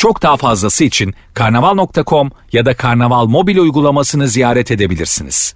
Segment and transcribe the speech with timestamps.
[0.00, 5.54] Çok daha fazlası için karnaval.com ya da karnaval mobil uygulamasını ziyaret edebilirsiniz.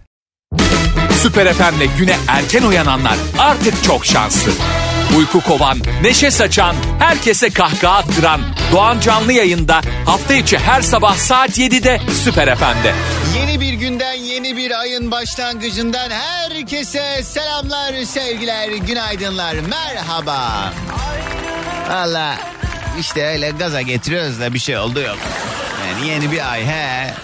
[1.13, 4.53] Süper FM'le güne erken uyananlar artık çok şanslı.
[5.19, 8.41] Uyku kovan, neşe saçan, herkese kahkaha attıran
[8.73, 12.95] Doğan Canlı yayında hafta içi her sabah saat 7'de Süper FM'de.
[13.39, 20.73] Yeni bir günden yeni bir ayın başlangıcından herkese selamlar sevgiler günaydınlar merhaba.
[21.91, 22.37] Valla
[23.01, 25.19] işte öyle gaza getiriyoruz da bir şey oldu yok.
[25.89, 27.15] Yani yeni bir ay he.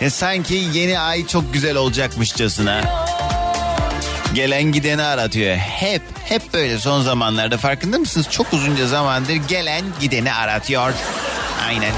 [0.00, 2.82] Ya sanki yeni ay çok güzel olacakmışçasına.
[4.34, 5.56] Gelen gideni aratıyor.
[5.56, 8.26] Hep hep böyle son zamanlarda farkında mısınız?
[8.30, 10.92] Çok uzunca zamandır gelen gideni aratıyor.
[11.68, 11.92] Aynen.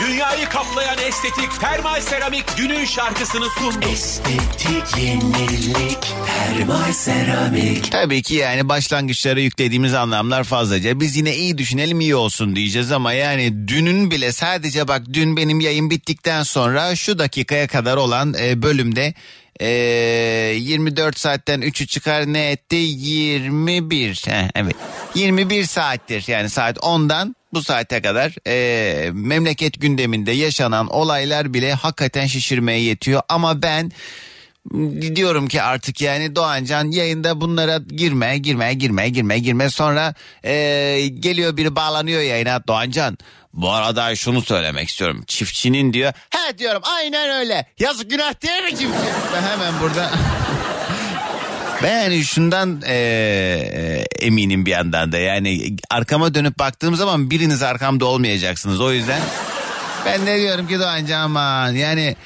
[0.00, 3.86] Dünyayı kaplayan estetik termal seramik günün şarkısını sundu.
[3.92, 7.92] Estetik yenilik termal seramik.
[7.92, 11.00] Tabii ki yani başlangıçlara yüklediğimiz anlamlar fazlaca.
[11.00, 15.60] Biz yine iyi düşünelim iyi olsun diyeceğiz ama yani dünün bile sadece bak dün benim
[15.60, 19.14] yayın bittikten sonra şu dakikaya kadar olan e, bölümde
[19.60, 19.66] e,
[20.58, 22.76] 24 saatten 3'ü çıkar ne etti?
[22.76, 24.22] 21.
[24.26, 24.76] Heh, evet
[25.14, 32.26] 21 saattir yani saat 10'dan bu saate kadar e, memleket gündeminde yaşanan olaylar bile hakikaten
[32.26, 33.22] şişirmeye yetiyor.
[33.28, 33.92] Ama ben
[35.16, 39.70] diyorum ki artık yani Doğancan yayında bunlara girme girme girme girme girme.
[39.70, 40.14] Sonra
[40.44, 40.52] e,
[41.18, 42.66] geliyor biri bağlanıyor yayına.
[42.66, 43.18] Doğancan
[43.52, 45.24] bu arada şunu söylemek istiyorum.
[45.26, 46.82] Çiftçinin diyor he diyorum.
[46.96, 47.66] Aynen öyle.
[47.78, 49.12] Yazık günah değil mi çiftçi?
[49.50, 50.10] Hemen burada
[51.82, 55.18] ben yani şundan e, e, eminim bir yandan da.
[55.18, 58.80] Yani arkama dönüp baktığım zaman biriniz arkamda olmayacaksınız.
[58.80, 59.20] O yüzden
[60.06, 61.72] ben de diyorum ki Doğancan aman.
[61.72, 62.16] Yani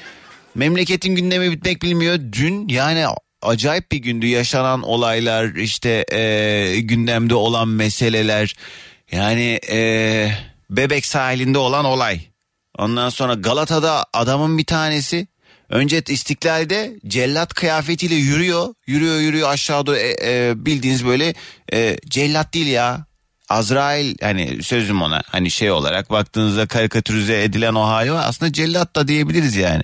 [0.55, 2.19] memleketin gündemi bitmek bilmiyor.
[2.31, 3.05] Dün yani
[3.41, 4.27] acayip bir gündü.
[4.27, 8.55] Yaşanan olaylar işte e, gündemde olan meseleler.
[9.11, 10.31] Yani e,
[10.69, 12.21] bebek sahilinde olan olay.
[12.77, 15.27] Ondan sonra Galata'da adamın bir tanesi
[15.69, 18.73] Önce istiklalde cellat kıyafetiyle yürüyor.
[18.87, 21.33] Yürüyor yürüyor aşağı doğru e, e, bildiğiniz böyle
[21.73, 23.07] e, cellat değil ya.
[23.49, 28.23] Azrail hani sözüm ona hani şey olarak baktığınızda karikatürize edilen o hali var.
[28.27, 29.81] Aslında cellat da diyebiliriz yani.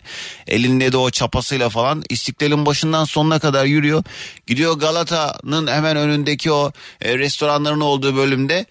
[0.47, 4.03] Elinde de o çapasıyla falan istiklalin başından sonuna kadar yürüyor.
[4.47, 6.71] Gidiyor Galata'nın hemen önündeki o
[7.01, 8.65] e, restoranların olduğu bölümde.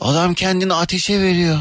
[0.00, 1.58] Adam kendini ateşe veriyor.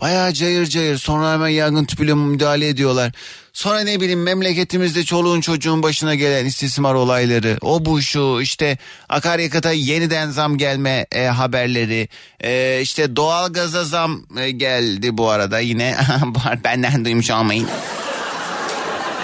[0.00, 3.12] Bayağı cayır cayır sonra hemen yangın tüpüyle müdahale ediyorlar.
[3.52, 7.58] Sonra ne bileyim memleketimizde çoluğun çocuğun başına gelen istismar olayları.
[7.60, 8.78] O bu şu işte
[9.08, 12.08] akaryakıta yeniden zam gelme e, haberleri.
[12.40, 15.96] E, işte doğalgaza zam e, geldi bu arada yine.
[16.64, 17.68] Benden duymuş olmayın.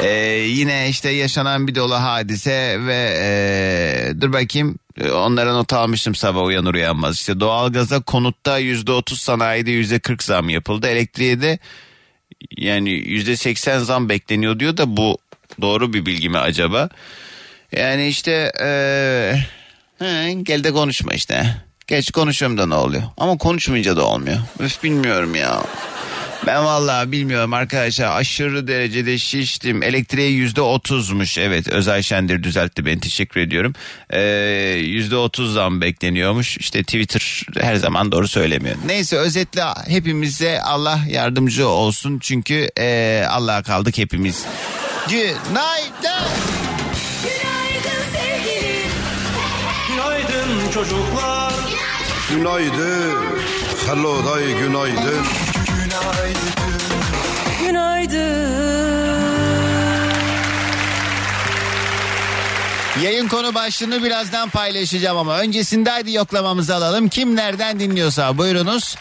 [0.02, 0.08] Ee,
[0.48, 4.78] yine işte yaşanan bir dolu hadise ve e, dur bakayım
[5.14, 7.14] onlara not almıştım sabah uyanır uyanmaz.
[7.14, 10.86] İşte doğalgaza konutta yüzde otuz sanayide yüzde kırk zam yapıldı.
[10.86, 11.58] Elektriğe de
[12.56, 15.18] yani yüzde seksen zam bekleniyor diyor da bu
[15.60, 16.88] doğru bir bilgi mi acaba?
[17.72, 18.68] Yani işte e,
[19.98, 21.56] he, gel de konuşma işte.
[21.86, 23.02] Geç konuşuyorum da ne oluyor?
[23.16, 24.38] Ama konuşmayınca da olmuyor.
[24.58, 25.62] Öf bilmiyorum ya.
[26.46, 29.82] Ben vallahi bilmiyorum arkadaşlar aşırı derecede şiştim.
[29.82, 31.38] Elektriğe yüzde otuzmuş.
[31.38, 33.72] Evet Özay Şendir düzeltti beni teşekkür ediyorum.
[34.10, 34.20] Ee,
[34.82, 36.58] Yüzde otuz zam bekleniyormuş.
[36.58, 38.76] İşte Twitter her zaman doğru söylemiyor.
[38.86, 42.18] Neyse özetle hepimize Allah yardımcı olsun.
[42.18, 44.44] Çünkü e, Allah'a kaldık hepimiz.
[45.08, 46.26] Günaydın.
[47.22, 48.90] Günaydın sevgilim.
[49.88, 51.52] Günaydın çocuklar.
[52.30, 53.14] Günaydın.
[53.86, 55.26] Hello day günaydın.
[63.02, 67.08] Yayın konu başlığını birazdan paylaşacağım ama öncesinde hadi yoklamamızı alalım.
[67.08, 68.96] Kim nereden dinliyorsa buyurunuz.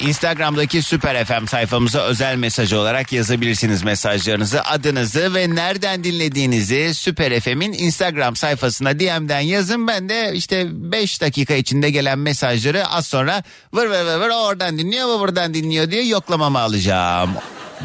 [0.00, 7.72] Instagram'daki Süper FM sayfamıza özel mesaj olarak yazabilirsiniz mesajlarınızı, adınızı ve nereden dinlediğinizi Süper FM'in
[7.72, 9.86] Instagram sayfasına DM'den yazın.
[9.86, 13.42] Ben de işte 5 dakika içinde gelen mesajları az sonra
[13.72, 17.30] vır vır vır vır oradan dinliyor bu buradan dinliyor diye yoklamamı alacağım.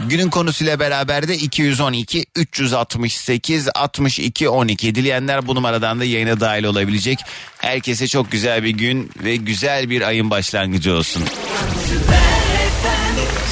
[0.05, 7.19] Günün konusuyla beraber de 212 368 62 12 dileyenler bu numaradan da yayına dahil olabilecek.
[7.57, 11.23] Herkese çok güzel bir gün ve güzel bir ayın başlangıcı olsun.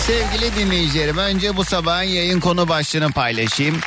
[0.08, 3.80] Sevgili dinleyicilerim önce bu sabahın yayın konu başlığını paylaşayım.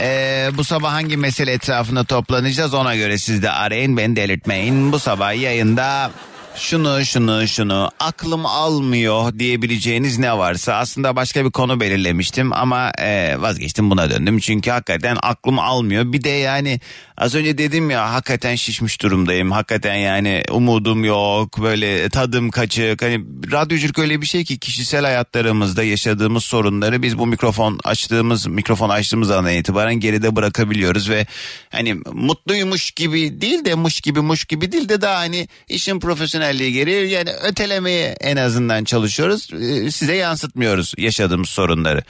[0.00, 4.92] Ee, bu sabah hangi mesele etrafında toplanacağız ona göre siz de arayın beni delirtmeyin.
[4.92, 6.10] Bu sabah yayında
[6.58, 13.40] şunu şunu şunu aklım almıyor diyebileceğiniz ne varsa aslında başka bir konu belirlemiştim ama e,
[13.40, 14.38] vazgeçtim buna döndüm.
[14.38, 16.12] Çünkü hakikaten aklım almıyor.
[16.12, 16.80] Bir de yani
[17.18, 19.50] az önce dedim ya hakikaten şişmiş durumdayım.
[19.50, 23.02] Hakikaten yani umudum yok böyle tadım kaçık.
[23.02, 28.88] Hani radyoculuk öyle bir şey ki kişisel hayatlarımızda yaşadığımız sorunları biz bu mikrofon açtığımız mikrofon
[28.88, 31.26] açtığımız andan itibaren geride bırakabiliyoruz ve
[31.70, 36.00] hani mutluymuş gibi değil de muş gibi muş gibi değil de daha hani işin
[36.46, 42.02] profesyonelliği gereği yani ötelemeye en azından çalışıyoruz Ee, size yansıtmıyoruz yaşadığımız sorunları.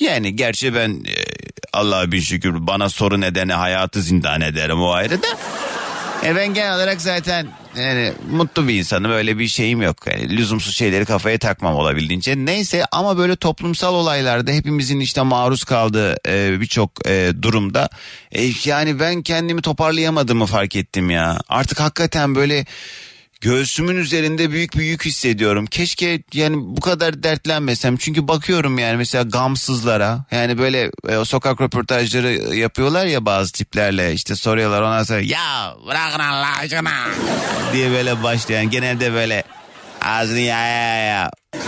[0.00, 1.14] Yani gerçi ben e,
[1.72, 5.26] Allah'a bin şükür bana sorun edene hayatı zindan ederim o ayrı da.
[6.24, 7.46] E ben genel olarak zaten
[7.76, 9.96] yani mutlu bir insanım öyle bir şeyim yok.
[10.06, 12.36] Yani lüzumsuz şeyleri kafaya takmam olabildiğince.
[12.36, 17.88] Neyse ama böyle toplumsal olaylarda hepimizin işte maruz kaldığı e, birçok e, durumda
[18.32, 21.38] e, yani ben kendimi toparlayamadığımı fark ettim ya.
[21.48, 22.66] Artık hakikaten böyle
[23.40, 25.66] göğsümün üzerinde büyük bir yük hissediyorum.
[25.66, 27.96] Keşke yani bu kadar dertlenmesem.
[27.96, 34.36] Çünkü bakıyorum yani mesela gamsızlara yani böyle e, sokak röportajları yapıyorlar ya bazı tiplerle işte
[34.36, 36.90] soruyorlar ondan sonra ya bırakın Allah aşkına
[37.72, 39.44] diye böyle başlayan genelde böyle
[40.02, 41.30] ağzını ya ya ya.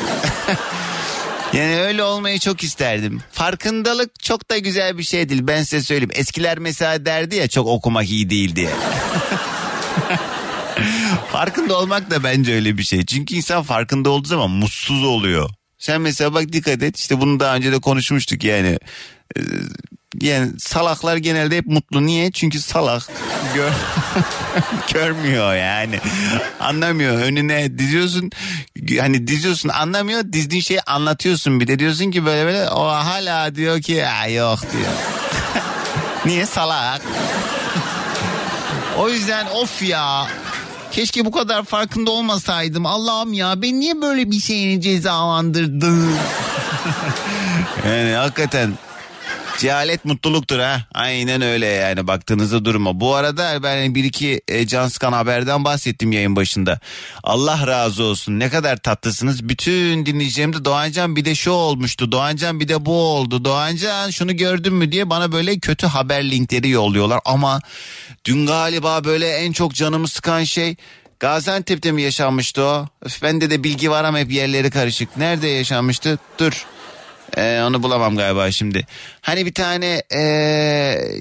[1.52, 3.22] Yani öyle olmayı çok isterdim.
[3.32, 5.40] Farkındalık çok da güzel bir şey değil.
[5.46, 6.10] Ben size söyleyeyim.
[6.14, 8.70] Eskiler mesela derdi ya çok okumak iyi değil diye.
[11.32, 13.06] Farkında olmak da bence öyle bir şey.
[13.06, 15.50] Çünkü insan farkında olduğu zaman mutsuz oluyor.
[15.78, 18.78] Sen mesela bak dikkat et işte bunu daha önce de konuşmuştuk yani.
[19.36, 19.40] Ee,
[20.20, 22.06] Yani salaklar genelde hep mutlu.
[22.06, 22.30] Niye?
[22.32, 23.02] Çünkü salak
[23.54, 23.72] gör
[24.94, 26.00] görmüyor yani.
[26.60, 27.14] Anlamıyor.
[27.18, 28.30] Önüne diziyorsun.
[29.00, 30.22] Hani diziyorsun anlamıyor.
[30.32, 34.58] Dizdiğin şeyi anlatıyorsun bir de diyorsun ki böyle böyle o hala diyor ki "Aa, yok
[34.72, 34.92] diyor.
[36.26, 37.02] Niye salak?
[38.98, 40.26] O yüzden of ya.
[40.92, 42.86] Keşke bu kadar farkında olmasaydım.
[42.86, 46.10] Allah'ım ya ben niye böyle bir şeyini cezalandırdın?
[47.86, 48.72] yani hakikaten
[49.58, 50.82] cehalet mutluluktur ha.
[50.94, 53.00] Aynen öyle yani baktığınızda duruma.
[53.00, 56.80] Bu arada ben bir iki e, can sıkan haberden bahsettim yayın başında.
[57.22, 59.48] Allah razı olsun ne kadar tatlısınız.
[59.48, 62.12] Bütün dinleyicilerim de Doğancan bir de şu olmuştu.
[62.12, 63.44] Doğancan bir de bu oldu.
[63.44, 67.20] Doğancan şunu gördün mü diye bana böyle kötü haber linkleri yolluyorlar.
[67.24, 67.60] Ama
[68.24, 70.76] dün galiba böyle en çok canımı sıkan şey
[71.20, 72.86] Gaziantep'te mi yaşanmıştı o?
[73.02, 75.16] Öf, bende de bilgi var ama hep yerleri karışık.
[75.16, 76.18] Nerede yaşanmıştı?
[76.38, 76.66] Dur.
[77.38, 78.86] Ee, onu bulamam galiba şimdi.
[79.20, 80.20] Hani bir tane ee,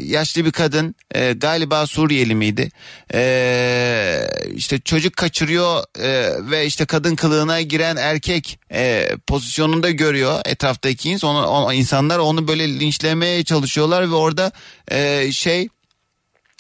[0.04, 2.70] yaşlı bir kadın ee, galiba Suriyeli miydi?
[3.14, 11.10] Ee, işte çocuk kaçırıyor ee, ve işte kadın kılığına giren erkek ee, pozisyonunda görüyor etraftaki
[11.10, 14.52] ins- onu, o, insanlar onu böyle linçlemeye çalışıyorlar ve orada
[14.92, 15.70] ee, şey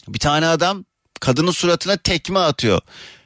[0.08, 0.86] bir tane adam
[1.20, 2.82] kadının suratına tekme atıyor.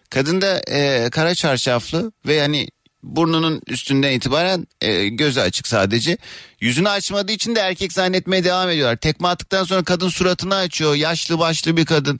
[0.09, 2.67] Kadın da e, kara çarşaflı ve yani
[3.03, 6.17] burnunun üstünden itibaren e, gözü açık sadece.
[6.61, 8.97] Yüzünü açmadığı için de erkek zannetmeye devam ediyorlar.
[8.97, 10.95] Tekme attıktan sonra kadın suratını açıyor.
[10.95, 12.19] Yaşlı başlı bir kadın.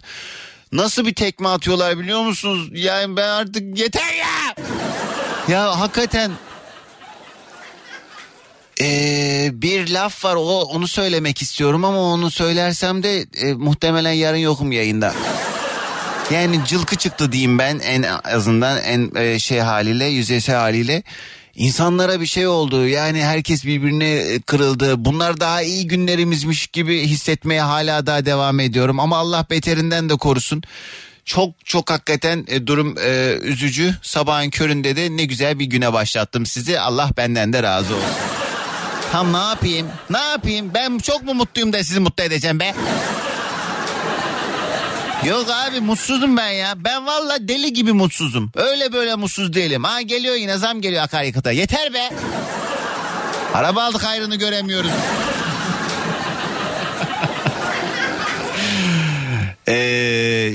[0.71, 2.69] Nasıl bir tekme atıyorlar biliyor musunuz?
[2.73, 4.55] Yani ben artık yeter ya.
[5.47, 6.31] Ya hakikaten
[8.81, 14.38] ee, bir laf var o onu söylemek istiyorum ama onu söylersem de e, muhtemelen yarın
[14.38, 15.13] yokum yayında.
[16.31, 21.03] Yani cılkı çıktı diyeyim ben en azından en e, şey haliyle yüzeysel haliyle.
[21.55, 25.05] İnsanlara bir şey oldu yani herkes birbirine e, kırıldı.
[25.05, 29.00] Bunlar daha iyi günlerimizmiş gibi hissetmeye hala daha devam ediyorum.
[29.00, 30.63] Ama Allah beterinden de korusun.
[31.25, 33.95] Çok çok hakikaten e, durum e, üzücü.
[34.01, 36.79] Sabahın köründe de ne güzel bir güne başlattım sizi.
[36.79, 38.09] Allah benden de razı olsun.
[39.11, 39.88] Tam ne yapayım?
[40.09, 40.71] Ne yapayım?
[40.73, 42.73] Ben çok mu mutluyum da sizi mutlu edeceğim be?
[45.25, 46.73] Yok abi mutsuzum ben ya.
[46.77, 48.51] Ben valla deli gibi mutsuzum.
[48.55, 49.83] Öyle böyle mutsuz değilim.
[49.83, 51.51] Ha geliyor yine zam geliyor akaryakıta.
[51.51, 52.09] Yeter be.
[53.53, 54.91] Araba aldık ayrını göremiyoruz.
[59.67, 60.53] Ee,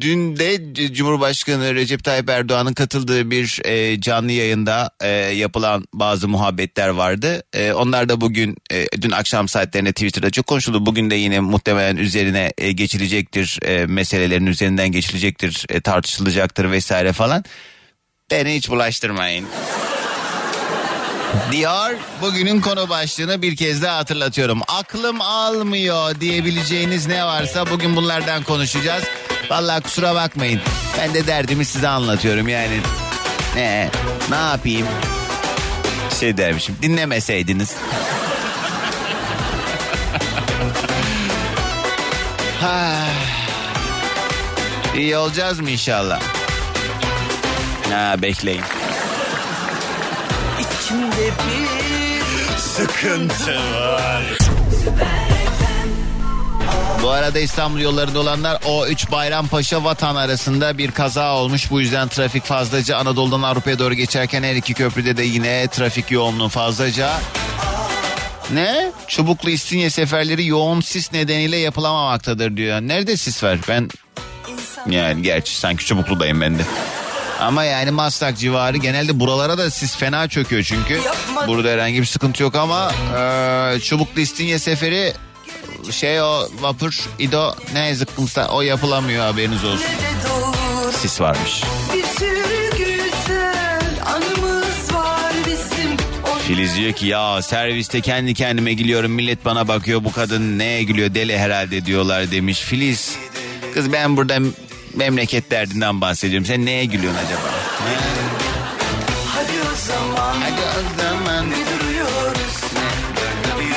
[0.00, 6.88] dün de Cumhurbaşkanı Recep Tayyip Erdoğan'ın katıldığı bir e, canlı yayında e, yapılan bazı muhabbetler
[6.88, 7.42] vardı.
[7.52, 10.86] E, onlar da bugün e, dün akşam saatlerinde Twitter'da çok konuşuldu.
[10.86, 13.58] Bugün de yine muhtemelen üzerine e, geçilecektir.
[13.62, 17.44] E, meselelerin üzerinden geçilecektir, e, tartışılacaktır vesaire falan.
[18.30, 19.46] Beni hiç bulaştırmayın.
[21.52, 21.90] Diyor
[22.22, 24.60] bugünün konu başlığını bir kez daha hatırlatıyorum.
[24.68, 29.04] Aklım almıyor diyebileceğiniz ne varsa bugün bunlardan konuşacağız.
[29.50, 30.60] Vallahi kusura bakmayın.
[30.98, 32.80] Ben de derdimi size anlatıyorum yani.
[33.56, 33.90] Ne?
[34.30, 34.86] Ne yapayım?
[36.20, 37.74] Şey dermişim dinlemeseydiniz.
[42.60, 42.92] Ha.
[44.96, 46.20] İyi olacağız mı inşallah?
[47.92, 48.62] Ha bekleyin.
[50.94, 54.22] İçimde bir Sıkıntı var.
[57.02, 61.70] Bu arada İstanbul yollarında olanlar O3 Bayrampaşa Vatan arasında bir kaza olmuş.
[61.70, 66.48] Bu yüzden trafik fazlaca Anadolu'dan Avrupa'ya doğru geçerken her iki köprüde de yine trafik yoğunluğu
[66.48, 67.10] fazlaca.
[68.52, 68.92] Ne?
[69.08, 72.80] Çubuklu İstinye seferleri yoğun sis nedeniyle yapılamamaktadır diyor.
[72.80, 73.58] Nerede sis var?
[73.68, 73.90] Ben
[74.90, 76.62] yani gerçi sanki Çubuklu'dayım ben de.
[77.40, 81.00] Ama yani Maslak civarı genelde buralara da sis fena çöküyor çünkü.
[81.46, 85.12] Burada herhangi bir sıkıntı yok ama e, Çubuklu İstinye seferi
[85.90, 89.86] şey o vapur İdo ne zıkkımsa o yapılamıyor haberiniz olsun.
[91.02, 91.62] Sis varmış.
[96.46, 101.14] Filiz diyor ki ya serviste kendi kendime gülüyorum millet bana bakıyor bu kadın neye gülüyor
[101.14, 102.60] deli herhalde diyorlar demiş.
[102.60, 103.16] Filiz
[103.74, 104.38] kız ben burada
[104.96, 107.40] memleket derdinden bahsediyorum sen neye gülüyorsun acaba?
[109.34, 111.46] Hadi o zaman Hadi o zaman.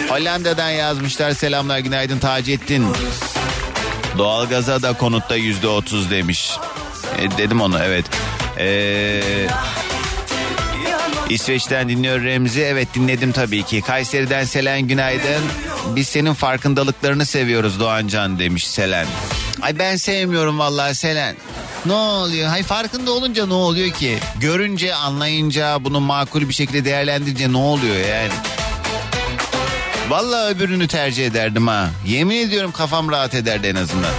[0.10, 2.86] Hollanda'dan yazmışlar selamlar günaydın Taceddin.
[4.18, 6.52] Doğalgaza da konutta yüzde otuz demiş.
[7.20, 8.06] E, dedim onu evet.
[8.60, 9.48] Eee...
[11.30, 12.62] İsveç'ten dinliyor Remzi.
[12.62, 13.82] Evet dinledim tabii ki.
[13.82, 15.44] Kayseri'den Selen günaydın.
[15.96, 19.08] Biz senin farkındalıklarını seviyoruz Doğancan demiş Selen.
[19.62, 21.36] Ay ben sevmiyorum vallahi Selen.
[21.86, 22.48] Ne oluyor?
[22.50, 24.18] Hay farkında olunca ne oluyor ki?
[24.40, 28.32] Görünce, anlayınca, bunu makul bir şekilde değerlendirince ne oluyor yani?
[30.10, 31.90] Vallahi öbürünü tercih ederdim ha.
[32.08, 34.12] Yemin ediyorum kafam rahat ederdi en azından.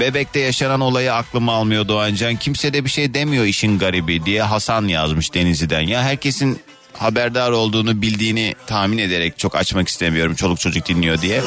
[0.00, 2.36] Bebekte yaşanan olayı aklıma almıyor Doğancan.
[2.36, 5.80] Kimse de bir şey demiyor işin garibi diye Hasan yazmış Denizli'den.
[5.80, 6.60] Ya herkesin
[6.98, 11.42] haberdar olduğunu bildiğini tahmin ederek çok açmak istemiyorum çoluk çocuk dinliyor diye.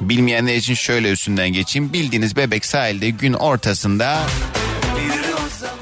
[0.00, 1.92] Bilmeyenler için şöyle üstünden geçeyim.
[1.92, 4.18] Bildiğiniz bebek sahilde gün ortasında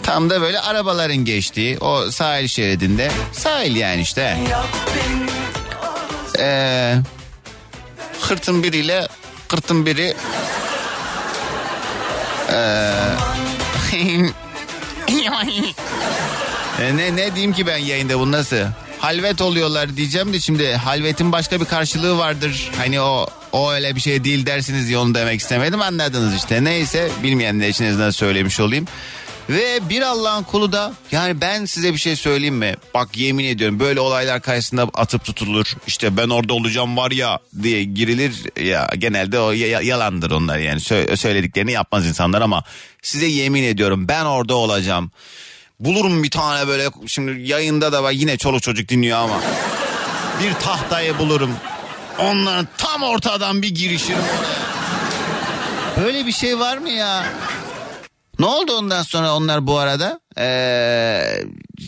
[0.02, 4.38] tam da böyle arabaların geçtiği o sahil şeridinde sahil yani işte.
[6.38, 6.96] Ee,
[8.20, 9.08] hırtın biriyle
[9.48, 10.14] kırtın biri
[16.80, 18.56] E, ne ne diyeyim ki ben yayında bu nasıl?
[19.04, 22.70] Halvet oluyorlar diyeceğim de şimdi halvetin başka bir karşılığı vardır.
[22.76, 26.64] Hani o o öyle bir şey değil dersiniz diye onu demek istemedim anladınız işte.
[26.64, 28.87] Neyse bilmeyenler için azından söylemiş olayım.
[29.50, 32.75] Ve bir Allah'ın kulu da yani ben size bir şey söyleyeyim mi?
[32.94, 35.75] Bak yemin ediyorum böyle olaylar karşısında atıp tutulur.
[35.87, 38.61] İşte ben orada olacağım var ya diye girilir.
[38.66, 42.64] Ya genelde o ya- yalandır onlar yani Sö- söylediklerini yapmaz insanlar ama
[43.02, 45.11] size yemin ediyorum ben orada olacağım.
[45.81, 49.40] Bulurum bir tane böyle şimdi yayında da var yine çoluk çocuk dinliyor ama.
[50.43, 51.54] Bir tahtayı bulurum.
[52.19, 54.75] Onların tam ortadan bir girişirim oraya.
[56.04, 57.25] Böyle bir şey var mı ya?
[58.38, 60.21] Ne oldu ondan sonra onlar bu arada?
[60.38, 61.45] Ee,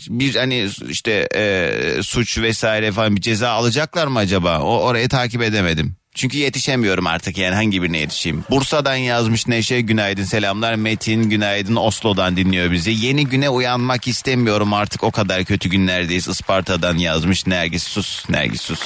[0.09, 4.61] bir hani işte e, suç vesaire falan bir ceza alacaklar mı acaba?
[4.61, 5.95] O orayı takip edemedim.
[6.17, 8.43] Çünkü yetişemiyorum artık yani hangi birine yetişeyim.
[8.49, 10.75] Bursa'dan yazmış Neşe günaydın selamlar.
[10.75, 12.91] Metin günaydın Oslo'dan dinliyor bizi.
[12.91, 16.27] Yeni güne uyanmak istemiyorum artık o kadar kötü günlerdeyiz.
[16.27, 18.79] Isparta'dan yazmış Nergis sus Nergis sus.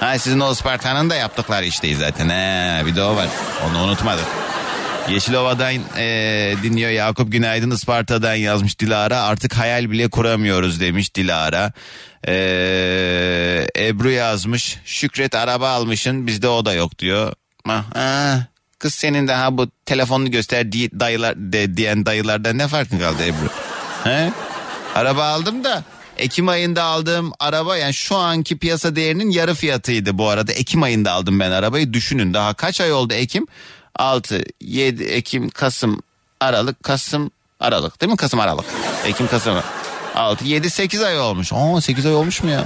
[0.00, 2.28] Ha sizin o Isparta'nın da yaptıkları işte zaten.
[2.28, 3.28] He, bir de o var
[3.70, 4.26] onu unutmadık.
[5.08, 11.72] Yeşilova'dan e, dinliyor Yakup Günaydın Isparta'dan yazmış Dilara artık hayal bile kuramıyoruz demiş Dilara.
[12.28, 12.32] E,
[13.78, 17.32] Ebru yazmış Şükret araba almışın bizde o da yok diyor.
[17.66, 18.46] Ha, ha,
[18.78, 23.48] kız senin daha bu telefonunu göster di- dayılar de, diyen dayılardan ne farkın kaldı Ebru?
[24.04, 24.32] He?
[24.94, 25.82] Araba aldım da
[26.18, 30.52] Ekim ayında aldığım araba yani şu anki piyasa değerinin yarı fiyatıydı bu arada.
[30.52, 33.46] Ekim ayında aldım ben arabayı düşünün daha kaç ay oldu Ekim?
[33.96, 36.02] 6, 7 Ekim, Kasım,
[36.40, 38.16] Aralık, Kasım, Aralık değil mi?
[38.16, 38.64] Kasım, Aralık.
[39.06, 39.62] Ekim, Kasım,
[40.14, 41.52] 6, 7, 8 ay olmuş.
[41.52, 42.64] Aa 8 ay olmuş mu ya?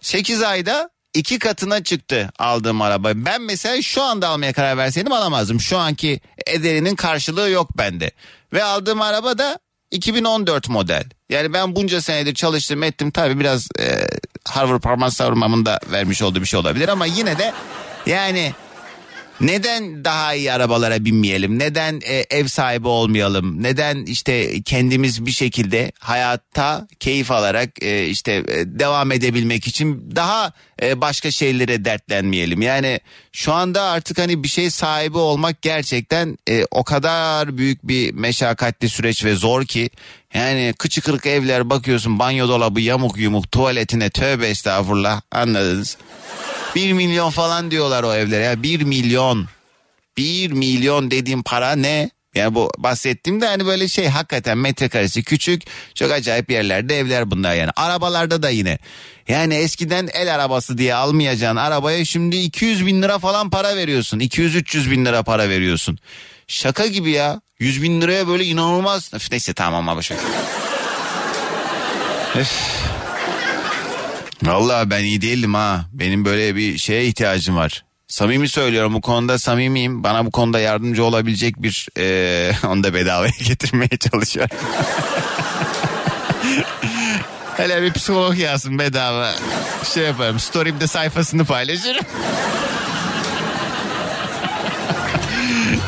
[0.00, 3.10] 8 ayda iki katına çıktı aldığım araba.
[3.14, 5.60] Ben mesela şu anda almaya karar verseydim alamazdım.
[5.60, 8.10] Şu anki ederinin karşılığı yok bende.
[8.52, 9.58] Ve aldığım araba da
[9.90, 11.04] 2014 model.
[11.30, 14.08] Yani ben bunca senedir çalıştım ettim tabii biraz e,
[14.48, 17.52] Harvard parmak savurmamın da vermiş olduğu bir şey olabilir ama yine de
[18.06, 18.52] yani
[19.40, 21.58] neden daha iyi arabalara binmeyelim?
[21.58, 23.62] Neden e, ev sahibi olmayalım?
[23.62, 30.52] Neden işte kendimiz bir şekilde hayatta keyif alarak e, işte e, devam edebilmek için daha
[30.82, 32.62] e, başka şeylere dertlenmeyelim?
[32.62, 33.00] Yani
[33.32, 38.88] şu anda artık hani bir şey sahibi olmak gerçekten e, o kadar büyük bir meşakkatli
[38.88, 39.90] süreç ve zor ki
[40.34, 45.96] Yani kıçı kırık evler bakıyorsun banyo dolabı yamuk yumuk tuvaletine tövbe estağfurullah anladınız.
[46.74, 49.48] Bir milyon falan diyorlar o evlere ya bir milyon.
[50.16, 52.10] Bir milyon dediğim para ne?
[52.34, 55.62] Yani bu bahsettiğim de hani böyle şey hakikaten metrekaresi küçük
[55.94, 57.70] çok acayip yerlerde evler bunlar yani.
[57.76, 58.78] Arabalarda da yine.
[59.28, 64.18] Yani eskiden el arabası diye almayacağın arabaya şimdi 200 bin lira falan para veriyorsun.
[64.18, 65.98] 200-300 bin lira para veriyorsun.
[66.48, 67.40] Şaka gibi ya.
[67.58, 69.14] 100 bin liraya böyle inanılmaz.
[69.14, 70.18] Öf, neyse tamam ama boş ver.
[72.36, 72.52] Öf.
[74.42, 75.84] Vallahi ben iyi değilim ha.
[75.92, 77.84] Benim böyle bir şeye ihtiyacım var.
[78.08, 80.04] Samimi söylüyorum bu konuda samimiyim.
[80.04, 84.56] Bana bu konuda yardımcı olabilecek bir eee onu da bedavaya getirmeye çalışıyorum.
[87.56, 89.34] Hele bir psikolog yazsın bedava.
[89.94, 92.04] Şey yaparım story'imde sayfasını paylaşırım.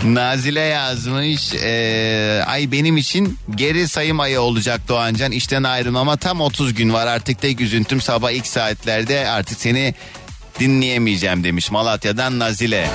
[0.05, 1.53] Nazile yazmış.
[1.55, 5.33] eee, ay benim için geri sayım ayı olacak Doğancan.
[5.33, 7.07] İşten ayrılmama tam 30 gün var.
[7.07, 9.95] Artık tek üzüntüm sabah ilk saatlerde artık seni
[10.61, 12.89] dinleyemeyeceğim demiş Malatya'dan Nazile.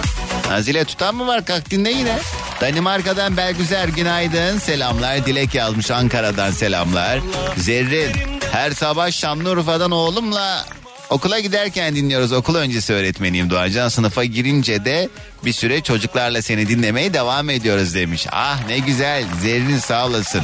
[0.50, 2.18] Nazile tutan mı var kalk dinle yine.
[2.62, 5.26] Danimarka'dan Belgüzer günaydın selamlar.
[5.26, 7.20] Dilek yazmış Ankara'dan selamlar.
[7.58, 8.12] Zerrin
[8.52, 10.66] her sabah Şanlıurfa'dan oğlumla
[11.10, 12.32] okula giderken dinliyoruz.
[12.32, 13.90] Okul öncesi öğretmeniyim Doğancan.
[13.90, 15.10] Sınıfa girince de
[15.46, 18.28] bir süre çocuklarla seni dinlemeye devam ediyoruz demiş.
[18.32, 20.42] Ah ne güzel Zerrin sağ olasın.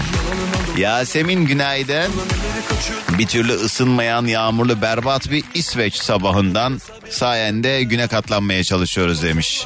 [0.77, 2.11] Yasemin günaydın.
[3.17, 9.65] Bir türlü ısınmayan yağmurlu berbat bir İsveç sabahından sayende güne katlanmaya çalışıyoruz demiş.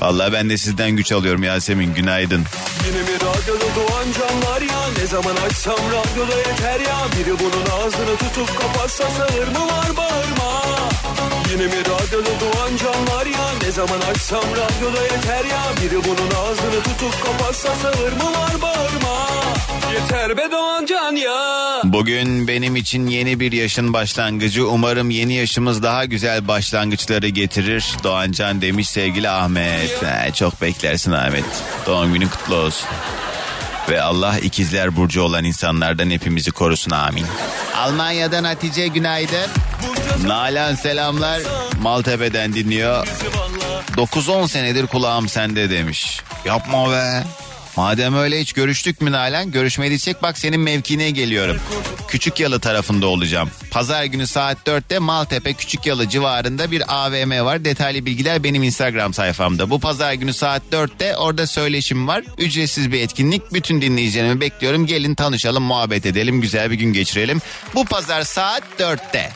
[0.00, 2.44] Vallahi ben de sizden güç alıyorum Yasemin günaydın.
[2.86, 6.98] Yine mi radyoda doğan canlar ya Ne zaman açsam radyoda yeter ya.
[7.18, 10.62] Biri bunun ağzını tutup kapatsa sağır mı var bağırma.
[11.52, 15.62] Yine mi radyoda doğan canlar ya Ne zaman açsam radyoda yeter ya.
[15.82, 19.26] Biri bunun ağzını tutup kapatsa sağır mı var bağırma
[19.92, 24.68] Yeter be doğan can ya Bugün benim için yeni bir yaşın başlangıcı.
[24.68, 27.84] Umarım yeni yaşımız daha güzel başlangıçları getirir.
[28.04, 30.02] Doğancan demiş sevgili Ahmet.
[30.02, 31.44] He, çok beklersin Ahmet.
[31.86, 32.88] Doğum günü kutlu olsun.
[33.88, 37.26] Ve Allah ikizler burcu olan insanlardan hepimizi korusun amin.
[37.76, 39.50] Almanya'dan Hatice günaydın.
[40.26, 41.42] Nalan selamlar.
[41.82, 43.06] Maltepe'den dinliyor.
[43.96, 46.20] 9-10 senedir kulağım sende demiş.
[46.44, 47.22] Yapma be.
[47.76, 49.50] Madem öyle hiç görüştük mü Nalan?
[49.50, 51.56] Görüşmediysek bak senin mevkine geliyorum.
[52.08, 53.50] Küçük Yalı tarafında olacağım.
[53.70, 57.64] Pazar günü saat 4'te Maltepe Küçük Yalı civarında bir AVM var.
[57.64, 59.70] Detaylı bilgiler benim Instagram sayfamda.
[59.70, 62.24] Bu pazar günü saat 4'te orada söyleşim var.
[62.38, 63.52] Ücretsiz bir etkinlik.
[63.52, 64.86] Bütün dinleyicilerimi bekliyorum.
[64.86, 67.40] Gelin tanışalım, muhabbet edelim, güzel bir gün geçirelim.
[67.74, 69.30] Bu pazar saat 4'te.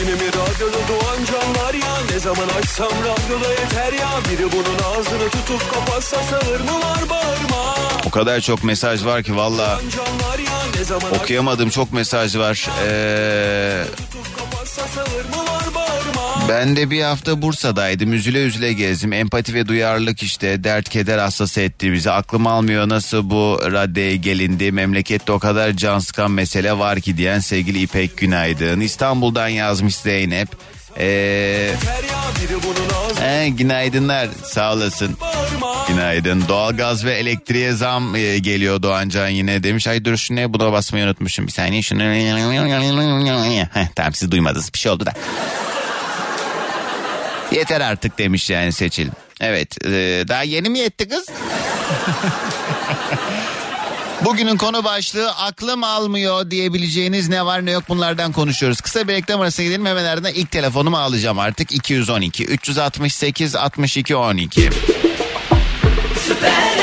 [0.00, 1.96] Yine mi radyoda doğan canlar ya?
[2.10, 4.08] Ne zaman açsam radyoda yeter ya?
[4.30, 7.74] Biri bunun ağzını tutup kapatsa sağır mı var bağırma
[8.06, 9.80] O kadar çok mesaj var ki valla
[11.20, 12.68] okuyamadığım çok mesaj var.
[12.86, 13.84] Ee,
[16.50, 18.12] Ben de bir hafta Bursa'daydım.
[18.12, 19.12] Üzüle üzüle gezdim.
[19.12, 20.64] Empati ve duyarlılık işte.
[20.64, 22.10] Dert keder hastası etti bizi.
[22.10, 24.72] Aklım almıyor nasıl bu raddeye gelindi.
[24.72, 28.80] Memlekette o kadar can sıkan mesele var ki diyen sevgili İpek Günaydın.
[28.80, 30.48] İstanbul'dan yazmış Zeynep.
[30.98, 31.74] Ee,
[33.20, 35.16] he, günaydınlar sağ olasın.
[35.88, 36.44] Günaydın.
[36.48, 39.86] Doğalgaz ve elektriğe zam e, geliyor Doğancan yine demiş.
[39.86, 41.46] Ay dur şunu buna basmayı unutmuşum.
[41.46, 42.02] Bir saniye şunu.
[43.72, 45.12] Heh, tamam siz duymadınız bir şey oldu da.
[47.52, 49.08] Yeter artık demiş yani Seçil.
[49.40, 51.26] Evet e, daha yeni mi yetti kız?
[54.24, 58.80] Bugünün konu başlığı aklım almıyor diyebileceğiniz ne var ne yok bunlardan konuşuyoruz.
[58.80, 64.70] Kısa bir reklam arasına gidelim hemen ardından ilk telefonumu alacağım artık 212 368 62 12.
[66.14, 66.79] Cüzdanım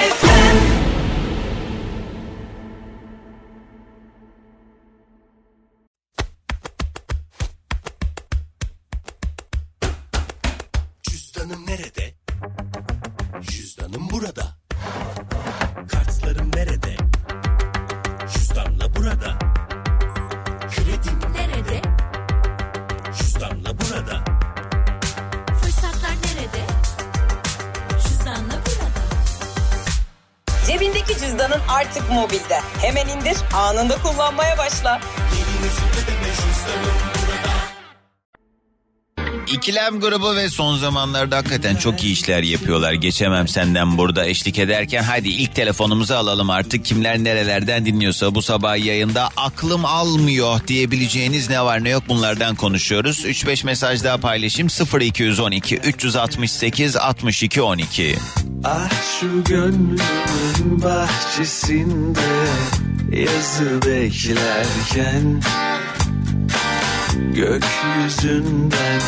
[39.68, 42.94] İkilem grubu ve son zamanlarda hakikaten çok iyi işler yapıyorlar.
[42.94, 46.86] Geçemem senden burada eşlik ederken hadi ilk telefonumuzu alalım artık.
[46.86, 53.26] Kimler nerelerden dinliyorsa bu sabah yayında aklım almıyor diyebileceğiniz ne var ne yok bunlardan konuşuyoruz.
[53.26, 54.70] 3-5 mesaj daha paylaşayım
[55.02, 58.16] 0212 368 62 12.
[58.64, 62.20] Ah şu gönlümün bahçesinde
[63.12, 65.42] Yazı beklerken
[67.34, 69.02] Gökyüzünden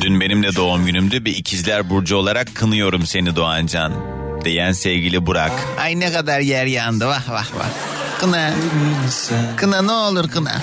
[0.00, 1.24] Dün benim de doğum günümdü.
[1.24, 3.92] Bir ikizler burcu olarak kınıyorum seni Doğancan.
[4.44, 5.52] Diyen sevgili Burak.
[5.80, 7.68] Ay ne kadar yer yandı vah vah vah.
[8.20, 8.54] Kına.
[9.56, 10.62] Kına ne olur kına.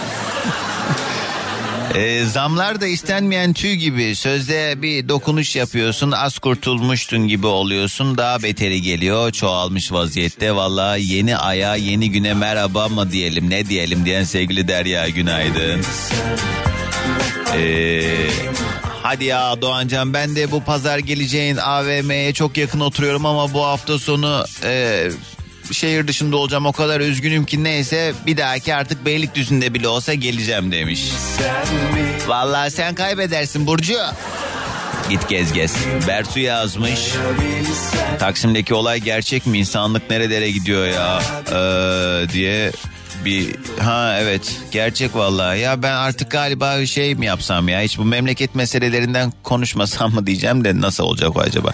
[1.95, 8.43] E, zamlar da istenmeyen tüy gibi sözde bir dokunuş yapıyorsun az kurtulmuştun gibi oluyorsun daha
[8.43, 14.23] beteri geliyor çoğalmış vaziyette valla yeni aya yeni güne merhaba mı diyelim ne diyelim diyen
[14.23, 15.81] sevgili Derya günaydın.
[17.55, 18.01] Ee,
[19.03, 23.99] hadi ya Doğancan ben de bu pazar geleceğin AVM'ye çok yakın oturuyorum ama bu hafta
[23.99, 25.09] sonu e,
[25.71, 30.71] şehir dışında olacağım o kadar üzgünüm ki neyse bir dahaki artık Beylikdüzü'nde bile olsa geleceğim
[30.71, 31.01] demiş.
[32.27, 33.97] Vallahi sen kaybedersin Burcu.
[35.09, 35.75] Git gez gez.
[36.07, 36.99] Bertu yazmış.
[38.19, 39.59] Taksim'deki olay gerçek mi?
[39.59, 41.21] İnsanlık nerelere gidiyor ya?
[41.51, 42.71] Ee, diye
[43.25, 48.05] bir ha evet gerçek vallahi ya ben artık galiba şey mi yapsam ya hiç bu
[48.05, 51.71] memleket meselelerinden konuşmasam mı diyeceğim de nasıl olacak o acaba?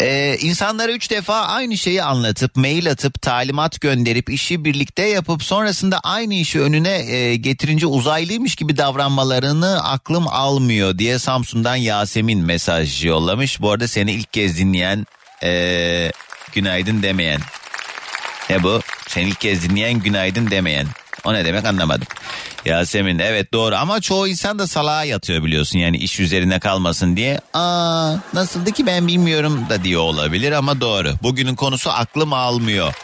[0.00, 6.00] Ee, insanlara üç defa aynı şeyi anlatıp mail atıp talimat gönderip işi birlikte yapıp sonrasında
[6.00, 13.60] aynı işi önüne e, getirince uzaylıymış gibi davranmalarını aklım almıyor diye Samsun'dan Yasemin mesaj yollamış.
[13.60, 15.06] Bu arada seni ilk kez dinleyen
[15.42, 16.12] e,
[16.52, 17.40] günaydın demeyen.
[18.50, 18.80] Ne bu?
[19.08, 20.86] Seni ilk kez dinleyen günaydın demeyen.
[21.24, 22.06] O ne demek anlamadım.
[22.64, 27.40] Yasemin evet doğru ama çoğu insan da salağa yatıyor biliyorsun yani iş üzerine kalmasın diye.
[27.54, 31.14] Aa nasıldı ki ben bilmiyorum da diyor olabilir ama doğru.
[31.22, 32.94] Bugünün konusu aklım almıyor.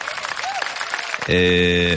[1.29, 1.95] Ee,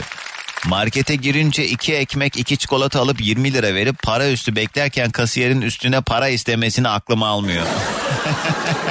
[0.65, 6.01] markete girince iki ekmek iki çikolata alıp 20 lira verip para üstü beklerken kasiyerin üstüne
[6.01, 7.65] para istemesini aklım almıyor.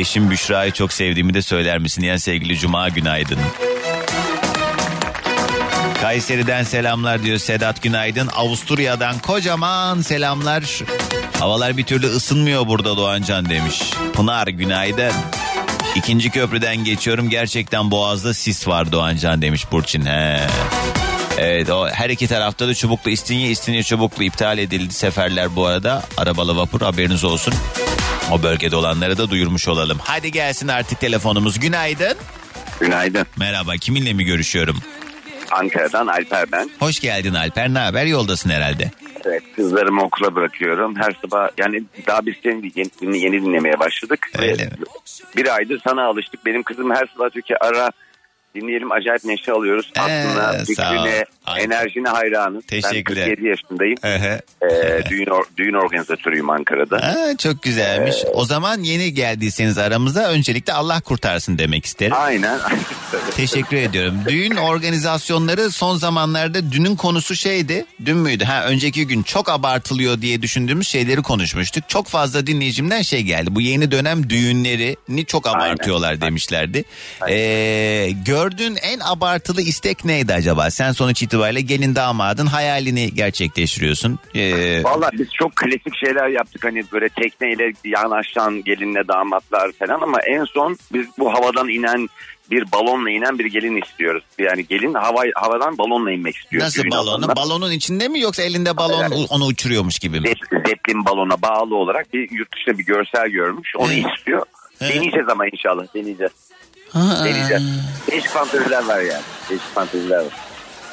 [0.00, 2.02] Eşim Büşra'yı çok sevdiğimi de söyler misin?
[2.02, 3.38] Yani sevgili Cuma günaydın.
[6.00, 8.26] Kayseri'den selamlar diyor Sedat Günaydın.
[8.26, 10.64] Avusturya'dan kocaman selamlar.
[11.38, 13.82] Havalar bir türlü ısınmıyor burada Doğancan demiş.
[14.12, 15.12] Pınar günaydın.
[15.94, 20.06] İkinci köprüden geçiyorum gerçekten boğazda sis var Doğancan demiş Burçin.
[20.06, 20.40] He.
[21.38, 26.02] Evet o her iki tarafta da Çubuklu İstinye İstinye Çubuklu iptal edildi seferler bu arada.
[26.16, 27.54] Arabalı vapur haberiniz olsun.
[28.32, 29.98] O bölgede olanlara da duyurmuş olalım.
[30.02, 31.60] Hadi gelsin artık telefonumuz.
[31.60, 32.14] Günaydın.
[32.80, 33.26] Günaydın.
[33.36, 34.76] Merhaba kiminle mi görüşüyorum?
[35.50, 36.70] Ankara'dan Alper ben.
[36.78, 37.74] Hoş geldin Alper.
[37.74, 38.06] Ne haber?
[38.06, 38.90] Yoldasın herhalde.
[39.24, 40.96] Evet kızlarımı okula bırakıyorum.
[40.96, 44.30] Her sabah yani daha biz seni yeni, yeni dinlemeye başladık.
[44.38, 44.72] Öyle mi?
[45.36, 46.46] Bir aydır sana alıştık.
[46.46, 47.90] Benim kızım her sabah diyor ki ara
[48.54, 49.90] dinleyelim acayip neşe alıyoruz.
[49.96, 51.24] Ee, Aslında fikrine,
[51.58, 52.60] enerjine hayranım.
[52.60, 53.28] Teşekkürler.
[53.28, 53.96] Ben 47 yaşındayım.
[54.04, 54.40] Ee,
[55.10, 56.96] düğün, or- düğün organizatörüyüm Ankara'da.
[56.96, 58.16] Aa, çok güzelmiş.
[58.34, 62.12] O zaman yeni geldiyseniz aramıza öncelikle Allah kurtarsın demek isterim.
[62.16, 62.58] Aynen.
[63.36, 64.14] Teşekkür ediyorum.
[64.28, 67.84] Düğün organizasyonları son zamanlarda dünün konusu şeydi.
[68.04, 68.44] Dün müydü?
[68.44, 71.84] Ha önceki gün çok abartılıyor diye düşündüğümüz şeyleri konuşmuştuk.
[71.88, 73.54] Çok fazla dinleyicimden şey geldi.
[73.54, 76.84] Bu yeni dönem düğünlerini çok abartıyorlar demişlerdi.
[77.28, 78.10] Ee,
[78.42, 80.70] gördüğün en abartılı istek neydi acaba?
[80.70, 84.18] Sen sonuç itibariyle gelin damadın hayalini gerçekleştiriyorsun.
[84.34, 90.18] Ee, Valla biz çok klasik şeyler yaptık hani böyle tekneyle yanaşan gelinle damatlar falan ama
[90.20, 92.08] en son biz bu havadan inen
[92.50, 94.24] bir balonla inen bir gelin istiyoruz.
[94.38, 96.62] Yani gelin hava, havadan balonla inmek istiyor.
[96.62, 97.36] nasıl balonu?
[97.36, 99.26] Balonun içinde mi yoksa elinde balon Evet.
[99.30, 100.28] onu uçuruyormuş gibi mi?
[100.28, 103.72] Zep- Zeppelin balona bağlı olarak bir yurt dışında bir görsel görmüş.
[103.76, 104.46] Onu istiyor.
[104.80, 106.32] Deneyeceğiz ama inşallah deneyeceğiz.
[106.94, 107.62] Deneyeceğiz.
[108.10, 109.22] Değişik fanteziler var yani.
[109.50, 110.32] Değişik fanteziler var.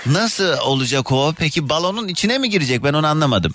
[0.05, 1.33] Nasıl olacak o?
[1.39, 2.83] Peki balonun içine mi girecek?
[2.83, 3.51] Ben onu anlamadım.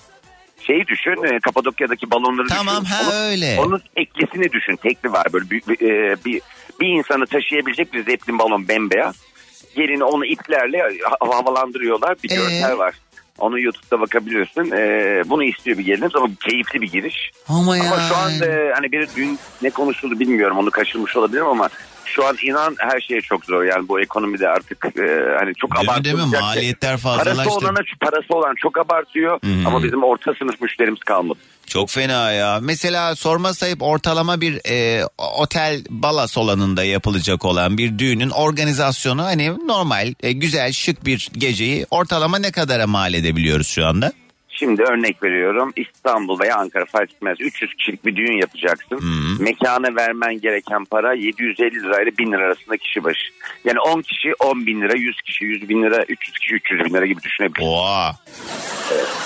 [0.67, 2.95] Şeyi düşün e, Kapadokya'daki balonları Tamam, düşün.
[2.95, 3.57] ha, Onun- öyle.
[3.59, 4.75] Onun teklisini düşün.
[4.75, 6.41] Tekli var böyle bir, e, bir,
[6.79, 9.15] bir insanı taşıyabilecek bir zeplin balon bembeyaz.
[9.75, 12.15] Gelini onu iplerle ha- havalandırıyorlar.
[12.23, 12.35] Bir Ee?
[12.35, 12.93] görsel var.
[13.37, 14.71] Onu YouTube'da bakabiliyorsun.
[14.71, 17.31] E, bunu istiyor bir gelinimiz ama keyifli bir giriş.
[17.47, 21.69] Ama, Ama şu an e, hani bir dün ne konuşuldu bilmiyorum onu kaçırmış olabilirim ama
[22.05, 23.63] şu an inan her şey çok zor.
[23.63, 26.03] Yani bu ekonomide artık e, hani çok abartılacak.
[26.05, 26.39] değil mi?
[26.41, 27.35] Maliyetler fazlalaştı.
[27.35, 29.67] Parası olana parası olan çok abartıyor Hı.
[29.67, 31.39] ama bizim orta sınıf müşterimiz kalmadı.
[31.67, 32.59] Çok fena ya.
[32.61, 35.05] Mesela sorma sayıp ortalama bir e,
[35.37, 41.85] otel bala salonunda yapılacak olan bir düğünün organizasyonu hani normal e, güzel şık bir geceyi
[41.91, 44.13] ortalama ne kadara mal edebiliyoruz şu anda?
[44.55, 48.99] Şimdi örnek veriyorum İstanbul veya Ankara fark etmez 300 kişilik bir düğün yapacaksın.
[49.39, 53.31] Mekana vermen gereken para 750 lirayla 1000 lira arasında kişi başı.
[53.65, 56.93] Yani 10 kişi 10 bin lira 100 kişi 100 bin lira 300 kişi 300 bin
[56.93, 57.73] lira gibi düşünebilirsin.
[57.73, 58.15] Oha.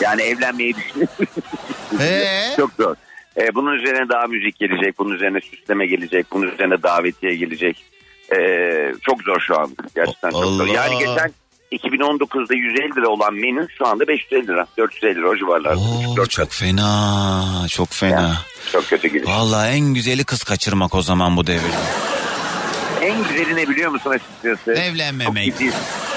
[0.01, 1.27] Yani evlenmeyi düşünüyorsun.
[2.01, 2.25] Ee?
[2.57, 2.95] Çok zor.
[3.37, 7.83] Ee, bunun üzerine daha müzik gelecek, bunun üzerine süsleme gelecek, bunun üzerine davetiye gelecek.
[8.35, 9.69] Ee, çok zor şu an.
[9.95, 10.67] Gerçekten çok zor.
[10.67, 10.73] Allah.
[10.73, 11.31] Yani geçen
[11.71, 14.67] 2019'da 150 lira olan menü şu anda 550 lira.
[14.77, 15.79] 450 lira o civarlarda.
[16.21, 18.35] Oo, çok fena, çok fena.
[18.71, 19.27] Çok kötü gidiyor.
[19.27, 21.77] Vallahi en güzeli kız kaçırmak o zaman bu devirde.
[23.01, 24.71] En güzeli ne biliyor musun açıkçası?
[24.81, 25.53] Evlenmemek.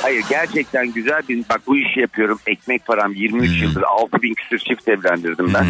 [0.02, 2.40] Hayır gerçekten güzel bir bak bu işi yapıyorum.
[2.46, 3.56] Ekmek param 23 Hmm.
[3.62, 5.64] yıldır 6 bin küsür çift evlendirdim ben.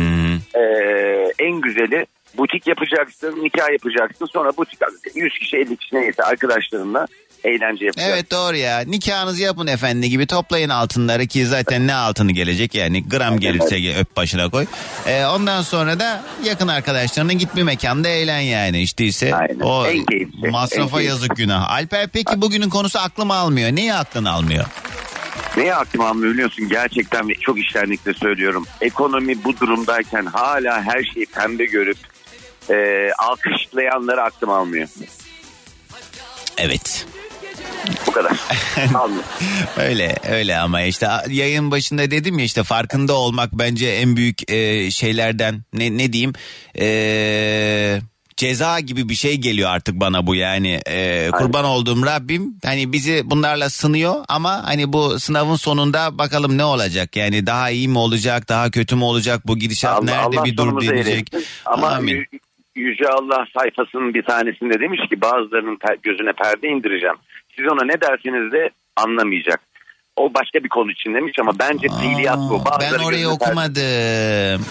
[0.61, 4.27] Ee, en güzeli butik yapacaksın, nikah yapacaksın.
[4.27, 4.79] Sonra butik
[5.15, 7.07] 100 kişi 50 kişi neyse arkadaşlarınla
[7.45, 8.13] eğlence yapacaksın.
[8.15, 8.79] Evet doğru ya.
[8.81, 13.97] Nikahınızı yapın efendi gibi toplayın altınları ki zaten ne altını gelecek yani gram gelirse ge-
[14.01, 14.67] öp başına koy.
[15.07, 20.05] Ee, ondan sonra da yakın arkadaşlarına git bir mekanda eğlen yani işte ise o En
[20.05, 21.09] keyifli, en masrafa keyifli.
[21.09, 21.71] yazık günah.
[21.71, 23.71] Alper peki bugünün konusu aklım almıyor.
[23.73, 24.65] Niye aklın almıyor?
[25.57, 28.67] Neye aklıma almıyor biliyorsun gerçekten çok iştenlikle söylüyorum.
[28.81, 31.97] Ekonomi bu durumdayken hala her şeyi pembe görüp
[32.71, 32.75] e,
[33.19, 34.89] alkışlayanları aklım almıyor.
[36.59, 37.07] Evet.
[38.07, 38.33] Bu kadar.
[39.79, 44.91] Öyle öyle ama işte yayın başında dedim ya işte farkında olmak bence en büyük e,
[44.91, 46.33] şeylerden ne ne diyeyim
[46.81, 48.01] e,
[48.37, 53.23] ceza gibi bir şey geliyor artık bana bu yani E, kurban olduğum Rabbim hani bizi
[53.25, 58.49] bunlarla sınıyor ama hani bu sınavın sonunda bakalım ne olacak yani daha iyi mi olacak
[58.49, 61.51] daha kötü mü olacak bu gidişat Allah- nerede Allah bir dur sonumuzu denecek eylesin.
[61.67, 62.15] Ama Amin.
[62.15, 62.39] Yü-
[62.77, 67.17] Yüce Allah sayfasının bir tanesinde demiş ki bazılarının per- gözüne perde indireceğim.
[67.61, 69.61] Siz ona ne derseniz de anlamayacak.
[70.17, 72.59] O başka bir konu için demiş ama bence fiiliyat bu.
[72.59, 74.67] ben Bazıları orayı gözüne perde- okumadım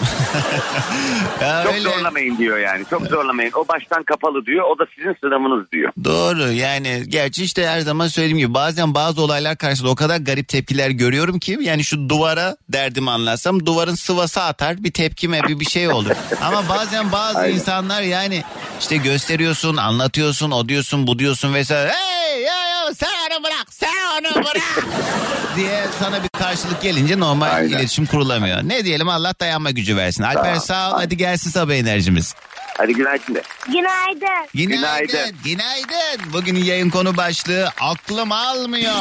[1.40, 1.82] Ya Çok öyle.
[1.90, 2.84] zorlamayın diyor yani.
[2.90, 3.52] Çok zorlamayın.
[3.54, 4.64] O baştan kapalı diyor.
[4.64, 5.92] O da sizin sınavınız diyor.
[6.04, 10.48] Doğru yani gerçi işte her zaman söylediğim gibi bazen bazı olaylar karşısında o kadar garip
[10.48, 15.64] tepkiler görüyorum ki yani şu duvara derdimi anlatsam duvarın sıvası atar bir tepkime bir bir
[15.70, 16.10] şey olur.
[16.42, 18.42] Ama bazen bazı insanlar yani
[18.80, 23.88] işte gösteriyorsun anlatıyorsun o diyorsun bu diyorsun vesaire hey ya ya sen onu bırak sen
[24.20, 24.84] onu bırak
[25.56, 28.58] diye sana bir karşılık gelince normal iletişim kurulamıyor.
[28.62, 30.22] Ne diyelim Allah dayanma gücü versin.
[30.22, 32.34] Alper sağ ol hadi gelsin sabah enerjimiz.
[32.78, 33.42] Hadi günaydın de.
[33.66, 34.48] Günaydın.
[34.54, 35.36] Günaydın.
[35.44, 36.32] Günaydın.
[36.32, 38.94] Bugünün yayın konu başlığı aklım almıyor.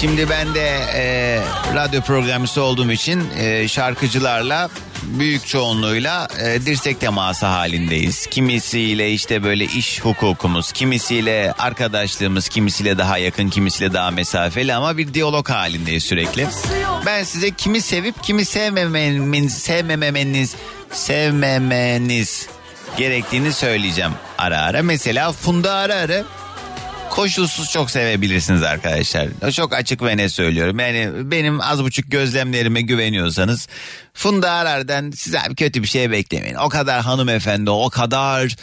[0.00, 1.40] Şimdi ben de e,
[1.74, 4.70] radyo programcısı olduğum için e, şarkıcılarla
[5.18, 8.26] büyük çoğunluğuyla e, dirsek teması halindeyiz.
[8.26, 15.14] Kimisiyle işte böyle iş hukukumuz, kimisiyle arkadaşlığımız, kimisiyle daha yakın, kimisiyle daha mesafeli ama bir
[15.14, 16.46] diyalog halindeyiz sürekli.
[17.06, 20.54] Ben size kimi sevip kimi sevmemeniz, sevmemeniz,
[20.92, 22.46] sevmemeniz
[22.96, 24.82] gerektiğini söyleyeceğim ara ara.
[24.82, 26.24] Mesela Funda Arar'ı
[27.12, 29.28] koşulsuz çok sevebilirsiniz arkadaşlar.
[29.52, 30.78] Çok açık ve net söylüyorum.
[30.78, 33.68] Yani benim az buçuk gözlemlerime güveniyorsanız
[34.14, 36.54] Funda Arar'dan size kötü bir şey beklemeyin.
[36.54, 38.56] O kadar hanımefendi, o kadar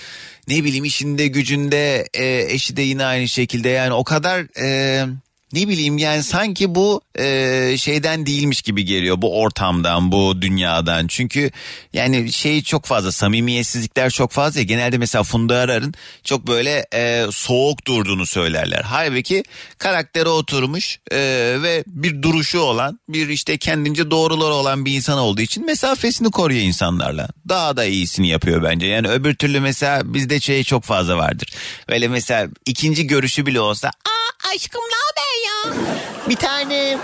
[0.47, 5.05] ne bileyim işinde gücünde e, eşi de yine aynı şekilde yani o kadar e,
[5.53, 11.07] ne bileyim yani sanki bu e, şeyden değilmiş gibi geliyor bu ortamdan bu dünyadan.
[11.07, 11.51] Çünkü
[11.93, 14.65] yani şey çok fazla samimiyetsizlikler çok fazla ya.
[14.65, 18.81] genelde mesela Funda Arar'ın çok böyle e, soğuk durduğunu söylerler.
[18.81, 19.43] Halbuki
[19.77, 21.17] karaktere oturmuş e,
[21.63, 26.61] ve bir duruşu olan bir işte kendince doğruları olan bir insan olduğu için mesafesini koruyor
[26.61, 27.27] insanlarla.
[27.49, 28.87] Daha da iyisini yapıyor bence.
[28.87, 31.53] Yani öbür türlü mesela bizde şey çok fazla vardır.
[31.89, 35.85] Böyle mesela ikinci görüşü bile olsa aa aşkım ne haber ya?
[36.29, 36.97] Bir tane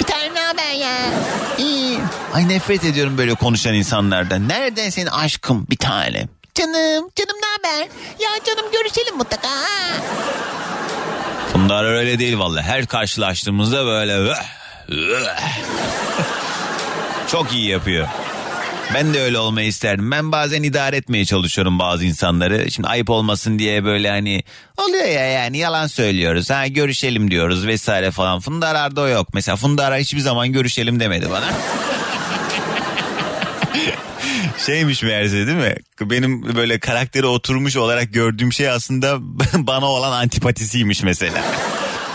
[0.00, 0.96] bir tane ne haber ya?
[1.58, 1.98] İyi.
[2.34, 4.48] Ay nefret ediyorum böyle konuşan insanlardan.
[4.48, 6.26] Nereden senin aşkım bir tane?
[6.54, 7.88] Canım canım ne haber?
[8.20, 9.48] Ya canım görüşelim mutlaka.
[11.54, 12.62] Bunlar öyle değil vallahi.
[12.62, 14.44] Her karşılaştığımızda böyle "Vah,
[14.88, 15.40] vah."
[17.32, 18.08] çok iyi yapıyor.
[18.94, 20.10] Ben de öyle olmayı isterdim.
[20.10, 22.70] Ben bazen idare etmeye çalışıyorum bazı insanları.
[22.70, 24.44] Şimdi ayıp olmasın diye böyle hani
[24.76, 26.50] oluyor ya yani yalan söylüyoruz.
[26.50, 28.40] Ha görüşelim diyoruz vesaire falan.
[28.40, 29.28] Funda Arar'da o yok.
[29.34, 31.44] Mesela Funda Arar hiçbir zaman görüşelim demedi bana.
[34.66, 35.74] Şeymiş meğerse değil mi?
[36.00, 39.16] Benim böyle karakteri oturmuş olarak gördüğüm şey aslında
[39.54, 41.42] bana olan antipatisiymiş mesela.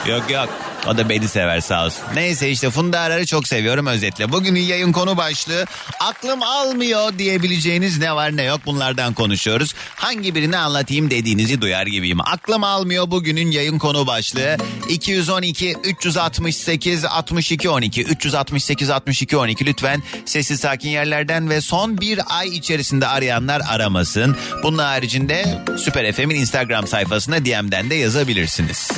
[0.07, 0.49] yok yok.
[0.87, 2.03] O da beni sever sağ olsun.
[2.15, 4.31] Neyse işte Funda Arar'ı çok seviyorum özetle.
[4.31, 5.65] Bugünün yayın konu başlığı
[5.99, 9.73] aklım almıyor diyebileceğiniz ne var ne yok bunlardan konuşuyoruz.
[9.95, 12.21] Hangi birini anlatayım dediğinizi duyar gibiyim.
[12.21, 14.57] Aklım almıyor bugünün yayın konu başlığı
[14.89, 22.47] 212 368 62 12 368 62 12 lütfen sessiz sakin yerlerden ve son bir ay
[22.47, 24.37] içerisinde arayanlar aramasın.
[24.63, 28.89] Bunun haricinde Süper FM'in Instagram sayfasına DM'den de yazabilirsiniz.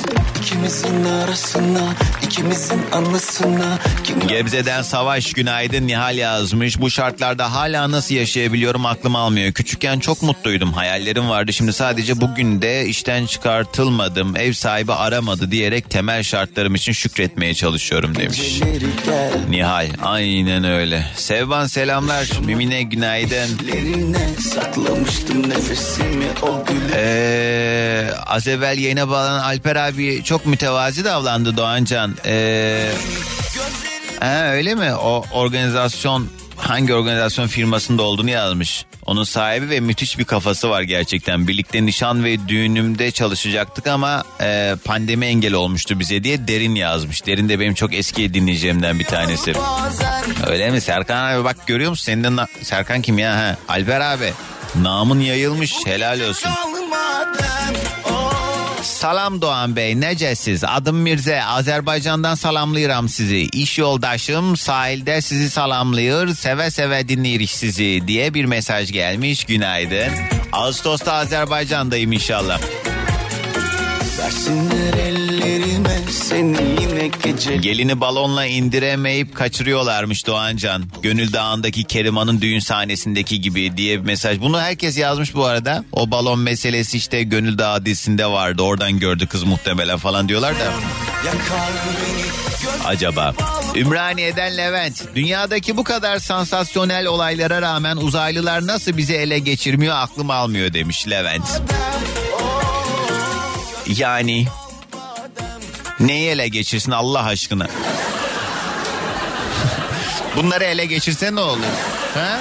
[0.42, 6.80] İkimizin arasında anısına ikimizin anısına kim Gebze'den Savaş günaydın Nihal yazmış.
[6.80, 9.52] Bu şartlarda hala nasıl yaşayabiliyorum aklım almıyor.
[9.52, 10.72] Küçükken çok mutluydum.
[10.72, 11.52] Hayallerim vardı.
[11.52, 14.36] Şimdi sadece bugün de işten çıkartılmadım.
[14.36, 18.60] Ev sahibi aramadı diyerek temel şartlarım için şükretmeye çalışıyorum demiş.
[19.50, 21.06] Nihal aynen öyle.
[21.16, 22.28] Sevban selamlar.
[22.44, 23.48] Mimine günaydın.
[24.54, 32.14] Saklamıştım nefesimi o gülü Ee, az evvel yayına bağlanan Alper abi çok mütevazi davrandı Doğancan.
[32.26, 32.90] Ee,
[34.20, 34.94] ha, öyle mi?
[34.94, 38.84] O organizasyon hangi organizasyon firmasında olduğunu yazmış.
[39.06, 41.48] Onun sahibi ve müthiş bir kafası var gerçekten.
[41.48, 47.26] Birlikte nişan ve düğünümde çalışacaktık ama e, pandemi engel olmuştu bize diye Derin yazmış.
[47.26, 49.52] Derin de benim çok eski dinleyeceğimden bir tanesi.
[50.46, 52.04] Öyle mi Serkan abi bak görüyor musun?
[52.04, 53.36] Senin de Serkan kim ya?
[53.36, 54.32] Ha, Alper abi.
[54.74, 56.50] Namın yayılmış helal olsun.
[59.04, 60.64] Salam Doğan Bey necesiz?
[60.64, 61.42] Adım Mirze.
[61.42, 63.38] Azerbaycan'dan salamlayıram sizi.
[63.38, 66.28] İş yoldaşım sahilde sizi salamlıyor.
[66.28, 69.44] Seve seve dinleyirik sizi diye bir mesaj gelmiş.
[69.44, 70.12] Günaydın.
[70.52, 72.60] Ağustos'ta Azerbaycan'dayım inşallah.
[74.18, 76.73] Versinler ellerime seni
[77.06, 80.84] gece Gelini balonla indiremeyip kaçırıyorlarmış Doğancan.
[81.02, 84.40] Gönül Dağı'ndaki Keriman'ın düğün sahnesindeki gibi diye bir mesaj.
[84.40, 85.84] Bunu herkes yazmış bu arada.
[85.92, 88.62] O balon meselesi işte Gönül Dağı dizisinde vardı.
[88.62, 90.72] Oradan gördü kız muhtemelen falan diyorlar da.
[92.84, 93.34] Acaba?
[93.74, 95.14] Ümraniye'den Levent.
[95.14, 101.62] Dünyadaki bu kadar sansasyonel olaylara rağmen uzaylılar nasıl bizi ele geçirmiyor aklım almıyor demiş Levent.
[103.86, 104.46] Yani
[106.00, 107.66] neyi ele geçirsin Allah aşkına?
[110.36, 111.58] Bunları ele geçirse ne olur?
[112.14, 112.38] Ha?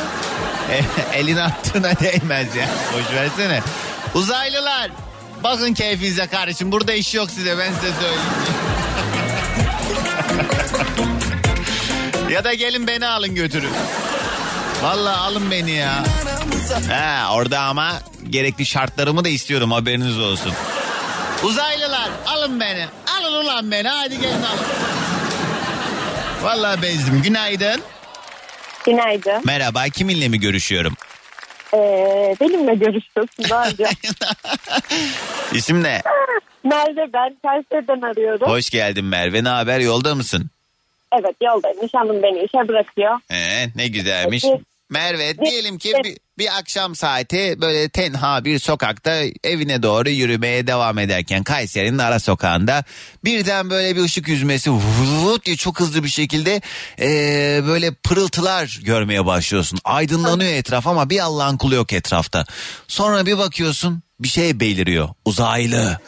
[0.71, 0.81] E,
[1.19, 2.67] elin attığına değmez ya.
[2.93, 3.61] Boş versene.
[4.13, 4.91] Uzaylılar.
[5.43, 6.71] Bakın keyfinize kardeşim.
[6.71, 8.21] Burada iş yok size ben size söyleyeyim.
[12.31, 13.71] ya da gelin beni alın götürün.
[14.83, 16.03] Vallahi alın beni ya.
[16.89, 17.93] Ha, orada ama
[18.29, 20.53] gerekli şartlarımı da istiyorum haberiniz olsun.
[21.43, 22.85] Uzaylılar alın beni.
[23.19, 24.65] Alın ulan beni hadi gelin alın.
[26.43, 27.21] Vallahi bezdim.
[27.21, 27.81] Günaydın.
[28.85, 29.41] Günaydın.
[29.45, 30.93] Merhaba kiminle mi görüşüyorum?
[31.73, 31.77] Ee,
[32.41, 33.85] benimle görüşüyorsun daha önce.
[35.53, 36.01] İsim ne?
[36.63, 38.47] Merve ben Kayseri'den arıyorum.
[38.49, 39.43] Hoş geldin Merve.
[39.43, 39.79] Ne haber?
[39.79, 40.49] Yolda mısın?
[41.13, 41.77] Evet yoldayım.
[41.83, 43.19] Nişanlım beni işe bırakıyor.
[43.31, 44.43] Ee, ne güzelmiş.
[44.45, 44.61] Evet.
[44.93, 50.99] Merve diyelim ki bir, bir akşam saati böyle tenha bir sokakta evine doğru yürümeye devam
[50.99, 52.83] ederken Kayseri'nin ara sokağında
[53.23, 56.61] birden böyle bir ışık yüzmesi vut diye çok hızlı bir şekilde
[56.99, 59.79] ee, böyle pırıltılar görmeye başlıyorsun.
[59.83, 62.45] Aydınlanıyor etraf ama bir Allah'ın kulu yok etrafta.
[62.87, 65.99] Sonra bir bakıyorsun bir şey beliriyor uzaylı.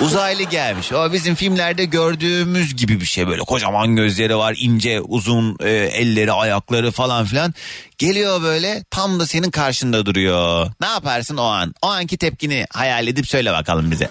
[0.00, 0.92] Uzaylı gelmiş.
[0.92, 3.42] O bizim filmlerde gördüğümüz gibi bir şey böyle.
[3.42, 7.54] Kocaman gözleri var, ince, uzun e, elleri, ayakları falan filan.
[7.98, 10.66] Geliyor böyle tam da senin karşında duruyor.
[10.80, 11.74] Ne yaparsın o an?
[11.82, 14.08] O anki tepkini hayal edip söyle bakalım bize.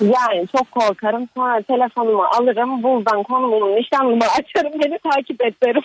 [0.00, 1.28] Yani çok korkarım.
[1.36, 2.82] Sonra telefonumu alırım.
[2.82, 4.72] Buradan konumumu nişanlımı açarım.
[4.72, 5.82] Beni takip et derim.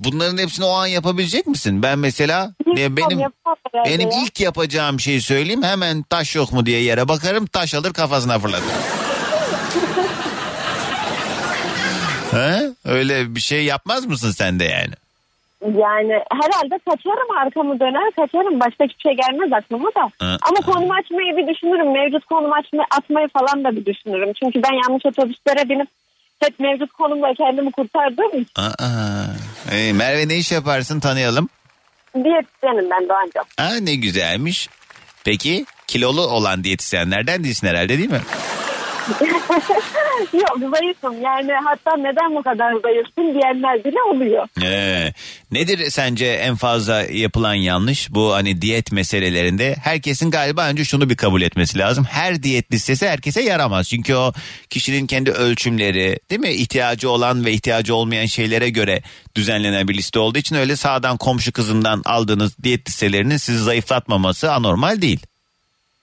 [0.00, 1.82] Bunların hepsini o an yapabilecek misin?
[1.82, 3.30] Ben mesela benim benim ya.
[4.24, 5.62] ilk yapacağım şeyi söyleyeyim.
[5.62, 7.46] Hemen taş yok mu diye yere bakarım.
[7.46, 8.66] Taş alır kafasına fırlatır.
[12.30, 12.70] He?
[12.84, 14.94] Öyle bir şey yapmaz mısın sen de yani?
[15.62, 18.60] Yani herhalde kaçarım arkamı döner kaçarım.
[18.60, 20.10] Başka hiçbir şey gelmez aklıma da.
[20.18, 21.92] Ha, Ama konum açmayı bir düşünürüm.
[21.92, 24.32] Mevcut konum açma, atmayı falan da bir düşünürüm.
[24.32, 25.88] Çünkü ben yanlış otobüslere binip
[26.40, 28.52] hep mevcut konumla kendimi kurtardığım için.
[28.56, 29.24] Aa,
[29.72, 31.48] Ee, Merve ne iş yaparsın tanıyalım.
[32.14, 33.42] Diyetisyenim ben Doğancığım.
[33.56, 34.68] Ha, ne güzelmiş.
[35.24, 38.20] Peki kilolu olan diyetisyenlerden değilsin herhalde değil mi?
[40.32, 44.48] Yok zayıfım yani hatta neden bu kadar zayıfsın diyenler bile oluyor.
[44.62, 45.12] Ee,
[45.50, 49.74] nedir sence en fazla yapılan yanlış bu hani diyet meselelerinde?
[49.84, 52.04] Herkesin galiba önce şunu bir kabul etmesi lazım.
[52.04, 53.88] Her diyet listesi herkese yaramaz.
[53.88, 54.32] Çünkü o
[54.70, 56.50] kişinin kendi ölçümleri değil mi?
[56.50, 59.02] İhtiyacı olan ve ihtiyacı olmayan şeylere göre
[59.36, 65.02] düzenlenen bir liste olduğu için öyle sağdan komşu kızından aldığınız diyet listelerinin sizi zayıflatmaması anormal
[65.02, 65.20] değil.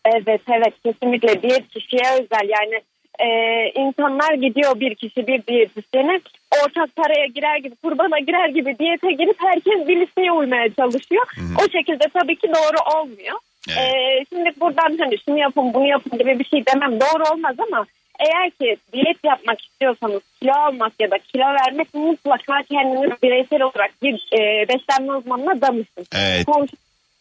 [0.05, 2.81] Evet evet kesinlikle diyet kişiye özel yani
[3.19, 3.29] e,
[3.75, 6.19] insanlar gidiyor bir kişi bir diyetisyene
[6.63, 11.25] ortak paraya girer gibi kurbana girer gibi diyete girip herkes bir listeye uymaya çalışıyor.
[11.65, 13.37] O şekilde tabii ki doğru olmuyor.
[13.69, 13.83] E,
[14.29, 17.85] şimdi buradan hani şunu yapın bunu yapın gibi bir şey demem doğru olmaz ama
[18.19, 23.91] eğer ki diyet yapmak istiyorsanız kilo almak ya da kilo vermek mutlaka kendiniz bireysel olarak
[24.03, 26.05] bir e, beslenme uzmanına danışın.
[26.15, 26.45] Evet.
[26.45, 26.75] Komşu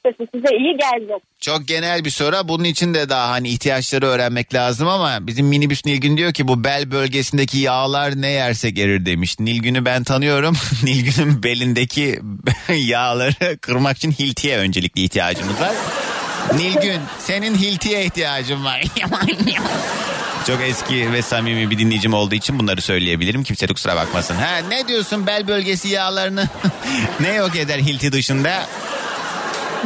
[0.07, 1.21] listesi size iyi gelmez.
[1.41, 2.49] Çok genel bir soru.
[2.49, 6.65] Bunun için de daha hani ihtiyaçları öğrenmek lazım ama bizim minibüs Nilgün diyor ki bu
[6.65, 9.41] bel bölgesindeki yağlar ne yersek erir demiş.
[9.41, 10.57] Nilgün'ü ben tanıyorum.
[10.83, 12.21] Nilgün'ün belindeki
[12.69, 15.75] yağları kırmak için hiltiye öncelikle ihtiyacımız var.
[16.55, 18.83] Nilgün senin hiltiye ihtiyacın var.
[20.47, 23.43] Çok eski ve samimi bir dinleyicim olduğu için bunları söyleyebilirim.
[23.43, 24.35] Kimse kusura bakmasın.
[24.35, 26.49] Ha ne diyorsun bel bölgesi yağlarını
[27.21, 28.67] ne yok eder hilti dışında?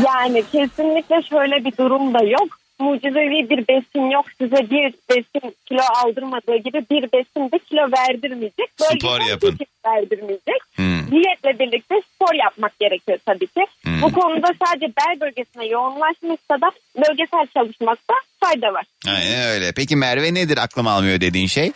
[0.07, 2.59] Yani kesinlikle şöyle bir durum da yok.
[2.81, 4.25] Mucizevi bir besin yok.
[4.39, 8.71] Size bir besin kilo aldırmadığı gibi bir besin de kilo verdirmeyecek.
[8.77, 9.59] Spor yapın.
[9.87, 10.61] verdirmeyecek.
[10.77, 11.11] Hmm.
[11.11, 13.67] Diyetle birlikte spor yapmak gerekiyor tabii ki.
[14.03, 18.85] Bu konuda sadece bel bölgesine yoğunlaşmışsa da bölgesel çalışmakta fayda var.
[19.07, 19.73] Aynen öyle.
[19.77, 21.73] Peki Merve nedir aklım almıyor dediğin şey?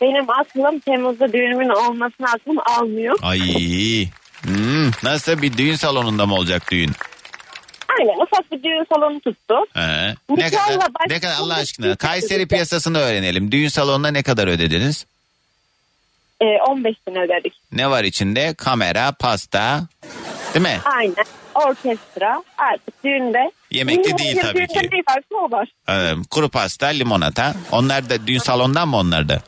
[0.00, 3.18] Benim aklım Temmuz'da düğünümün olmasına aklım almıyor.
[3.22, 3.40] Ay.
[4.42, 6.90] Hmm, nasıl bir düğün salonunda mı olacak düğün?
[8.00, 9.54] Aynen ufak bir düğün salonu tuttu.
[9.74, 10.14] He.
[10.30, 13.52] Ne kadar, başka ne kadar Allah aşkına Kayseri piyasasını öğrenelim.
[13.52, 15.06] Düğün salonuna ne kadar ödediniz?
[16.40, 17.52] Ee, 15 bin ödedik.
[17.72, 18.54] Ne var içinde?
[18.54, 19.80] Kamera, pasta.
[20.54, 20.78] Değil mi?
[20.84, 21.24] Aynen.
[21.54, 23.50] Orkestra artık düğünde.
[23.70, 24.88] Yemekli Düğünde- değil tabii düğünde ki.
[24.92, 25.68] ne varsa o var.
[25.88, 27.54] Ee, kuru pasta, limonata.
[27.72, 29.38] Onlar da düğün salonundan mı onlar da?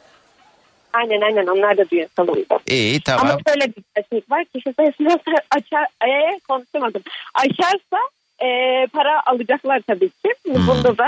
[0.93, 2.59] Aynen aynen onlar da düğün salonunda.
[2.67, 3.27] İyi tamam.
[3.27, 4.45] Ama şöyle bir gerçek var.
[4.55, 5.09] Kişi sayısını
[5.51, 7.03] açar, ee, konuşamadım.
[7.35, 7.99] Aşarsa
[8.43, 10.35] ee, para alacaklar tabii ki.
[10.45, 10.67] Hmm.
[10.67, 11.07] Bunda da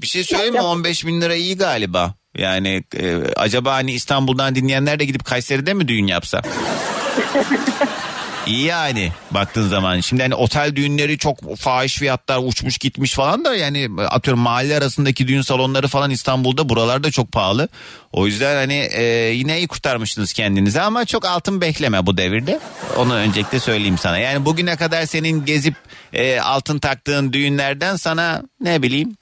[0.00, 0.60] Bir şey söyleyeyim mi?
[0.60, 2.14] 15 bin lira iyi galiba.
[2.38, 6.42] Yani e, acaba hani İstanbul'dan dinleyenler de gidip Kayseri'de mi düğün yapsa?
[8.48, 10.00] Yani baktığın zaman.
[10.00, 15.28] Şimdi hani otel düğünleri çok fahiş fiyatlar uçmuş gitmiş falan da yani atıyorum mahalle arasındaki
[15.28, 17.68] düğün salonları falan İstanbul'da buralarda çok pahalı.
[18.12, 19.02] O yüzden hani e,
[19.34, 22.60] yine iyi kurtarmışsınız kendinizi ama çok altın bekleme bu devirde.
[22.96, 24.18] Onu öncelikle söyleyeyim sana.
[24.18, 25.74] Yani bugüne kadar senin gezip
[26.12, 29.16] e, altın taktığın düğünlerden sana ne bileyim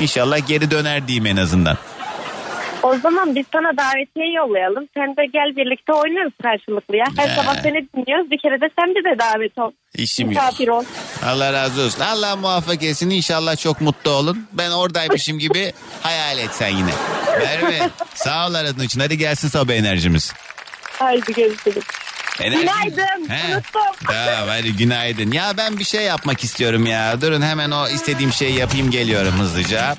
[0.00, 1.78] inşallah geri döner diyeyim en azından.
[2.82, 4.88] O zaman biz sana davetiye yollayalım.
[4.96, 7.04] Sen de gel birlikte oynarız karşılıklı ya.
[7.16, 7.34] Her He.
[7.36, 8.30] sabah seni dinliyoruz.
[8.30, 9.70] Bir kere de sen bize davet ol.
[9.94, 10.42] İşim yok.
[10.42, 10.84] Misafir ol.
[11.26, 12.00] Allah razı olsun.
[12.00, 13.10] Allah muvaffak etsin.
[13.10, 14.48] İnşallah çok mutlu olun.
[14.52, 15.72] Ben oradaymışım gibi
[16.02, 16.90] hayal et sen yine.
[17.38, 19.00] Merve sağ ol aradığın için.
[19.00, 20.32] Hadi gelsin sabah enerjimiz.
[20.98, 21.84] Haydi görüşürüz.
[22.40, 23.28] Enerjimiz- Günaydın.
[23.28, 23.54] He.
[23.54, 23.80] Unuttum.
[24.06, 25.32] Tamam hadi günaydın.
[25.32, 27.20] Ya ben bir şey yapmak istiyorum ya.
[27.20, 29.94] Durun hemen o istediğim şeyi yapayım geliyorum hızlıca.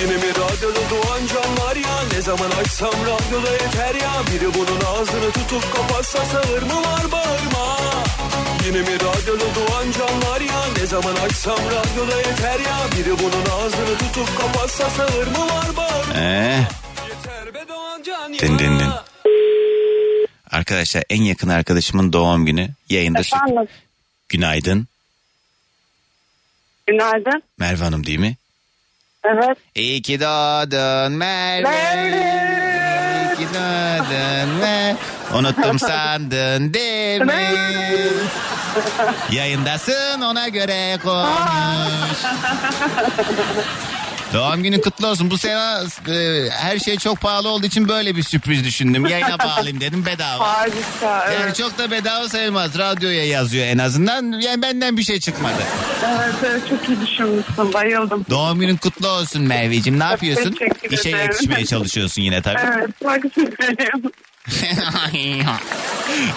[0.00, 5.32] Yine mi radyoda doğan canlar ya Ne zaman açsam radyoda yeter ya Biri bunun ağzını
[5.32, 7.78] tutup kapatsa sağır mı var bağırma
[8.66, 13.98] Yine mi radyoda doğan canlar ya Ne zaman açsam radyoda yeter ya Biri bunun ağzını
[13.98, 16.66] tutup kapatsa sağır mı var bağırma Ee,
[17.08, 18.88] Yeter be doğan can ya din din din.
[20.50, 23.20] Arkadaşlar en yakın arkadaşımın doğum günü yayında.
[23.20, 23.66] Efendim.
[24.28, 24.86] Günaydın.
[26.86, 27.42] Günaydın.
[27.58, 28.36] Merve Hanım değil mi?
[29.24, 29.58] Evet.
[29.74, 31.70] İyi ki doğdun Merve.
[33.30, 34.96] İyi ki doğdun Merve.
[35.34, 37.50] Unuttum sandın değil mi?
[39.32, 42.18] Yayındasın ona göre konuş.
[44.34, 45.30] Doğum günün kutlu olsun.
[45.30, 49.06] Bu sene e, her şey çok pahalı olduğu için böyle bir sürpriz düşündüm.
[49.06, 50.44] Yayına bağlayayım dedim bedava.
[50.44, 51.32] Harika.
[51.32, 52.78] Yani çok da bedava sayılmaz.
[52.78, 54.40] Radyoya yazıyor en azından.
[54.40, 55.62] Yani benden bir şey çıkmadı.
[56.04, 57.72] Evet, evet çok iyi düşünmüşsün.
[57.72, 58.26] Bayıldım.
[58.30, 59.98] Doğum günün kutlu olsun Merveciğim.
[60.00, 60.52] Ne yapıyorsun?
[60.52, 61.24] Teşekkür İşe ederim.
[61.24, 62.58] yetişmeye çalışıyorsun yine tabii.
[62.78, 64.12] Evet çok güzelim.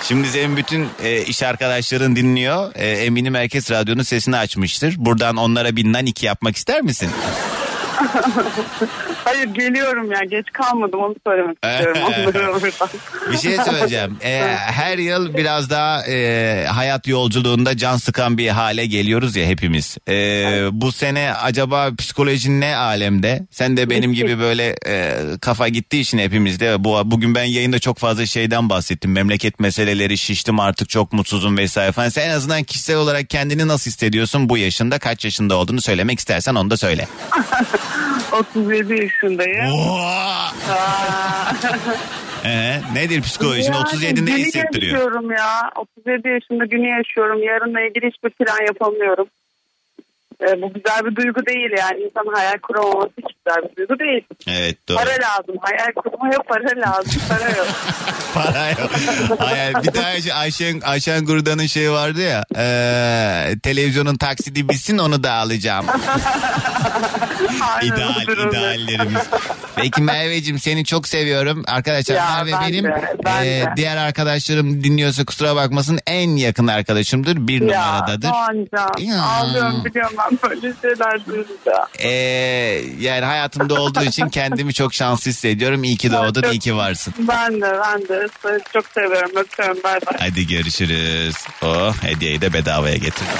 [0.08, 2.72] Şimdi senin bütün e, iş arkadaşların dinliyor.
[2.76, 4.96] E, eminim herkes radyonun sesini açmıştır.
[4.98, 7.10] Buradan onlara bir naniki yapmak ister misin?
[9.26, 12.02] Hayır geliyorum ya geç kalmadım onu söylemek istiyorum.
[13.32, 14.18] Bir şey söyleyeceğim.
[14.24, 19.98] E, her yıl biraz daha e, hayat yolculuğunda can sıkan bir hale geliyoruz ya hepimiz.
[20.10, 20.14] E,
[20.72, 23.48] bu sene acaba psikolojin ne alemde?
[23.52, 26.84] Sen de benim gibi böyle e, kafa gittiği için hepimizde.
[26.84, 29.12] Bu bugün ben yayında çok fazla şeyden bahsettim.
[29.12, 32.10] Memleket meseleleri şiştim artık çok mutsuzum vesaire falan.
[32.10, 35.00] Sen en azından kişisel olarak kendini nasıl hissediyorsun bu yaşında?
[35.00, 37.08] Kaç yaşında olduğunu söylemek istersen onu da söyle.
[38.32, 39.72] 37 yaşındayım.
[39.74, 40.52] Oha!
[42.46, 43.74] Ee, nedir psikolojin?
[43.74, 44.94] Yani 37'de günü hissettiriyor.
[44.94, 45.72] yaşıyorum ya.
[45.76, 47.44] 37 yaşında günü yaşıyorum.
[47.44, 49.28] Yarınla ilgili hiçbir plan yapamıyorum.
[50.42, 52.00] Ee, bu güzel bir duygu değil yani.
[52.04, 54.24] İnsan hayal kuramaması hiç güzel bir duygu değil.
[54.48, 54.98] Evet doğru.
[54.98, 55.56] Para lazım.
[55.62, 57.22] Hayal kurmaya para lazım.
[57.30, 57.68] Para yok.
[58.34, 58.92] Para yok.
[59.40, 59.84] Hayal.
[59.84, 62.44] Bir daha Ayşe- Ayşen, Ayşen Gurda'nın şeyi vardı ya.
[62.56, 65.86] eee, televizyonun taksidi bitsin onu da alacağım.
[67.76, 69.22] Aynen İdeal, ideallerimiz.
[69.76, 71.64] Peki Merveciğim seni çok seviyorum.
[71.68, 73.74] Arkadaşlar Ya, Merve ben benim de, ben eee, de.
[73.76, 77.48] diğer arkadaşlarım dinliyorsa kusura bakmasın en yakın arkadaşımdır.
[77.48, 78.28] Bir Ya numaradadır.
[79.00, 79.22] Ya.
[79.24, 81.88] Ağlıyorum biliyorum ben böyle şeyler duyunca.
[82.00, 85.84] Eee, yani hayatımda olduğu için kendimi çok şanslı hissediyorum.
[85.84, 87.14] İyi ki doğdun, iyi ki varsın.
[87.20, 88.28] Ben de ben de
[88.74, 89.32] çok seviyorum.
[89.36, 89.78] Öpüyorum.
[89.84, 90.16] Bay bay.
[90.20, 91.36] Hadi görüşürüz.
[91.62, 93.34] Oh hediyeyi de bedavaya getirdim.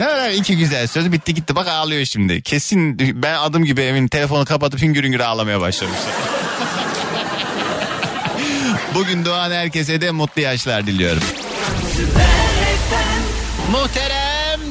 [0.00, 2.42] Evet, iki güzel söz bitti gitti bak ağlıyor şimdi.
[2.42, 6.08] Kesin ben adım gibi emin telefonu kapatıp hüngür hüngür ağlamaya başlamışlar.
[8.94, 11.22] Bugün doğan herkese de mutlu yaşlar diliyorum.
[13.70, 14.27] Muhterem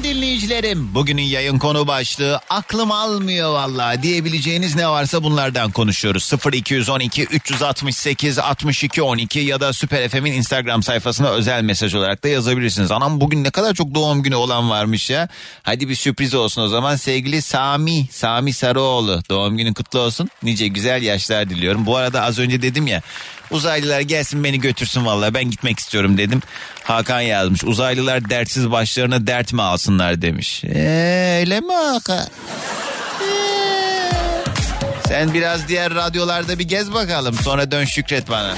[0.07, 6.33] dinleyicilerim bugünün yayın konu başlığı aklım almıyor vallahi diyebileceğiniz ne varsa bunlardan konuşuyoruz.
[6.53, 12.91] 0212 368 62 12 ya da Süper FM'in Instagram sayfasına özel mesaj olarak da yazabilirsiniz.
[12.91, 15.27] Anam bugün ne kadar çok doğum günü olan varmış ya.
[15.63, 20.29] Hadi bir sürpriz olsun o zaman sevgili Sami, Sami Sarıoğlu doğum günün kutlu olsun.
[20.43, 21.85] Nice güzel yaşlar diliyorum.
[21.85, 23.01] Bu arada az önce dedim ya
[23.51, 26.41] Uzaylılar gelsin beni götürsün vallahi ben gitmek istiyorum dedim.
[26.83, 30.63] Hakan yazmış uzaylılar dertsiz başlarına dert mi alsınlar demiş.
[30.63, 32.27] Ee, öyle mi Hakan?
[33.21, 34.11] Ee.
[35.07, 38.55] Sen biraz diğer radyolarda bir gez bakalım sonra dön şükret bana.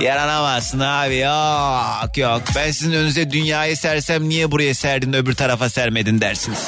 [0.00, 2.42] Ee, Yaranamazsın abi yok yok.
[2.56, 6.58] Ben sizin önünüze dünyayı sersem niye buraya serdin öbür tarafa sermedin dersiniz.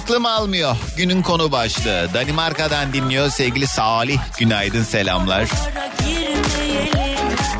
[0.00, 0.76] Aklım almıyor.
[0.96, 2.08] Günün konu başlığı.
[2.14, 4.18] Danimarka'dan dinliyor sevgili Salih.
[4.38, 5.48] Günaydın selamlar.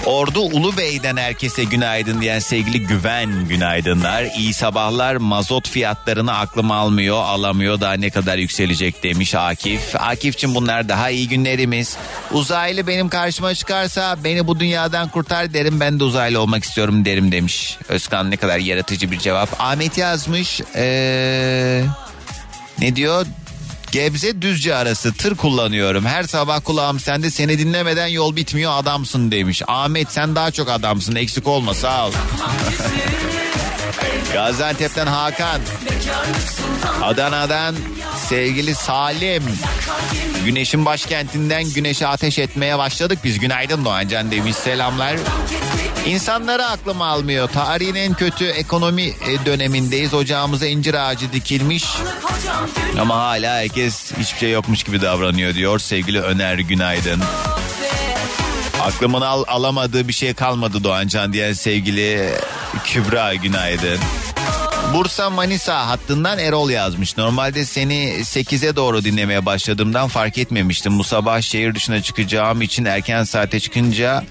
[0.06, 4.24] Ordu Ulubey'den herkese günaydın diyen sevgili Güven günaydınlar.
[4.38, 9.96] İyi sabahlar mazot fiyatlarını aklım almıyor alamıyor daha ne kadar yükselecek demiş Akif.
[9.96, 11.96] Akif'cim bunlar daha iyi günlerimiz.
[12.32, 17.32] Uzaylı benim karşıma çıkarsa beni bu dünyadan kurtar derim ben de uzaylı olmak istiyorum derim
[17.32, 17.78] demiş.
[17.88, 19.60] Özkan ne kadar yaratıcı bir cevap.
[19.60, 21.84] Ahmet yazmış ee,
[22.80, 23.26] ne diyor?
[23.92, 26.06] Gebze Düzce arası tır kullanıyorum.
[26.06, 29.62] Her sabah kulağım sende seni dinlemeden yol bitmiyor adamsın demiş.
[29.66, 32.12] Ahmet sen daha çok adamsın eksik olma sağ ol.
[34.32, 35.60] Gaziantep'ten Hakan.
[37.02, 37.76] Adana'dan
[38.28, 39.42] sevgili Salim.
[40.44, 43.38] Güneşin başkentinden güneşe ateş etmeye başladık biz.
[43.38, 45.16] Günaydın Doğancan demiş selamlar.
[46.06, 47.48] İnsanları aklım almıyor.
[47.48, 50.14] Tarihin en kötü ekonomi e, dönemindeyiz.
[50.14, 51.84] Ocağımıza incir ağacı dikilmiş.
[53.00, 57.20] Ama hala herkes hiçbir şey yokmuş gibi davranıyor diyor sevgili Öner Günaydın.
[58.80, 62.30] Aklımın al, alamadığı bir şey kalmadı Doğancan diyen sevgili
[62.84, 63.98] Kübra Günaydın.
[64.94, 67.16] Bursa Manisa hattından Erol yazmış.
[67.16, 70.98] Normalde seni 8'e doğru dinlemeye başladığımdan fark etmemiştim.
[70.98, 74.24] Bu sabah şehir dışına çıkacağım için erken saate çıkınca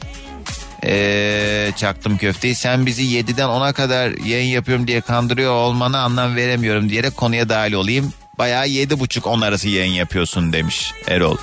[0.84, 2.56] ee, çaktım köfteyi.
[2.56, 7.74] Sen bizi 7'den 10'a kadar yayın yapıyorum diye kandırıyor olmana anlam veremiyorum diyerek konuya dahil
[7.74, 8.14] olayım.
[8.38, 11.38] Bayağı 7.30-10 arası yayın yapıyorsun demiş Erol.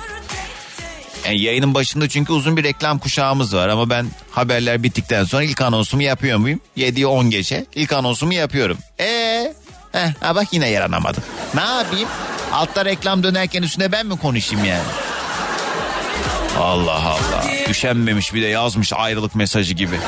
[1.27, 5.61] Yani yayının başında çünkü uzun bir reklam kuşağımız var ama ben haberler bittikten sonra ilk
[5.61, 6.59] anonsumu yapıyor muyum?
[6.77, 8.77] 7'ye 10 geçe ilk anonsumu yapıyorum.
[8.99, 9.53] Eee?
[9.91, 11.23] Heh, ha bak yine yaranamadım.
[11.55, 12.09] Ne yapayım?
[12.53, 14.83] Altta reklam dönerken üstüne ben mi konuşayım yani?
[16.59, 17.45] Allah Allah.
[17.69, 19.95] Üşenmemiş bir de yazmış ayrılık mesajı gibi.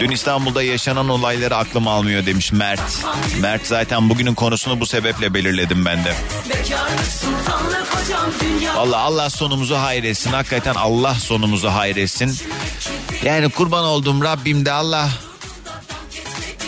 [0.00, 3.04] Dün İstanbul'da yaşanan olayları aklım almıyor demiş Mert.
[3.40, 6.14] Mert zaten bugünün konusunu bu sebeple belirledim ben de.
[8.76, 10.32] Valla Allah sonumuzu hayretsin.
[10.32, 12.38] Hakikaten Allah sonumuzu hayretsin.
[13.24, 15.08] Yani kurban olduğum Rabbim de Allah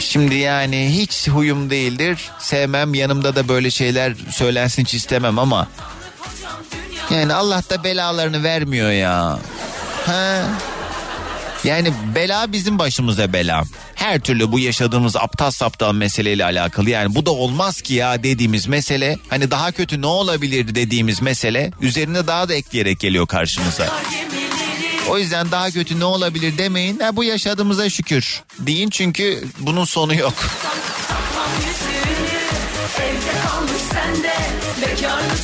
[0.00, 2.30] Şimdi yani hiç huyum değildir.
[2.38, 5.68] Sevmem yanımda da böyle şeyler söylensin hiç istemem ama
[7.10, 9.38] yani Allah da belalarını vermiyor ya.
[10.06, 10.42] Ha?
[11.64, 13.64] Yani bela bizim başımıza bela.
[13.94, 18.66] Her türlü bu yaşadığımız aptal saptal meseleyle alakalı yani bu da olmaz ki ya dediğimiz
[18.66, 23.88] mesele hani daha kötü ne olabilir dediğimiz mesele üzerine daha da ekleyerek geliyor karşımıza.
[25.08, 26.98] O yüzden daha kötü ne olabilir demeyin.
[26.98, 28.42] Ha, bu yaşadığımıza şükür.
[28.58, 30.34] Deyin çünkü bunun sonu yok.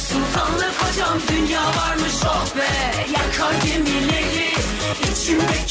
[0.08, 1.91] sultanlık hocam dünya varmış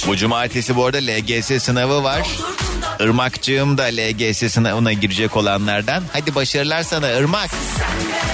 [0.08, 2.28] Bu cumartesi bu arada LGS sınavı var.
[3.00, 6.04] Irmakçığım da LGS sınavına girecek olanlardan.
[6.14, 7.50] Hadi başarılar sana Irmak.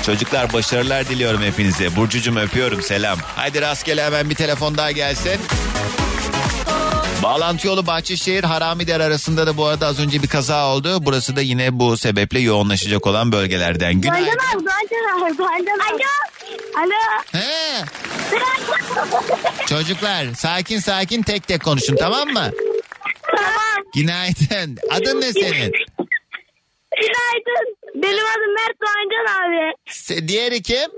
[0.05, 1.95] Çocuklar başarılar diliyorum hepinize.
[1.95, 3.19] Burcucum öpüyorum selam.
[3.35, 5.39] Haydi rastgele hemen bir telefon daha gelsin.
[7.23, 10.97] Bağlantı yolu Bahçeşehir Haramider arasında da bu arada az önce bir kaza oldu.
[11.01, 13.93] Burası da yine bu sebeple yoğunlaşacak olan bölgelerden.
[14.01, 14.27] Günaydın.
[14.27, 14.61] Alo.
[16.77, 17.21] Alo.
[17.31, 17.85] He.
[19.69, 22.51] Çocuklar sakin sakin tek tek konuşun tamam mı?
[23.35, 23.83] Tamam.
[23.95, 24.77] Günaydın.
[24.91, 25.71] Adın ne senin?
[27.01, 27.75] Günaydın.
[27.95, 29.73] Benim adım Mert Doğancan abi.
[29.89, 30.91] Se- diğeri kim?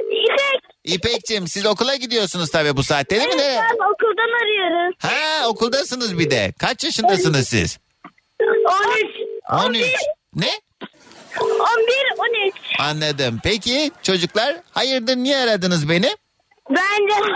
[0.00, 0.73] İpek.
[0.84, 3.42] İpekçim siz okula gidiyorsunuz tabii bu saatte değil mi?
[3.42, 4.94] Evet abi okuldan arıyoruz.
[4.98, 6.52] Ha okuldasınız bir de.
[6.58, 7.78] Kaç yaşındasınız siz?
[8.40, 9.66] 13.
[9.66, 9.86] 13.
[10.34, 10.50] Ne?
[11.40, 11.48] 11,
[12.46, 12.54] 13.
[12.78, 13.40] Anladım.
[13.44, 16.16] Peki çocuklar hayırdır niye aradınız beni?
[16.70, 17.14] Bence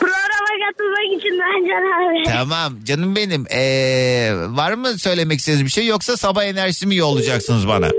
[0.00, 2.22] programa katılmak için Doğancan abi.
[2.24, 3.46] Tamam canım benim.
[3.50, 7.90] Ee, var mı söylemek istediğiniz bir şey yoksa sabah enerjisi mi yollayacaksınız bana?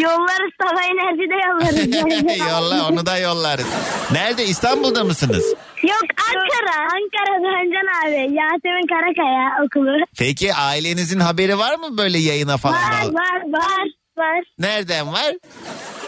[0.00, 2.38] Yolları sabah enerjide yollarız.
[2.50, 3.66] Yolla onu da yollarız.
[4.12, 5.44] Nerede İstanbul'da mısınız?
[5.82, 6.80] Yok Ankara.
[6.82, 8.34] Ankara Doğancan abi.
[8.34, 10.04] Yasemin Karakaya okulu.
[10.18, 12.74] Peki ailenizin haberi var mı böyle yayına falan?
[12.74, 13.86] Var bağlı- var var.
[14.18, 14.44] Var.
[14.58, 15.34] Nereden var?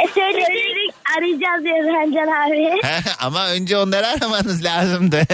[0.00, 2.80] E söyledik arayacağız diyor Doğancan abi.
[3.20, 5.22] Ama önce onları aramanız lazımdı.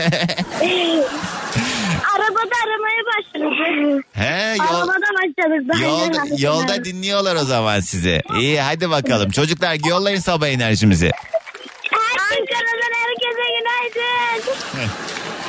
[2.15, 4.05] Arabada aramaya başladık.
[4.13, 5.83] He, yol, Arabada başladık.
[5.83, 8.23] Doğancan yolda, yolda dinliyorlar o zaman sizi.
[8.39, 9.31] İyi hadi bakalım.
[9.31, 11.11] Çocuklar yollayın sabah enerjimizi.
[12.21, 14.91] Ankara'dan herkese günaydın.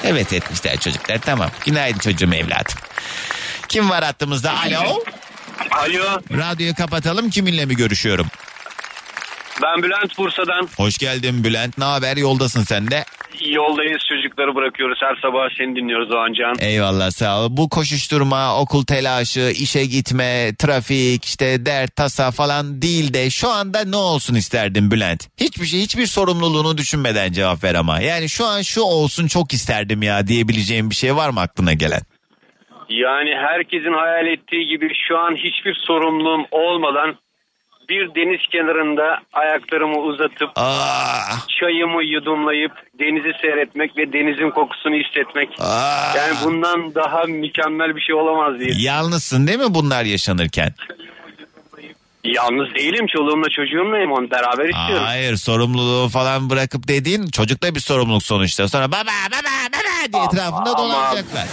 [0.04, 1.50] Evet etmişler çocuklar tamam.
[1.66, 2.76] Günaydın çocuğum evladım.
[3.68, 4.52] Kim var hattımızda?
[4.52, 5.04] Alo.
[5.72, 6.20] Alo.
[6.32, 7.30] Radyoyu kapatalım.
[7.30, 8.28] Kiminle mi görüşüyorum?
[9.64, 10.70] Ben Bülent Bursa'dan.
[10.78, 11.78] Hoş geldin Bülent.
[11.78, 12.18] Ne haber?
[12.18, 13.06] Yoldasın sen de.
[13.42, 15.00] Yoldayız çocukları bırakıyoruz.
[15.02, 16.56] Her sabah seni dinliyoruz Doğancan.
[16.60, 17.48] Eyvallah sağ ol.
[17.52, 23.84] Bu koşuşturma, okul telaşı, işe gitme, trafik, işte dert, tasa falan değil de şu anda
[23.86, 25.28] ne olsun isterdin Bülent?
[25.40, 28.00] Hiçbir şey, hiçbir sorumluluğunu düşünmeden cevap ver ama.
[28.00, 32.02] Yani şu an şu olsun çok isterdim ya diyebileceğim bir şey var mı aklına gelen?
[32.90, 37.16] Yani herkesin hayal ettiği gibi şu an hiçbir sorumluluğum olmadan
[37.94, 40.50] bir deniz kenarında ayaklarımı uzatıp
[41.60, 45.50] çayımı yudumlayıp denizi seyretmek ve denizin kokusunu hissetmek.
[46.18, 48.72] Yani bundan daha mükemmel bir şey olamaz diye.
[48.78, 50.74] Yalnızsın değil mi bunlar yaşanırken?
[52.24, 55.06] Yalnız değilim çoluğumla çocuğumlayım onu beraber istiyorum.
[55.06, 58.68] Hayır sorumluluğu falan bırakıp dediğin çocukta bir sorumluluk sonuçta.
[58.68, 58.98] Sonra baba
[59.32, 59.38] baba
[59.74, 61.48] baba diye etrafında Ama dolanacaklar.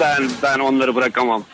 [0.00, 1.44] Ben ben onları bırakamam.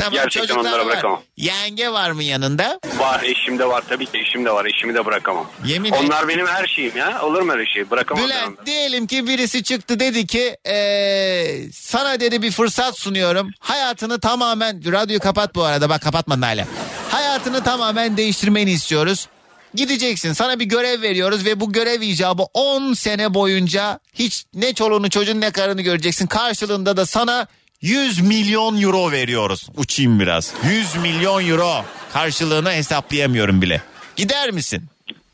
[0.00, 0.92] Tamam Gerçekten çocuklar onları var.
[0.92, 1.22] bırakamam.
[1.36, 2.80] Yenge var mı yanında?
[2.98, 5.46] Var eşim de var tabii ki eşim de var eşimi de bırakamam.
[5.64, 5.98] Yemin et.
[6.04, 8.66] Onlar benim her şeyim ya olur mu öyle şey bırakamam ben Bülent onları.
[8.66, 13.50] diyelim ki birisi çıktı dedi ki eee, sana dedi bir fırsat sunuyorum.
[13.60, 16.64] Hayatını tamamen radyoyu kapat bu arada bak kapatmadın hala.
[17.10, 19.28] Hayatını tamamen değiştirmeni istiyoruz.
[19.74, 25.10] Gideceksin sana bir görev veriyoruz ve bu görev icabı 10 sene boyunca hiç ne çoluğunu
[25.10, 26.26] çocuğun ne karını göreceksin.
[26.26, 27.46] Karşılığında da sana
[27.82, 29.68] 100 milyon euro veriyoruz.
[29.76, 30.52] Uçayım biraz.
[30.64, 33.82] 100 milyon euro karşılığını hesaplayamıyorum bile.
[34.16, 34.84] Gider misin?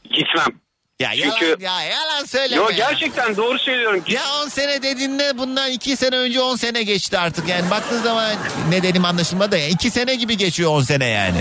[0.04, 0.60] Gitmem.
[1.00, 2.56] Ya Çünkü- yalan, ya yalan söyleme.
[2.62, 2.76] Yo ya.
[2.76, 4.02] gerçekten doğru söylüyorum.
[4.08, 7.48] Ya 10 sene dediğinde bundan 2 sene önce 10 sene geçti artık.
[7.48, 8.34] Yani baktığın zaman
[8.68, 9.58] ne dedim anlaşılmadı.
[9.58, 11.38] 2 sene gibi geçiyor 10 sene yani.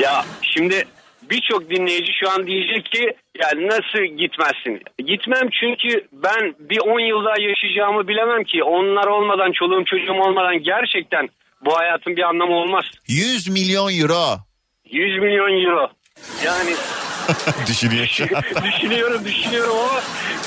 [0.00, 0.84] Ya şimdi
[1.32, 3.02] birçok dinleyici şu an diyecek ki
[3.42, 4.74] yani nasıl gitmezsin?
[4.98, 8.62] Gitmem çünkü ben bir 10 yıl daha yaşayacağımı bilemem ki.
[8.64, 11.28] Onlar olmadan çoluğum çocuğum olmadan gerçekten
[11.64, 12.84] bu hayatın bir anlamı olmaz.
[13.08, 14.38] 100 milyon euro.
[14.90, 15.90] 100 milyon euro.
[16.44, 16.70] Yani
[17.68, 18.06] Düşünüyor
[18.64, 20.00] düşünüyorum düşünüyorum ama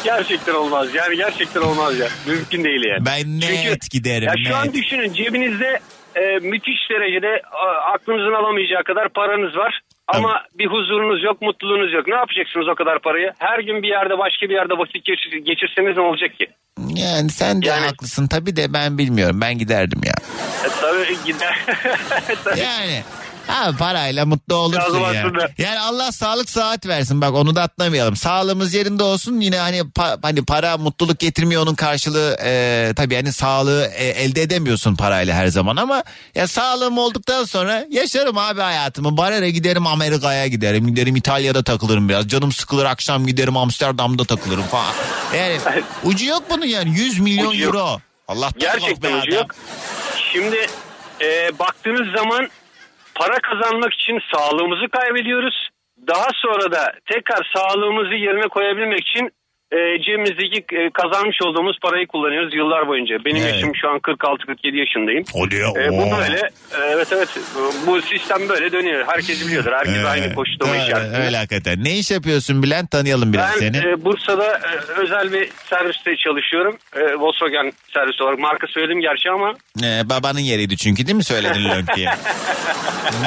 [0.03, 0.95] gerçekten olmaz.
[0.95, 2.07] Yani gerçekten olmaz ya.
[2.27, 3.05] Mümkün değil yani.
[3.05, 4.27] Ben net giderim.
[4.27, 4.73] Ya şu an net.
[4.73, 5.79] düşünün cebinizde
[6.15, 9.81] e, müthiş derecede a, aklınızın alamayacağı kadar paranız var.
[10.07, 12.07] Ama bir huzurunuz yok, mutluluğunuz yok.
[12.07, 13.31] Ne yapacaksınız o kadar parayı?
[13.39, 16.47] Her gün bir yerde başka bir yerde vakit geçir- geçirseniz ne olacak ki?
[16.95, 19.41] Yani sen de haklısın tabii de ben bilmiyorum.
[19.41, 20.13] Ben giderdim ya.
[20.65, 21.55] E, tabii gider.
[22.43, 22.59] Tabii.
[22.59, 23.03] Yani
[23.49, 25.07] Abi parayla mutlu olursun ya.
[25.07, 25.49] aslında.
[25.57, 28.15] Yani Allah sağlık saat versin bak onu da atlamayalım.
[28.15, 33.33] Sağlığımız yerinde olsun yine hani pa- hani para mutluluk getirmiyor onun karşılığı e, tabii hani
[33.33, 36.03] sağlığı e, elde edemiyorsun parayla her zaman ama
[36.35, 39.17] ya sağlığım olduktan sonra yaşarım abi hayatımı.
[39.17, 42.27] Barere giderim Amerika'ya giderim giderim İtalya'da takılırım biraz.
[42.27, 44.93] Canım sıkılır akşam giderim Amsterdam'da takılırım falan.
[45.35, 45.57] Yani
[46.03, 47.75] ucu yok bunun yani 100 milyon Ucu yok.
[47.75, 47.99] euro.
[48.27, 49.55] Allah Gerçekten ucu yok.
[50.33, 50.67] Şimdi
[51.21, 52.49] e, baktığınız zaman
[53.15, 55.69] para kazanmak için sağlığımızı kaybediyoruz.
[56.07, 59.29] Daha sonra da tekrar sağlığımızı yerine koyabilmek için
[59.71, 63.15] e, cebimizdeki e, kazanmış olduğumuz parayı kullanıyoruz yıllar boyunca.
[63.25, 63.53] Benim Evet.
[63.53, 65.23] yaşım şu an 46-47 yaşındayım.
[65.41, 65.67] Hadi ya.
[65.83, 66.17] E, bu Oo.
[66.19, 67.29] böyle e, evet evet
[67.87, 69.05] bu sistem böyle dönüyor.
[69.07, 69.71] Herkes biliyordur.
[69.71, 71.17] Herkes aynı koşturma Öyle, içerisinde.
[71.17, 71.83] öyle hakikaten.
[71.83, 72.91] Ne iş yapıyorsun Bülent?
[72.91, 73.77] Tanıyalım biraz Ben seni.
[73.77, 76.77] e, Bursa'da e, özel bir serviste çalışıyorum.
[76.95, 78.39] E, Volkswagen servisi olarak.
[78.39, 79.53] Marka söyledim gerçi ama
[79.83, 82.09] Ee, babanın yeriydi çünkü değil mi söyledin Lönk diye?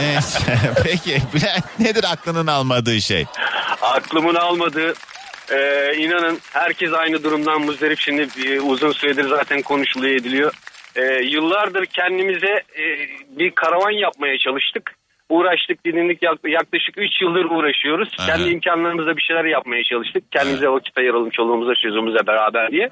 [0.01, 0.39] Neyse.
[0.84, 3.24] Peki Bülent nedir aklının almadığı şey?
[3.82, 4.95] aklımın almadığı
[5.51, 7.99] e, inanın herkes aynı durumdan muzdarip.
[7.99, 10.53] Şimdi e, uzun süredir zaten konuşuluyor ediliyor.
[10.97, 12.85] E, yıllardır kendimize e,
[13.29, 14.98] bir karavan yapmaya çalıştık.
[15.29, 18.09] Uğraştık dinledik yak- yaklaşık 3 yıldır uğraşıyoruz.
[18.18, 18.26] Aha.
[18.26, 20.33] Kendi imkanlarımızla bir şeyler yapmaya çalıştık.
[20.33, 22.91] Kendimize vakit ayıralım çoluğumuza çocuğumuza beraber diye.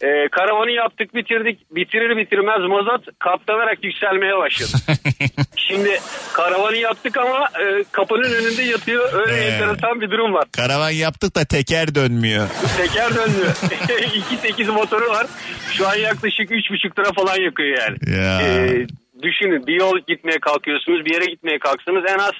[0.00, 1.58] E, karavanı yaptık bitirdik.
[1.70, 4.70] Bitirir bitirmez mazot katlanarak yükselmeye başladı.
[5.56, 5.90] Şimdi
[6.34, 9.12] karavanı yaptık ama e, kapının önünde yatıyor.
[9.14, 9.44] Öyle Ee.
[9.44, 10.44] enteresan bir durum var.
[10.56, 12.48] Karavan yaptık da teker dönmüyor.
[12.76, 13.50] Teker dönmüyor.
[13.54, 15.26] 2.8 motoru var.
[15.72, 17.96] Şu an yaklaşık 3.5 lira falan yakıyor yani.
[18.20, 18.42] Ya.
[18.42, 18.86] Ee,
[19.22, 22.32] düşünün bir yol gitmeye kalkıyorsunuz bir yere gitmeye kalksanız en az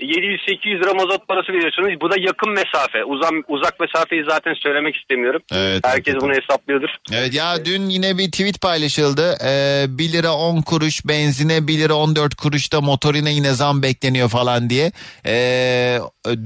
[0.00, 2.00] 700-800 lira mazot parası veriyorsunuz.
[2.00, 3.04] Bu da yakın mesafe.
[3.04, 5.42] Uzak, uzak mesafeyi zaten söylemek istemiyorum.
[5.52, 6.88] Evet, Herkes bunu hesaplıyordur.
[7.12, 9.36] Evet ya dün yine bir tweet paylaşıldı.
[9.44, 14.70] Ee, 1 lira 10 kuruş benzine 1 lira 14 kuruşta motorine yine zam bekleniyor falan
[14.70, 14.92] diye.
[15.26, 15.98] Ee,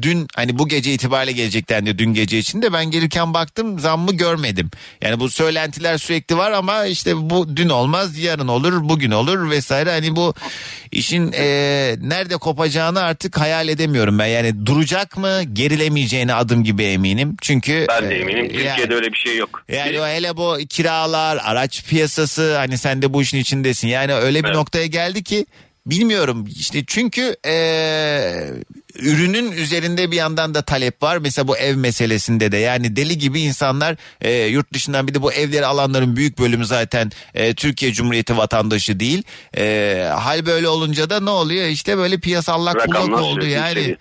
[0.03, 4.13] dün hani bu gece itibariyle gelecekten diyor dün gece için de ben gelirken baktım zammı
[4.13, 4.71] görmedim.
[5.03, 9.91] Yani bu söylentiler sürekli var ama işte bu dün olmaz yarın olur bugün olur vesaire.
[9.91, 10.35] Hani bu
[10.93, 11.45] işin e,
[12.01, 14.27] nerede kopacağını artık hayal edemiyorum ben.
[14.27, 17.37] Yani duracak mı gerilemeyeceğine adım gibi eminim.
[17.43, 18.49] Çünkü Ben de e, eminim.
[18.49, 19.65] Türkiye'de yani- öyle bir şey yok.
[19.69, 23.89] yani o hele bu kiralar, araç piyasası hani sen de bu işin içindesin.
[23.89, 25.47] Yani öyle bir noktaya geldi ki
[25.91, 28.53] bilmiyorum işte çünkü eee,
[28.95, 31.17] ürünün üzerinde bir yandan da talep var.
[31.17, 35.33] Mesela bu ev meselesinde de yani deli gibi insanlar eee, yurt dışından bir de bu
[35.33, 39.23] evleri alanların büyük bölümü zaten eee, Türkiye Cumhuriyeti vatandaşı değil.
[39.57, 43.69] Eee, hal böyle olunca da ne oluyor işte böyle piyasa allak bullak Rakamlar oldu yani.
[43.69, 43.99] yükseliyor.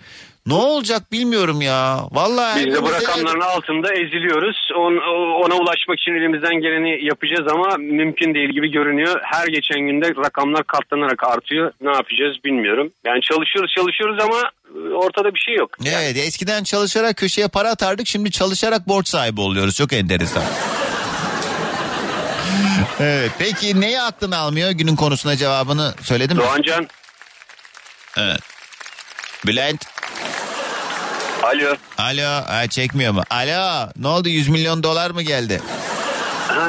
[0.48, 2.00] Ne olacak bilmiyorum ya.
[2.10, 4.56] Vallahi Biz de bu rakamların altında eziliyoruz.
[4.76, 9.20] On- Ona ulaşmak için elimizden geleni yapacağız ama mümkün değil gibi görünüyor.
[9.22, 11.72] Her geçen günde rakamlar katlanarak artıyor.
[11.80, 12.90] Ne yapacağız bilmiyorum.
[13.06, 14.40] Yani çalışıyoruz çalışıyoruz ama
[14.74, 15.70] e, ortada bir şey yok.
[15.86, 20.42] Evet eskiden çalışarak köşeye para atardık şimdi çalışarak borç sahibi oluyoruz çok enteresan.
[23.00, 26.42] evet peki neyi aklına almıyor günün konusuna cevabını söyledin mi?
[26.42, 26.88] Doğancan.
[28.16, 28.40] Evet.
[29.46, 29.84] Bülent.
[31.48, 31.76] Alo.
[31.98, 33.22] Alo ha, çekmiyor mu?
[33.30, 35.60] Alo ne oldu 100 milyon dolar mı geldi?
[36.48, 36.68] Ha,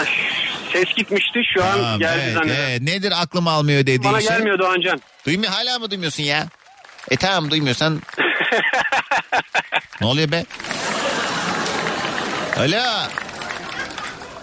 [0.74, 2.64] ses gitmişti şu an Tamam, geldi evet, zannederim.
[2.70, 2.82] evet.
[2.82, 4.30] Nedir aklım almıyor dediğin Bana şey?
[4.30, 5.02] gelmiyor Doğancan.
[5.26, 6.48] Duymuyor hala mı duymuyorsun ya?
[7.12, 8.02] E tamam duymuyorsan.
[10.02, 10.46] ne oluyor be?
[12.58, 12.78] Alo.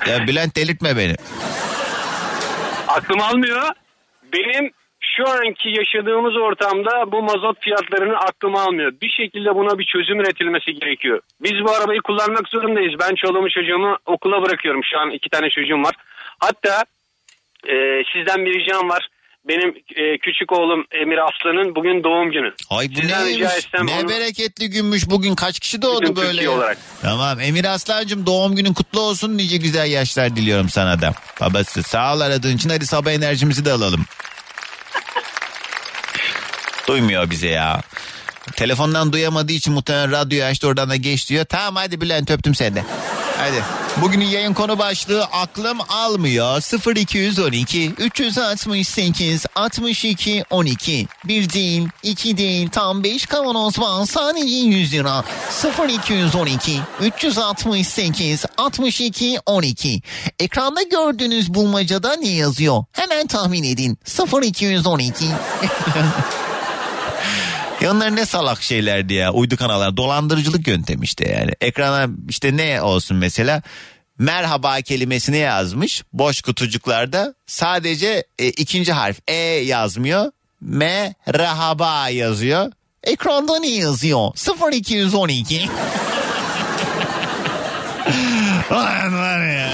[0.07, 1.17] Ya Bülent delirtme beni.
[2.89, 3.63] Aklım almıyor.
[4.33, 4.71] Benim
[5.17, 8.93] şu anki yaşadığımız ortamda bu mazot fiyatlarını aklım almıyor.
[9.03, 11.21] Bir şekilde buna bir çözüm üretilmesi gerekiyor.
[11.43, 12.95] Biz bu arabayı kullanmak zorundayız.
[13.01, 14.81] Ben çoluğumu çocuğumu okula bırakıyorum.
[14.91, 15.95] Şu an iki tane çocuğum var.
[16.41, 16.85] Hatta
[17.73, 17.75] e,
[18.13, 19.09] sizden bir ricam var.
[19.49, 22.53] Benim e, küçük oğlum Emir Aslan'ın bugün doğum günü.
[22.71, 23.69] Ay bu Sizden neymiş?
[23.83, 26.31] Ne onu- bereketli günmüş bugün kaç kişi doğdu Bütün böyle?
[26.31, 26.79] Türkiye olarak.
[27.03, 31.13] Tamam Emir Aslancığım doğum günün kutlu olsun nice güzel yaşlar diliyorum sana da.
[31.41, 34.07] Babası sağ ol aradığın için hadi sabah enerjimizi de alalım.
[36.87, 37.83] Duymuyor bize ya.
[38.57, 41.45] Telefondan duyamadığı için muhtemelen radyoyu açtı oradan da geç diyor.
[41.45, 42.83] Tamam hadi Bülent öptüm seni.
[43.39, 43.63] Hadi.
[44.03, 46.97] Bugünün yayın konu başlığı aklım almıyor.
[46.97, 51.07] 0212 368 62 12.
[51.25, 54.07] Bir değil, iki değil, tam 5 kavanoz var.
[54.07, 55.25] Sadece 100 lira.
[55.89, 60.03] 0212 368 62 12.
[60.41, 62.85] Ekranda gördüğünüz bulmacada ne yazıyor?
[62.93, 63.99] Hemen tahmin edin.
[64.43, 65.25] 0212.
[67.87, 69.97] Ya onlar ne salak şeylerdi ya uydu kanallar.
[69.97, 71.53] Dolandırıcılık yöntemi işte yani.
[71.61, 73.63] Ekrana işte ne olsun mesela?
[74.19, 76.03] Merhaba kelimesini yazmış.
[76.13, 80.33] Boş kutucuklarda sadece e, ikinci harf e yazmıyor.
[80.61, 82.73] Merhaba yazıyor.
[83.03, 84.31] Ekranda ne yazıyor?
[84.73, 85.61] 0212
[88.71, 89.71] Ulan var ya.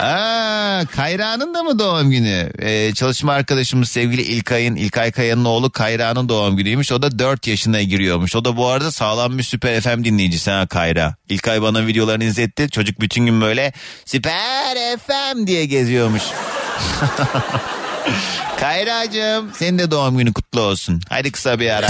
[0.00, 2.50] Aa, Kayra'nın da mı doğum günü?
[2.58, 6.92] Ee, çalışma arkadaşımız sevgili İlkay'ın, İlkay Kaya'nın oğlu Kayra'nın doğum günüymüş.
[6.92, 8.36] O da 4 yaşına giriyormuş.
[8.36, 11.14] O da bu arada sağlam bir Süper FM dinleyicisi ha Kayra.
[11.28, 12.70] İlkay bana videolarını izletti.
[12.70, 13.72] Çocuk bütün gün böyle
[14.04, 16.22] Süper FM diye geziyormuş.
[18.60, 21.00] Kayra'cığım senin de doğum günü kutlu olsun.
[21.08, 21.88] Hadi kısa bir ara.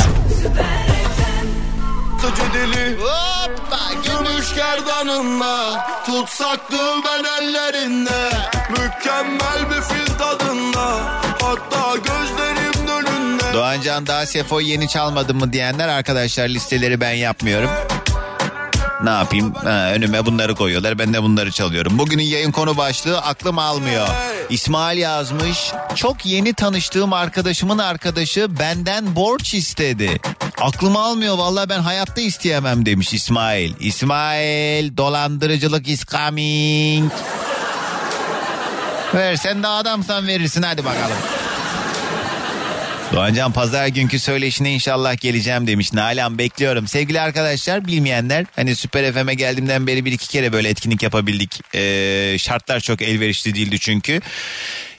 [2.25, 2.95] Deli Hoppa gülme
[4.45, 8.31] düş gerdanında Tutsak dümen ellerinde
[8.71, 10.97] Mükemmel bir fil tadında
[11.41, 17.71] Hatta gözlerim önünde Doğancan daha Sefo yeni çalmadı mı diyenler arkadaşlar listeleri ben yapmıyorum.
[19.05, 19.55] Ne yapayım?
[19.55, 20.99] Ha, önüme bunları koyuyorlar.
[20.99, 21.99] Ben de bunları çalıyorum.
[21.99, 24.09] Bugünün yayın konu başlığı aklım almıyor.
[24.51, 25.73] İsmail yazmış.
[25.95, 30.21] Çok yeni tanıştığım arkadaşımın arkadaşı benden borç istedi.
[30.61, 33.75] Aklım almıyor vallahi ben hayatta isteyemem demiş İsmail.
[33.81, 37.13] İsmail dolandırıcılık is coming.
[39.15, 41.17] Ver sen de adamsan verirsin hadi bakalım.
[43.15, 45.93] Doğancan pazar günkü söyleşine inşallah geleceğim demiş.
[45.93, 46.89] Nalan bekliyorum.
[46.89, 51.61] Sevgili arkadaşlar bilmeyenler hani Süper FM'e geldiğimden beri bir iki kere böyle etkinlik yapabildik.
[51.75, 54.21] Ee, şartlar çok elverişli değildi çünkü.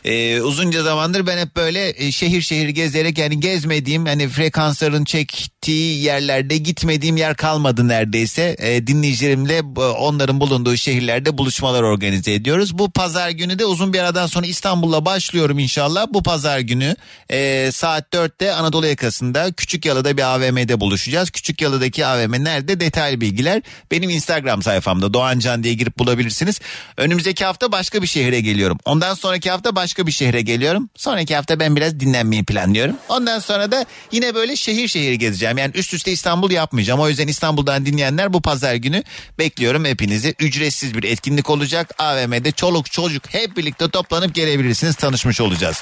[0.06, 6.03] Ee, uzunca zamandır ben hep böyle e, şehir şehir gezerek yani gezmediğim hani frekansların çektiği
[6.03, 8.56] yerlerde gitmediğim yer kalmadı neredeyse.
[8.60, 12.78] Ee, dinleyicilerimle bu- onların bulunduğu şehirlerde buluşmalar organize ediyoruz.
[12.78, 16.06] Bu pazar günü de uzun bir aradan sonra İstanbul'la başlıyorum inşallah.
[16.14, 16.95] Bu pazar günü
[17.30, 21.30] e, saat 4'te Anadolu yakasında Küçükyalı'da bir AVM'de buluşacağız.
[21.32, 26.60] Küçükyalı'daki AVM nerede detaylı bilgiler benim Instagram sayfamda Doğancan diye girip bulabilirsiniz.
[26.97, 28.78] Önümüzdeki hafta başka bir şehre geliyorum.
[28.86, 30.89] Ondan sonraki hafta başka bir şehre geliyorum.
[30.96, 32.96] Sonraki hafta ben biraz dinlenmeyi planlıyorum.
[33.10, 35.58] Ondan sonra da yine böyle şehir şehir gezeceğim.
[35.58, 37.00] Yani üst üste İstanbul yapmayacağım.
[37.00, 39.04] O yüzden İstanbul'dan dinleyenler bu pazar günü
[39.39, 40.36] bekliyorum hepinizi.
[40.39, 41.93] Ücretsiz bir etkinlik olacak.
[42.00, 44.96] AVM'de çoluk çocuk hep birlikte toplanıp gelebilirsiniz.
[44.96, 45.82] Tanışmış olacağız.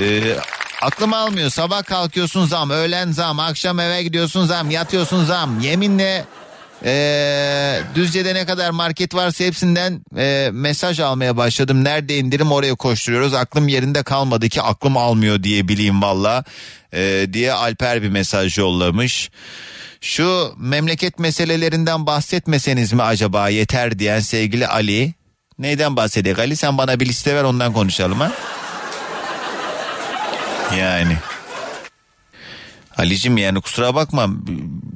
[0.00, 0.36] Ee,
[0.82, 1.50] aklım almıyor.
[1.50, 5.60] Sabah kalkıyorsun zam, öğlen zam, akşam eve gidiyorsun zam, yatıyorsun zam.
[5.60, 6.24] Yeminle
[6.84, 11.84] ee, Düzce'de ne kadar market varsa hepsinden ee, mesaj almaya başladım.
[11.84, 13.34] Nerede indirim oraya koşturuyoruz.
[13.34, 16.44] Aklım yerinde kalmadı ki aklım almıyor diye bileyim valla.
[16.94, 19.30] Ee, diye Alper bir mesaj yollamış.
[20.00, 25.14] Şu memleket meselelerinden bahsetmeseniz mi acaba yeter diyen sevgili Ali.
[25.58, 26.56] Neyden bahsedecek Ali?
[26.56, 28.32] Sen bana bir liste ver ondan konuşalım ha.
[30.78, 31.16] Yani.
[32.98, 34.28] Ali'cim yani kusura bakma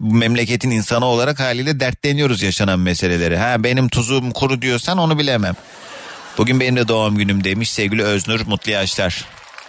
[0.00, 3.36] memleketin insanı olarak haliyle dertleniyoruz yaşanan meseleleri.
[3.36, 5.54] Ha benim tuzum kuru diyorsan onu bilemem.
[6.38, 9.24] Bugün benim de doğum günüm demiş sevgili Öznur mutlu yaşlar.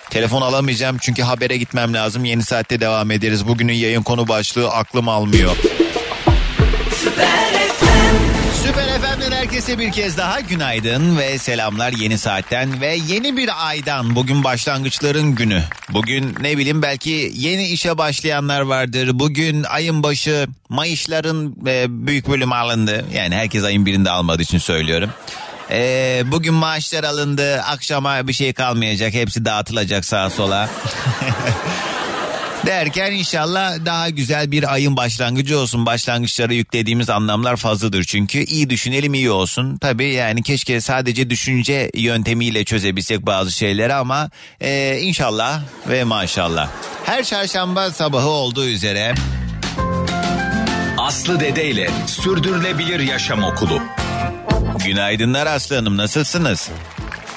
[0.09, 2.25] Telefon alamayacağım çünkü habere gitmem lazım.
[2.25, 3.47] Yeni saatte devam ederiz.
[3.47, 5.55] Bugünün yayın konu başlığı aklım almıyor.
[7.03, 7.62] Süper
[9.24, 14.15] FM'den herkese bir kez daha günaydın ve selamlar yeni saatten ve yeni bir aydan.
[14.15, 15.63] Bugün başlangıçların günü.
[15.89, 19.09] Bugün ne bileyim belki yeni işe başlayanlar vardır.
[19.13, 23.05] Bugün ayın başı Mayışların e, büyük bölümü alındı.
[23.13, 25.09] Yani herkes ayın birinde almadığı için söylüyorum.
[25.71, 27.61] E, bugün maaşlar alındı.
[27.61, 29.13] Akşama bir şey kalmayacak.
[29.13, 30.69] Hepsi dağıtılacak sağa sola.
[32.66, 35.86] Derken inşallah daha güzel bir ayın başlangıcı olsun.
[35.86, 38.39] Başlangıçlara yüklediğimiz anlamlar fazladır çünkü.
[38.43, 39.78] iyi düşünelim iyi olsun.
[39.78, 44.30] Tabii yani keşke sadece düşünce yöntemiyle çözebilsek bazı şeyleri ama
[44.61, 46.70] e, inşallah ve maşallah.
[47.05, 49.14] Her çarşamba sabahı olduğu üzere
[50.97, 53.82] Aslı Dede ile Sürdürülebilir Yaşam Okulu.
[54.86, 56.70] Günaydınlar Aslı Hanım nasılsınız?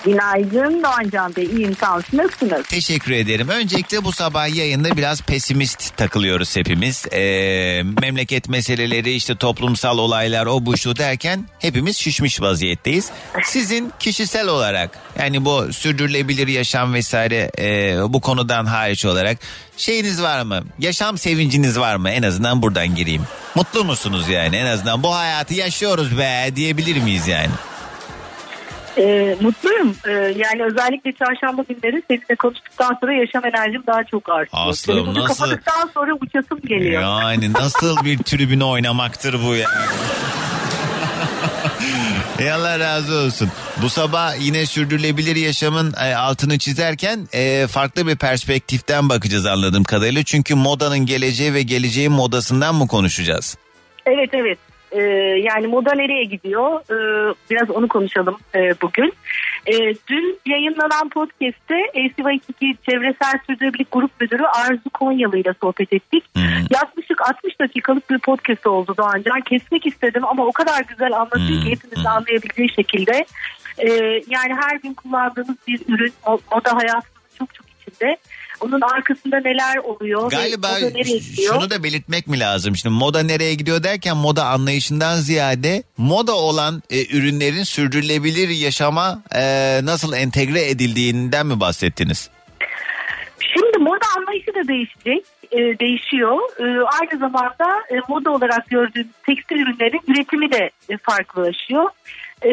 [0.06, 1.44] Günaydın Doğancan Bey.
[1.44, 2.04] İyiyim sağ olun.
[2.12, 2.66] Nasılsınız?
[2.66, 3.48] Teşekkür ederim.
[3.48, 7.06] Öncelikle bu sabah yayında biraz pesimist takılıyoruz hepimiz.
[7.12, 13.10] Ee, memleket meseleleri işte toplumsal olaylar o bu şu derken hepimiz şişmiş vaziyetteyiz.
[13.44, 19.38] Sizin kişisel olarak yani bu sürdürülebilir yaşam vesaire e, bu konudan hariç olarak
[19.76, 20.62] şeyiniz var mı?
[20.78, 22.10] Yaşam sevinciniz var mı?
[22.10, 23.22] En azından buradan gireyim.
[23.54, 24.56] Mutlu musunuz yani?
[24.56, 27.50] En azından bu hayatı yaşıyoruz be diyebilir miyiz yani?
[28.98, 29.96] Ee, mutluyum.
[30.08, 34.62] Ee, yani özellikle çarşamba günleri seninle konuştuktan sonra yaşam enerjim daha çok artıyor.
[34.68, 35.44] Aslım, Telefonu nasıl?
[35.44, 37.02] kapadıktan sonra uçasım geliyor.
[37.02, 39.68] Yani nasıl bir tribüne oynamaktır bu ya.
[42.38, 43.48] Ey Allah razı olsun.
[43.82, 50.22] Bu sabah yine sürdürülebilir yaşamın e, altını çizerken e, farklı bir perspektiften bakacağız anladığım kadarıyla.
[50.22, 53.56] Çünkü modanın geleceği ve geleceğin modasından mı konuşacağız?
[54.06, 54.58] Evet evet.
[54.92, 55.00] Ee,
[55.42, 56.80] yani moda nereye gidiyor?
[56.80, 59.12] Ee, biraz onu konuşalım e, bugün.
[59.66, 66.24] Ee, dün yayınlanan podcast'te LCY2 Çevresel Sürdürülebilirlik Grup Müdürü Arzu Konyalı ile sohbet ettik.
[66.70, 69.40] Yaklaşık 60 dakikalık bir podcast oldu Doğancan.
[69.40, 73.24] Kesmek istedim ama o kadar güzel anlatıyor ki hepimiz anlayabildiği şekilde.
[73.78, 73.90] Ee,
[74.28, 78.16] yani her gün kullandığımız bir ürün moda hayatımızın çok çok içinde.
[78.60, 80.30] Onun arkasında neler oluyor?
[80.30, 81.54] Galiba moda nereye gidiyor?
[81.54, 82.76] şunu da belirtmek mi lazım?
[82.76, 89.80] Şimdi moda nereye gidiyor derken moda anlayışından ziyade moda olan e, ürünlerin sürdürülebilir yaşama e,
[89.82, 92.30] nasıl entegre edildiğinden mi bahsettiniz?
[93.54, 95.24] Şimdi moda anlayışı da değişecek.
[95.52, 96.38] e, değişiyor.
[96.60, 96.64] E,
[97.00, 101.90] aynı zamanda e, moda olarak gördüğümüz tekstil ürünlerin üretimi de e, farklılaşıyor.
[102.44, 102.50] E,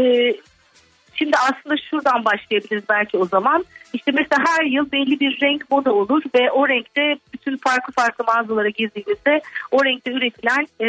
[1.15, 3.65] Şimdi aslında şuradan başlayabiliriz belki o zaman.
[3.93, 8.25] İşte mesela her yıl belli bir renk moda olur ve o renkte bütün farklı farklı
[8.25, 9.41] mağazalara girdiğinizde
[9.71, 10.87] o renkte üretilen e,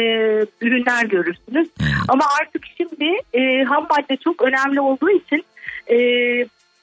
[0.61, 1.67] ürünler görürsünüz.
[2.07, 5.45] Ama artık şimdi e, ham madde çok önemli olduğu için
[5.87, 5.97] e,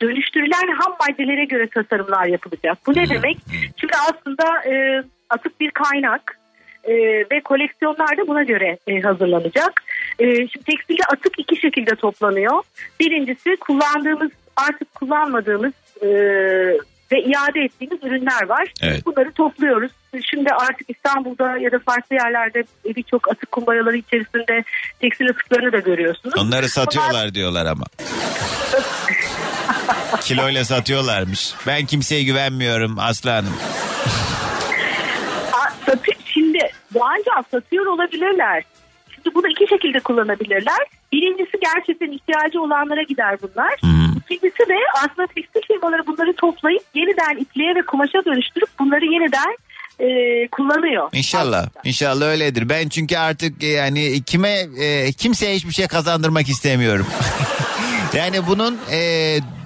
[0.03, 2.79] dönüştürülen ham maddelere göre tasarımlar yapılacak.
[2.87, 3.39] Bu ne demek?
[3.77, 6.42] Şimdi aslında e, atık bir kaynak
[6.85, 6.95] e,
[7.31, 9.83] ve koleksiyonlar da buna göre e, hazırlanacak.
[10.19, 12.63] E, şimdi tekstilde atık iki şekilde toplanıyor.
[13.01, 15.73] Birincisi kullandığımız artık kullanmadığımız
[16.03, 16.09] e,
[17.13, 18.73] ve iade ettiğimiz ürünler var.
[18.83, 19.07] Evet.
[19.07, 19.93] Bunları topluyoruz.
[20.31, 22.65] Şimdi artık İstanbul'da ya da farklı yerlerde
[22.97, 24.65] birçok atık kumbayaları içerisinde
[25.01, 26.35] tekstil atıklarını da görüyorsunuz.
[26.39, 27.85] Onları satıyorlar diyorlar ama.
[30.21, 31.55] Kiloyla satıyorlarmış.
[31.67, 33.55] Ben kimseye güvenmiyorum Aslı Hanım.
[36.95, 38.65] Bu ancak satıyor olabilirler.
[39.15, 40.87] Şimdi bunu iki şekilde kullanabilirler.
[41.13, 43.75] Birincisi gerçekten ihtiyacı olanlara gider bunlar.
[44.31, 49.57] İkincisi de aslında tekstil firmaları bunları toplayıp yeniden ipliğe ve kumaşa dönüştürüp bunları yeniden
[49.99, 50.09] e,
[50.49, 51.09] kullanıyor.
[51.13, 51.67] İnşallah.
[51.85, 52.69] İnşallah öyledir.
[52.69, 57.07] Ben çünkü artık e, yani kime e, kimseye hiçbir şey kazandırmak istemiyorum.
[58.15, 58.99] yani bunun e,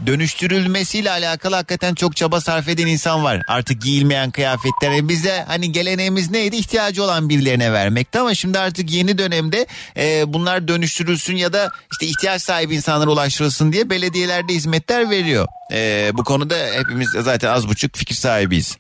[0.07, 3.43] dönüştürülmesiyle alakalı hakikaten çok çaba sarf eden insan var.
[3.49, 6.57] Artık giyilmeyen kıyafetlere bize hani geleneğimiz neydi?
[6.57, 9.67] İhtiyacı olan birilerine vermekti ama şimdi artık yeni dönemde
[9.97, 15.47] e, bunlar dönüştürülsün ya da işte ihtiyaç sahibi insanlara ulaştırılsın diye belediyelerde hizmetler veriyor.
[15.73, 18.79] E, bu konuda hepimiz zaten az buçuk fikir sahibiyiz.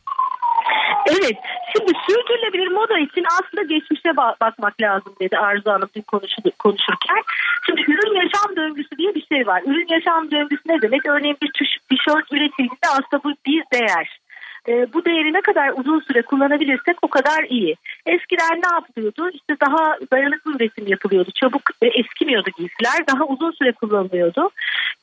[1.11, 1.37] Evet.
[1.77, 7.23] Şimdi sürdürülebilir moda için aslında geçmişe ba- bakmak lazım dedi Arzu Hanım dün konuşur- konuşurken.
[7.67, 9.63] Şimdi ürün yaşam döngüsü diye bir şey var.
[9.67, 11.07] Ürün yaşam döngüsü ne demek?
[11.07, 11.51] Örneğin bir
[11.91, 14.21] tişört üretildiğinde aslında bu bir değer.
[14.69, 17.77] Ee, bu değeri ne kadar uzun süre kullanabilirsek o kadar iyi.
[18.07, 19.31] Eskiden ne yapılıyordu?
[19.33, 21.31] İşte daha dayanıklı üretim yapılıyordu.
[21.35, 23.07] Çabuk e, eskimiyordu giysiler.
[23.09, 24.51] Daha uzun süre kullanılıyordu.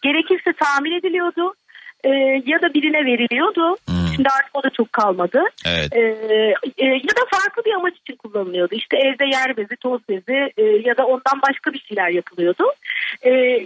[0.02, 1.54] Gerekirse tamir ediliyordu.
[2.04, 2.10] e,
[2.46, 3.76] ya da birine veriliyordu.
[4.16, 5.44] Şimdi artık o da çok kalmadı.
[5.66, 5.94] Evet.
[5.96, 6.02] E,
[6.78, 8.76] e, ya da farklı bir amaç için kullanılıyordu.
[8.76, 12.64] İşte evde yer bezi, toz bezi e, ya da ondan başka bir şeyler yapılıyordu.
[13.26, 13.60] E,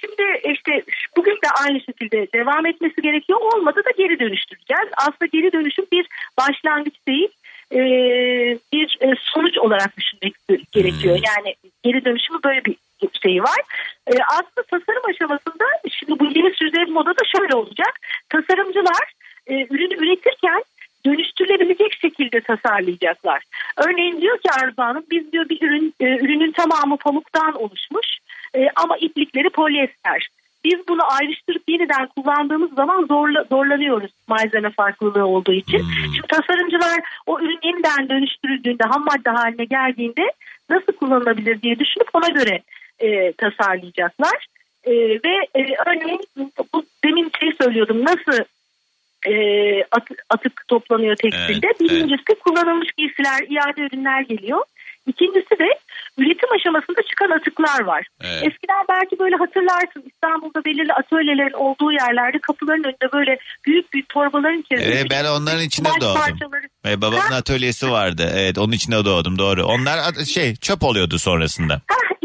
[0.00, 0.82] Şimdi işte
[1.16, 3.38] bugün de aynı şekilde devam etmesi gerekiyor.
[3.40, 4.88] Olmadı da geri dönüştüreceğiz.
[4.96, 6.06] Aslında geri dönüşüm bir
[6.38, 7.28] başlangıç değil
[7.72, 7.78] e,
[8.72, 10.34] bir e, sonuç olarak düşünmek
[10.72, 11.18] gerekiyor.
[11.26, 12.76] Yani geri dönüşümü böyle bir
[13.22, 13.60] şeyi var.
[14.06, 18.00] E, aslında tasarım aşamasında şimdi bu yeni sürdürülebilir moda da şöyle olacak.
[18.28, 19.12] Tasarımcılar
[19.50, 20.62] e, ürünü üretirken
[21.06, 23.42] dönüştürülebilecek şekilde tasarlayacaklar.
[23.76, 28.06] Örneğin diyor ki Arzu Hanım biz diyor bir ürün e, ürünün tamamı pamuktan oluşmuş
[28.54, 30.28] e, ama iplikleri polyester.
[30.64, 35.84] Biz bunu ayrıştırıp yeniden kullandığımız zaman zorla, zorlanıyoruz malzeme farklılığı olduğu için.
[36.14, 40.32] Şimdi tasarımcılar o ürün yeniden dönüştürüldüğünde ham madde haline geldiğinde
[40.70, 42.60] nasıl kullanılabilir diye düşünüp ona göre
[42.98, 44.46] e, tasarlayacaklar.
[44.84, 46.20] E, ve e, örneğin
[46.74, 48.44] bu demin şey söylüyordum nasıl
[49.28, 49.32] e,
[49.82, 51.66] at- atık toplanıyor tekstilde.
[51.66, 54.60] Evet, Birincisi kullanılmış giysiler, iade ürünler geliyor.
[55.06, 55.68] İkincisi de
[56.18, 58.06] üretim aşamasında çıkan atıklar var.
[58.20, 58.42] Evet.
[58.42, 64.58] Eskiden belki böyle hatırlarsın İstanbul'da belirli atölyelerin olduğu yerlerde kapıların önünde böyle büyük büyük torbaların
[64.60, 64.94] içerisinde.
[64.94, 66.14] Evet ben onların içinde doğdum.
[66.20, 68.32] parçaları- babamın atölyesi vardı.
[68.36, 69.64] Evet onun içinde doğdum doğru.
[69.64, 71.74] Onlar şey çöp oluyordu sonrasında.
[71.74, 72.19] Onlar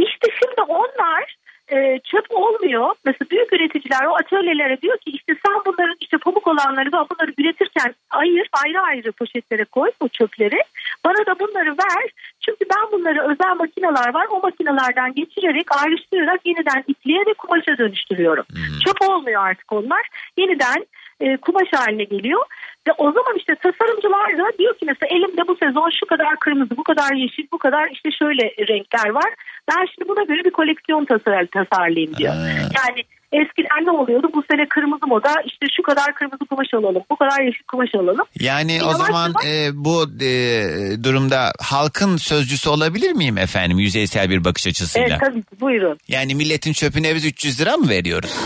[1.76, 2.96] e, çöp olmuyor.
[3.06, 7.32] Mesela büyük üreticiler o atölyelere diyor ki işte sen bunların işte pamuk olanları da bunları
[7.38, 10.60] üretirken ayır ayrı ayrı poşetlere koy bu çöpleri.
[11.06, 12.10] Bana da bunları ver.
[12.46, 14.28] Çünkü ben bunları özel makineler var.
[14.30, 18.46] O makinelerden geçirerek ayrıştırarak yeniden ipliğe ve kumaşa dönüştürüyorum.
[18.86, 20.08] Çöp olmuyor artık onlar.
[20.38, 20.86] Yeniden
[21.22, 22.42] e, kumaş haline geliyor.
[22.88, 26.78] Ve o zaman işte tasarımcılar da diyor ki mesela elimde bu sezon şu kadar kırmızı,
[26.78, 29.30] bu kadar yeşil, bu kadar işte şöyle renkler var.
[29.70, 32.34] Ben şimdi buna göre bir koleksiyon tasar tasarlayayım diyor.
[32.80, 33.02] Yani
[33.32, 34.28] eskiden ne oluyordu?
[34.34, 38.26] Bu sene kırmızı moda işte şu kadar kırmızı kumaş alalım, bu kadar yeşil kumaş alalım.
[38.40, 40.30] Yani o Yavaş zaman yavaş- e, bu e,
[41.04, 45.08] durumda halkın sözcüsü olabilir miyim efendim yüzeysel bir bakış açısıyla?
[45.08, 45.98] Evet tabii buyurun.
[46.08, 48.38] Yani milletin çöpüne biz 300 lira mı veriyoruz?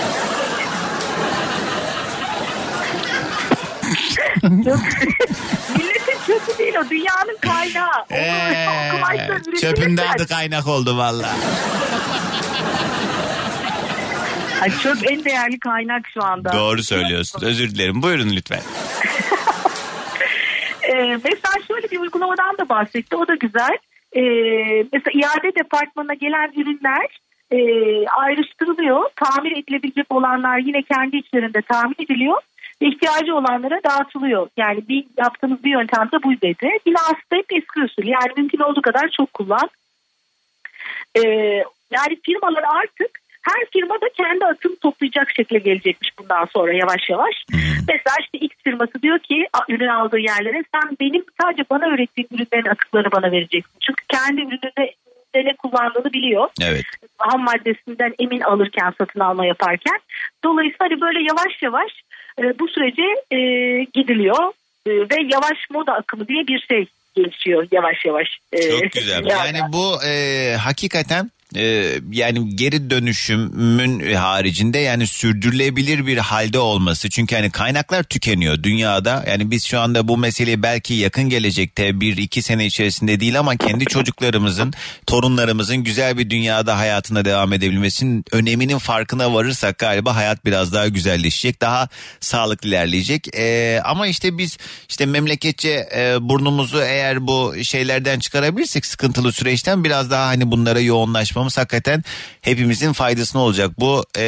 [5.77, 8.01] Milletin çöpü değil o dünyanın kaynağı.
[8.11, 11.29] O, o kumaşlar Ee, üretilirken- çöpün adı kaynak oldu valla.
[14.61, 16.53] Ay, çöp en değerli kaynak şu anda.
[16.53, 17.41] Doğru söylüyorsun.
[17.45, 18.01] Özür dilerim.
[18.01, 18.61] Buyurun lütfen.
[20.83, 23.15] Ee, mesela şöyle bir uygulamadan da bahsetti.
[23.15, 23.77] O da güzel.
[24.15, 24.21] Ee,
[24.93, 27.19] mesela iade departmanına gelen ürünler
[27.51, 27.57] e,
[28.07, 29.09] ayrıştırılıyor.
[29.15, 32.41] Tamir edilebilecek olanlar yine kendi içlerinde tamir ediliyor.
[32.81, 34.49] İhtiyacı olanlara dağıtılıyor.
[34.57, 36.69] Yani bir yaptığımız bir yöntem de bu dedi.
[36.85, 38.03] Yine aslında hep eski usul.
[38.03, 39.69] Yani mümkün olduğu kadar çok kullan.
[41.15, 41.21] Ee,
[41.91, 47.35] yani firmalar artık her firma da kendi atını toplayacak şekilde gelecekmiş bundan sonra yavaş yavaş.
[47.87, 52.69] Mesela işte X firması diyor ki ürün aldığı yerlere sen benim sadece bana ürettiğim ürünlerin
[52.69, 53.73] atıklarını bana vereceksin.
[53.79, 54.93] Çünkü kendi ürününde
[55.35, 56.49] ne kullandığını biliyor.
[56.61, 56.85] Evet.
[57.17, 59.99] Ham maddesinden emin alırken satın alma yaparken.
[60.43, 61.91] Dolayısıyla hani böyle yavaş yavaş
[62.39, 63.39] e, bu sürece e,
[63.93, 64.51] gidiliyor
[64.87, 66.85] E, ve yavaş moda akımı diye bir şey
[67.15, 68.27] gelişiyor yavaş yavaş.
[68.53, 69.25] E, Çok güzel.
[69.29, 77.09] Yani bu e, hakikaten e, yani geri dönüşümün haricinde yani sürdürülebilir bir halde olması.
[77.09, 79.25] Çünkü hani kaynaklar tükeniyor dünyada.
[79.27, 83.57] Yani biz şu anda bu meseleyi belki yakın gelecekte bir iki sene içerisinde değil ama
[83.57, 84.73] kendi çocuklarımızın,
[85.07, 91.61] torunlarımızın güzel bir dünyada hayatına devam edebilmesinin öneminin farkına varırsak galiba hayat biraz daha güzelleşecek.
[91.61, 91.89] Daha
[92.19, 93.27] sağlıklı ilerleyecek.
[93.35, 94.57] E, ama işte biz
[94.89, 100.79] işte memleketçe e, burnumuzu eğer bu şeylerden çıkarabilirsek sıkıntılı süreçten biraz daha hani bunlara
[101.39, 102.03] yoğunlaşmamız hakikaten
[102.41, 103.71] hepimizin faydasına olacak.
[103.79, 104.25] Bu e,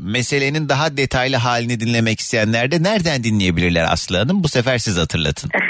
[0.00, 4.44] meselenin daha detaylı halini dinlemek isteyenler de nereden dinleyebilirler Aslı Hanım?
[4.44, 5.50] Bu sefer siz hatırlatın.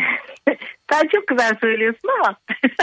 [0.92, 2.36] Sen çok güzel söylüyorsun ama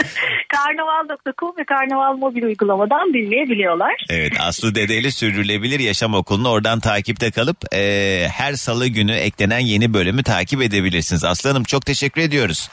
[0.48, 3.94] karnaval.com ve karnaval mobil uygulamadan dinleyebiliyorlar.
[4.10, 9.94] Evet Aslı Dedeli Sürdürülebilir Yaşam Okulu'nu oradan takipte kalıp e, her salı günü eklenen yeni
[9.94, 11.24] bölümü takip edebilirsiniz.
[11.24, 12.68] Aslı Hanım çok teşekkür ediyoruz.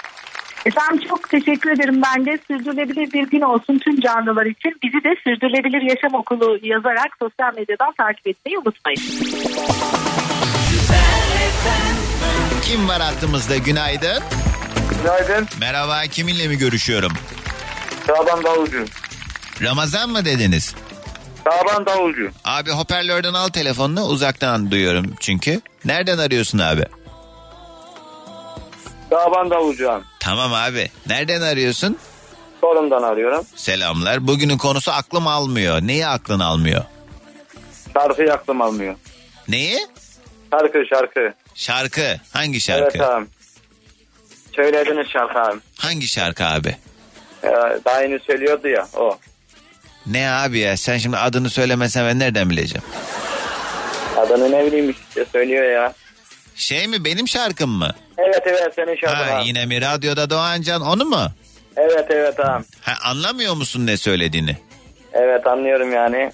[0.66, 4.80] Efendim çok teşekkür ederim ben de sürdürülebilir bir gün olsun tüm canlılar için.
[4.84, 9.02] Bizi de Sürdürülebilir Yaşam Okulu yazarak sosyal medyadan takip etmeyi unutmayın.
[12.62, 14.24] Kim var hattımızda günaydın?
[15.04, 15.48] Günaydın.
[15.60, 17.12] Merhaba kiminle mi görüşüyorum?
[18.08, 18.86] Şaban Davulcu.
[19.62, 20.76] Ramazan mı dediniz?
[21.44, 22.30] Şaban Davulcu.
[22.46, 25.62] Abi hoparlörden al telefonunu uzaktan duyuyorum çünkü.
[25.86, 26.84] Nereden arıyorsun abi?
[29.10, 30.04] Şaban Davulcu abi.
[30.28, 30.90] Tamam abi.
[31.08, 31.98] Nereden arıyorsun?
[32.62, 33.46] Sorumdan arıyorum.
[33.56, 34.28] Selamlar.
[34.28, 35.82] Bugünün konusu aklım almıyor.
[35.82, 36.84] Neyi aklın almıyor?
[37.94, 38.96] Şarkıyı aklım almıyor.
[39.48, 39.88] Neyi?
[40.54, 41.34] Şarkı şarkı.
[41.56, 42.20] Şarkı.
[42.34, 42.98] Hangi şarkı?
[42.98, 43.26] Evet abi.
[44.56, 45.60] Söylediğiniz şarkı abi.
[45.78, 46.76] Hangi şarkı abi?
[47.44, 47.50] Ee,
[47.86, 49.18] daha yeni söylüyordu ya o.
[50.06, 52.86] Ne abi ya sen şimdi adını söylemesen ben nereden bileceğim?
[54.18, 55.94] Adını ne bileyim işte söylüyor ya.
[56.58, 57.92] Şey mi benim şarkım mı?
[58.18, 59.48] Evet evet senin şarkın Ha, abi.
[59.48, 61.28] yine mi radyoda Doğancan onu mu?
[61.78, 62.64] Evet evet abi.
[62.82, 64.58] Ha, anlamıyor musun ne söylediğini?
[65.14, 66.32] Evet anlıyorum yani.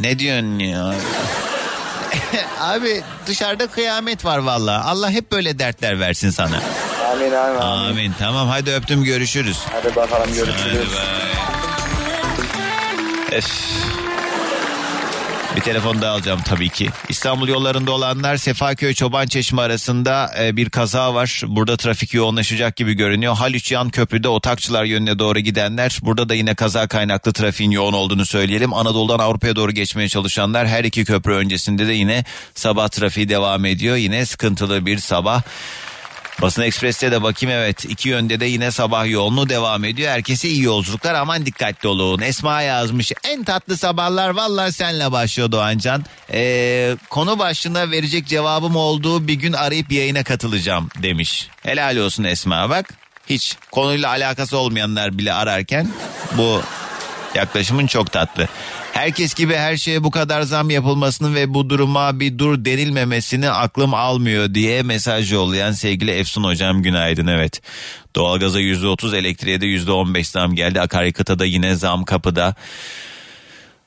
[0.00, 0.94] Ne diyorsun ya?
[2.60, 4.84] Abi dışarıda kıyamet var valla.
[4.84, 6.60] Allah hep böyle dertler versin sana.
[7.12, 7.58] Amin amin.
[7.60, 7.90] amin.
[7.90, 8.12] Amin.
[8.18, 9.58] Tamam hadi öptüm görüşürüz.
[9.72, 10.88] Hadi bakalım görüşürüz.
[13.32, 13.46] Öf.
[15.56, 16.90] Bir telefon daha alacağım tabii ki.
[17.08, 21.42] İstanbul yollarında olanlar Sefaköy Çoban Çeşme arasında e, bir kaza var.
[21.46, 23.36] Burada trafik yoğunlaşacak gibi görünüyor.
[23.36, 25.98] Haliç yan köprüde otakçılar yönüne doğru gidenler.
[26.02, 28.74] Burada da yine kaza kaynaklı trafiğin yoğun olduğunu söyleyelim.
[28.74, 32.24] Anadolu'dan Avrupa'ya doğru geçmeye çalışanlar her iki köprü öncesinde de yine
[32.54, 33.96] sabah trafiği devam ediyor.
[33.96, 35.42] Yine sıkıntılı bir sabah.
[36.42, 40.10] Basın Ekspres'te de bakayım evet iki yönde de yine sabah yoğunluğu devam ediyor.
[40.12, 42.20] Herkese iyi yolculuklar aman dikkatli olun.
[42.20, 46.04] Esma yazmış en tatlı sabahlar vallahi senle başlıyor Doğancan.
[46.32, 51.48] Ee, konu başlığına verecek cevabım olduğu bir gün arayıp yayına katılacağım demiş.
[51.62, 52.94] Helal olsun Esma bak.
[53.26, 55.88] Hiç konuyla alakası olmayanlar bile ararken
[56.32, 56.62] bu
[57.34, 58.48] yaklaşımın çok tatlı.
[58.94, 63.94] Herkes gibi her şeye bu kadar zam yapılmasını ve bu duruma bir dur denilmemesini aklım
[63.94, 67.60] almıyor diye mesaj yollayan sevgili Efsun hocam günaydın evet.
[68.16, 72.54] Doğalgaza %30 elektriğe de %15 zam geldi akaryakıta da yine zam kapıda.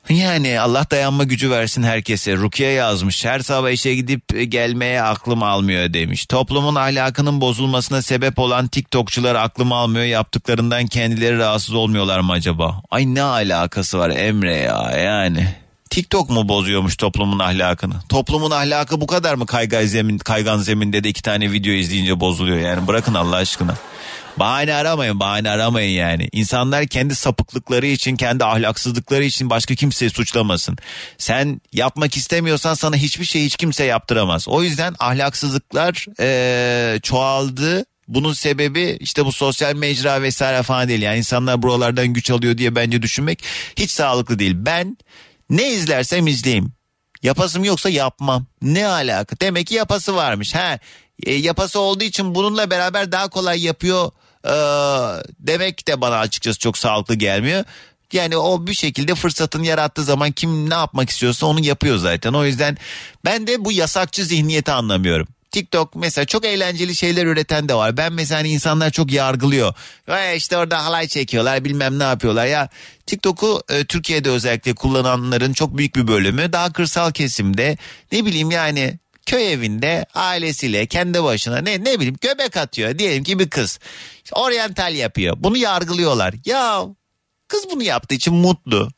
[0.09, 2.35] Yani Allah dayanma gücü versin herkese.
[2.35, 3.25] Rukiye yazmış.
[3.25, 6.25] Her sabah işe gidip gelmeye aklım almıyor demiş.
[6.25, 10.05] Toplumun ahlakının bozulmasına sebep olan TikTokçular aklım almıyor.
[10.05, 12.81] Yaptıklarından kendileri rahatsız olmuyorlar mı acaba?
[12.91, 15.47] Ay ne alakası var Emre ya yani.
[15.89, 17.93] TikTok mu bozuyormuş toplumun ahlakını?
[18.09, 22.57] Toplumun ahlakı bu kadar mı kaygan zemin kaygan zeminde de iki tane video izleyince bozuluyor
[22.57, 23.75] yani bırakın Allah aşkına.
[24.39, 26.29] Bahane aramayın bahane aramayın yani.
[26.31, 30.77] İnsanlar kendi sapıklıkları için kendi ahlaksızlıkları için başka kimseyi suçlamasın.
[31.17, 34.47] Sen yapmak istemiyorsan sana hiçbir şey hiç kimse yaptıramaz.
[34.47, 37.85] O yüzden ahlaksızlıklar eee, çoğaldı.
[38.07, 41.01] Bunun sebebi işte bu sosyal mecra vesaire falan değil.
[41.01, 43.43] Yani insanlar buralardan güç alıyor diye bence düşünmek
[43.77, 44.53] hiç sağlıklı değil.
[44.55, 44.97] Ben
[45.49, 46.73] ne izlersem izleyeyim.
[47.23, 48.45] Yapasım yoksa yapmam.
[48.61, 49.35] Ne alaka?
[49.41, 50.55] Demek ki yapası varmış.
[50.55, 50.79] Ha,
[51.23, 54.11] e, yapası olduğu için bununla beraber daha kolay yapıyor.
[54.47, 54.53] Ee,
[55.39, 57.63] demek de bana açıkçası çok sağlıklı gelmiyor.
[58.13, 62.33] Yani o bir şekilde fırsatını yarattığı zaman kim ne yapmak istiyorsa onu yapıyor zaten.
[62.33, 62.77] O yüzden
[63.25, 65.27] ben de bu yasakçı zihniyeti anlamıyorum.
[65.51, 67.97] TikTok mesela çok eğlenceli şeyler üreten de var.
[67.97, 69.73] Ben mesela hani insanlar çok yargılıyor.
[70.07, 72.45] Ve işte orada halay çekiyorlar bilmem ne yapıyorlar.
[72.45, 72.69] Ya
[73.05, 77.77] TikTok'u e, Türkiye'de özellikle kullananların çok büyük bir bölümü daha kırsal kesimde
[78.11, 82.99] ne bileyim yani köy evinde ailesiyle kendi başına ne ne bileyim göbek atıyor.
[82.99, 83.79] Diyelim ki bir kız
[84.31, 85.37] oryantal yapıyor.
[85.39, 86.33] Bunu yargılıyorlar.
[86.45, 86.85] Ya
[87.47, 88.89] kız bunu yaptığı için mutlu.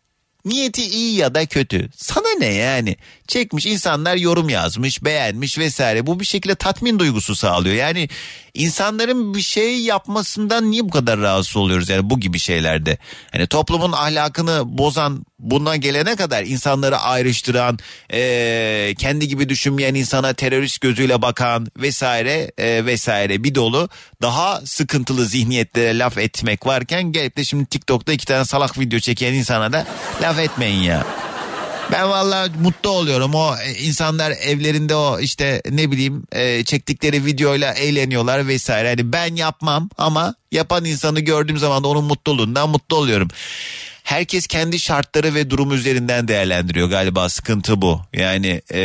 [0.46, 1.90] Niyeti iyi ya da kötü.
[1.96, 2.96] Sana ne yani?
[3.28, 6.08] Çekmiş insanlar yorum yazmış beğenmiş vesaire.
[6.08, 7.76] Bu bir şekilde tatmin duygusu sağlıyor.
[7.76, 8.10] Yani
[8.54, 11.90] insanların bir şey yapmasından niye bu kadar rahatsız oluyoruz?
[11.90, 12.98] Yani bu gibi şeylerde.
[13.32, 17.80] Hani toplumun ahlakını bozan buna gelene kadar insanları ayrıştıran
[18.14, 23.90] eee, kendi gibi düşünmeyen insana terörist gözüyle bakan vesaire eee, vesaire bir dolu
[24.22, 29.34] daha sıkıntılı zihniyetlere laf etmek varken gelip de şimdi TikTok'ta iki tane salak video çeken
[29.34, 29.86] insana da
[30.22, 31.06] laf etmeyin ya.
[31.92, 33.36] Ben vallahi mutlu oluyorum.
[33.36, 38.90] O e, insanlar evlerinde o işte ne bileyim e, çektikleri videoyla eğleniyorlar vesaire.
[38.90, 43.28] Hani ben yapmam ama yapan insanı gördüğüm zaman da onun mutluluğundan mutlu oluyorum.
[44.10, 48.02] Herkes kendi şartları ve durum üzerinden değerlendiriyor galiba sıkıntı bu.
[48.14, 48.82] Yani e,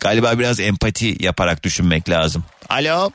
[0.00, 2.44] galiba biraz empati yaparak düşünmek lazım.
[2.68, 3.10] Alo.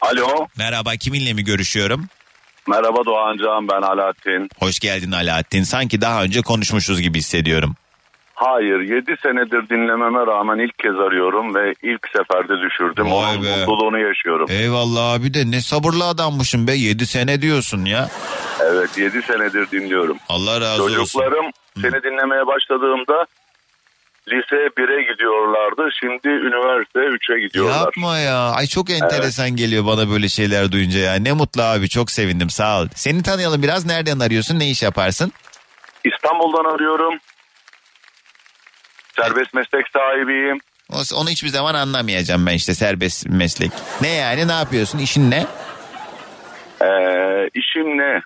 [0.00, 0.46] Alo.
[0.56, 2.08] Merhaba kiminle mi görüşüyorum?
[2.68, 4.48] Merhaba Doğancan ben Alaaddin.
[4.58, 5.62] Hoş geldin Alaaddin.
[5.62, 7.76] Sanki daha önce konuşmuşuz gibi hissediyorum.
[8.38, 13.12] Hayır 7 senedir dinlememe rağmen ilk kez arıyorum ve ilk seferde düşürdüm.
[13.12, 13.56] Vay Onun be.
[13.56, 14.46] mutluluğunu yaşıyorum.
[14.50, 18.08] Eyvallah abi de ne sabırlı adammışım be 7 sene diyorsun ya.
[18.60, 20.16] Evet 7 senedir dinliyorum.
[20.28, 20.94] Allah razı olsun.
[20.96, 21.46] Çocuklarım
[21.82, 23.26] seni dinlemeye başladığımda
[24.28, 25.88] lise 1'e gidiyorlardı.
[26.00, 27.80] Şimdi üniversite 3'e gidiyorlar.
[27.80, 28.38] Yapma ya.
[28.38, 31.14] Ay çok enteresan geliyor bana böyle şeyler duyunca ya.
[31.14, 32.86] Ne mutlu abi çok sevindim sağ ol.
[32.94, 35.32] Seni tanıyalım biraz nereden arıyorsun ne iş yaparsın?
[36.04, 37.14] İstanbul'dan arıyorum.
[39.16, 40.58] Serbest meslek sahibiyim.
[41.14, 43.70] Onu hiçbir zaman anlamayacağım ben işte serbest meslek.
[44.00, 45.46] Ne yani ne yapıyorsun işin ne?
[46.82, 46.86] Ee,
[47.54, 48.20] işim ne?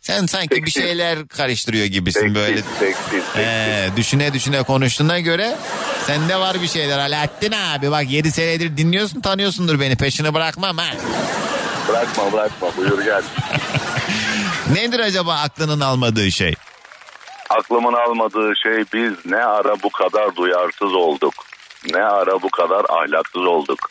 [0.00, 2.62] Sen sanki bir şeyler karıştırıyor gibisin Tekstil, böyle.
[2.80, 5.56] tekstil, Ee, düşüne düşüne konuştuğuna göre
[6.06, 7.90] sende var bir şeyler Alaaddin abi.
[7.90, 10.90] Bak 7 senedir dinliyorsun tanıyorsundur beni peşini bırakmam ha.
[11.88, 13.22] Bırakma bırakma buyur gel.
[14.74, 16.54] Nedir acaba aklının almadığı şey?
[17.50, 21.34] Aklımın almadığı şey biz ne ara bu kadar duyarsız olduk.
[21.94, 23.90] Ne ara bu kadar ahlaksız olduk.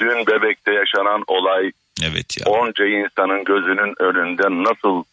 [0.00, 1.70] Dün Bebek'te yaşanan olay
[2.04, 2.46] evet ya.
[2.46, 5.04] onca insanın gözünün önünde nasıl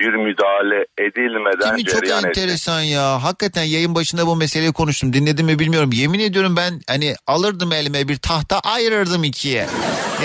[0.00, 1.84] bir müdahale edilmeden Değil mi?
[1.84, 2.28] Çok cereyan etti.
[2.40, 3.22] enteresan ya.
[3.22, 5.12] Hakikaten yayın başında bu meseleyi konuştum.
[5.12, 5.90] Dinledim mi bilmiyorum.
[5.92, 9.66] Yemin ediyorum ben hani alırdım elime bir tahta ayırırdım ikiye.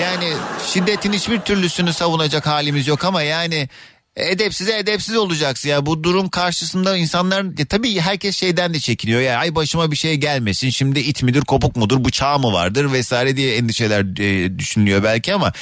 [0.00, 0.32] Yani
[0.66, 3.68] şiddetin hiçbir türlüsünü savunacak halimiz yok ama yani
[4.16, 5.86] edepsize edepsiz olacaksın ya.
[5.86, 9.20] Bu durum karşısında insanlar ya tabii herkes şeyden de çekiniyor.
[9.20, 10.70] Ya ay başıma bir şey gelmesin.
[10.70, 15.52] Şimdi it midir, kopuk mudur, bıçağı mı vardır vesaire diye endişeler e, düşünülüyor belki ama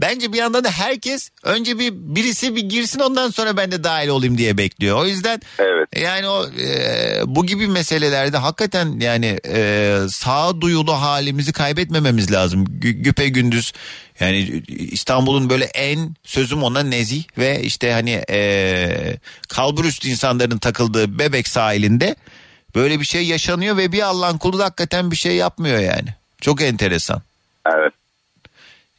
[0.00, 4.08] bence bir yandan da herkes önce bir birisi bir girsin ondan sonra ben de dahil
[4.08, 4.98] olayım diye bekliyor.
[4.98, 5.40] O yüzden
[5.96, 12.64] yani o e, bu gibi meselelerde hakikaten yani e, sağduyulu halimizi kaybetmememiz lazım.
[12.64, 13.72] Gü- güpe gündüz
[14.20, 19.16] yani İstanbul'un böyle en sözüm ona nezih ve işte hani e,
[19.48, 22.16] kalburüstü insanların takıldığı bebek sahilinde
[22.74, 26.08] böyle bir şey yaşanıyor ve bir Allah'ın kulu da hakikaten bir şey yapmıyor yani.
[26.40, 27.22] Çok enteresan.
[27.66, 27.92] Evet.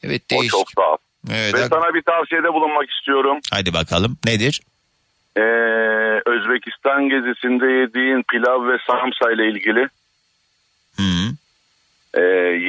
[0.03, 0.51] Evet O değişik.
[0.51, 0.97] çok sağ ol.
[1.31, 3.37] Evet, Ve sana bir tavsiyede bulunmak istiyorum.
[3.51, 4.61] Hadi bakalım nedir?
[5.37, 5.41] Ee,
[6.25, 9.87] Özbekistan gezisinde yediğin pilav ve samsa ile ilgili
[12.13, 12.21] ee,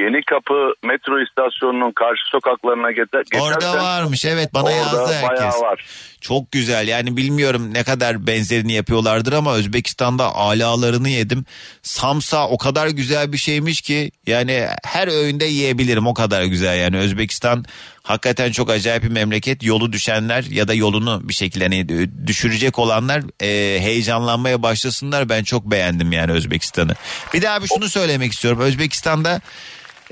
[0.02, 5.62] Yeni Kapı metro istasyonunun karşı sokaklarına geçer, Orada geçersen varmış evet bana orada yazdı herkes.
[5.62, 5.84] var.
[6.20, 11.44] Çok güzel yani bilmiyorum ne kadar benzerini yapıyorlardır ama Özbekistan'da alalarını yedim.
[11.82, 16.98] Samsa o kadar güzel bir şeymiş ki yani her öğünde yiyebilirim o kadar güzel yani
[16.98, 17.64] Özbekistan
[18.02, 19.62] hakikaten çok acayip bir memleket.
[19.62, 25.28] Yolu düşenler ya da yolunu bir şekilde hani düşürecek olanlar e, heyecanlanmaya başlasınlar.
[25.28, 26.94] Ben çok beğendim yani Özbekistan'ı.
[27.34, 28.60] Bir daha bir şunu söylemek istiyorum.
[28.60, 29.40] Özbekistan'da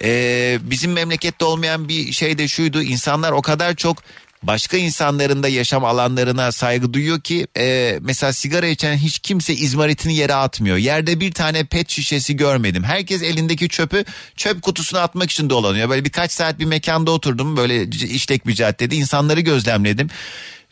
[0.03, 2.83] e, bizim memlekette olmayan bir şey de şuydu.
[2.83, 3.99] İnsanlar o kadar çok
[4.43, 10.15] başka insanların da yaşam alanlarına saygı duyuyor ki e, mesela sigara içen hiç kimse izmaritini
[10.15, 10.77] yere atmıyor.
[10.77, 12.85] Yerde bir tane pet şişesi görmedim.
[12.85, 14.05] Herkes elindeki çöpü
[14.37, 15.89] çöp kutusuna atmak için dolanıyor.
[15.91, 20.11] Böyle birkaç saat bir mekanda oturdum böyle işlek bir caddede insanları gözlemledim.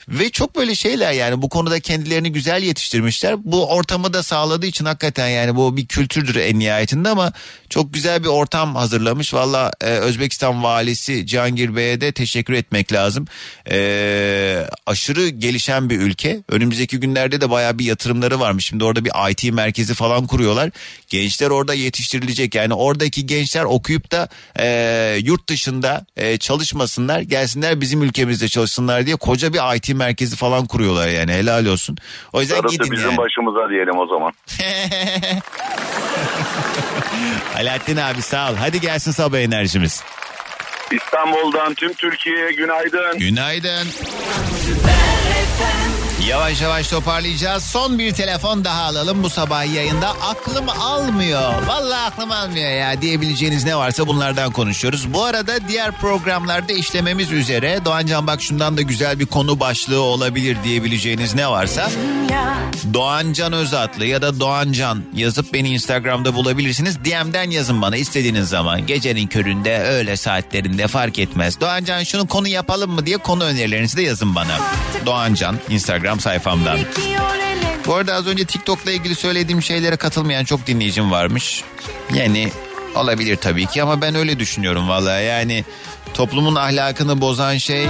[0.09, 3.37] Ve çok böyle şeyler yani bu konuda kendilerini güzel yetiştirmişler.
[3.45, 7.33] Bu ortamı da sağladığı için hakikaten yani bu bir kültürdür en nihayetinde ama
[7.71, 9.35] çok güzel bir ortam hazırlamış.
[9.35, 13.27] Valla e, Özbekistan valisi Cihangir Bey'e de teşekkür etmek lazım.
[13.71, 16.43] E, aşırı gelişen bir ülke.
[16.49, 18.67] Önümüzdeki günlerde de baya bir yatırımları varmış.
[18.67, 20.71] Şimdi orada bir IT merkezi falan kuruyorlar.
[21.09, 22.55] Gençler orada yetiştirilecek.
[22.55, 24.29] Yani oradaki gençler okuyup da
[24.59, 27.21] e, yurt dışında e, çalışmasınlar.
[27.21, 31.97] Gelsinler bizim ülkemizde çalışsınlar diye koca bir IT merkezi falan kuruyorlar yani helal olsun.
[32.33, 33.19] O yüzden Darısı gidin bizim yani.
[33.19, 34.33] başımıza diyelim o zaman.
[37.57, 38.55] Alaaddin abi sağ ol.
[38.59, 40.03] Hadi gelsin sabah enerjimiz.
[40.93, 43.19] İstanbul'dan tüm Türkiye'ye günaydın.
[43.19, 43.89] Günaydın.
[46.25, 47.65] Yavaş yavaş toparlayacağız.
[47.65, 50.09] Son bir telefon daha alalım bu sabah yayında.
[50.09, 51.67] Aklım almıyor.
[51.67, 55.13] Vallahi aklım almıyor ya diyebileceğiniz ne varsa bunlardan konuşuyoruz.
[55.13, 60.57] Bu arada diğer programlarda işlememiz üzere Doğancan bak şundan da güzel bir konu başlığı olabilir
[60.65, 61.91] diyebileceğiniz ne varsa
[62.95, 67.05] Doğancan Özatlı ya da Doğancan yazıp beni Instagram'da bulabilirsiniz.
[67.05, 68.87] DM'den yazın bana istediğiniz zaman.
[68.87, 71.61] Gecenin köründe öğle saatlerinde fark etmez.
[71.61, 74.59] Doğancan şunu konu yapalım mı diye konu önerilerinizi de yazın bana.
[75.07, 76.79] Doğancan Instagram sayfamdan.
[77.87, 81.65] Bu arada az önce TikTok'la ilgili söylediğim şeylere katılmayan çok dinleyicim varmış.
[82.15, 82.51] Yani
[82.95, 85.65] olabilir tabii ki ama ben öyle düşünüyorum vallahi yani
[86.15, 87.87] toplumun ahlakını bozan şey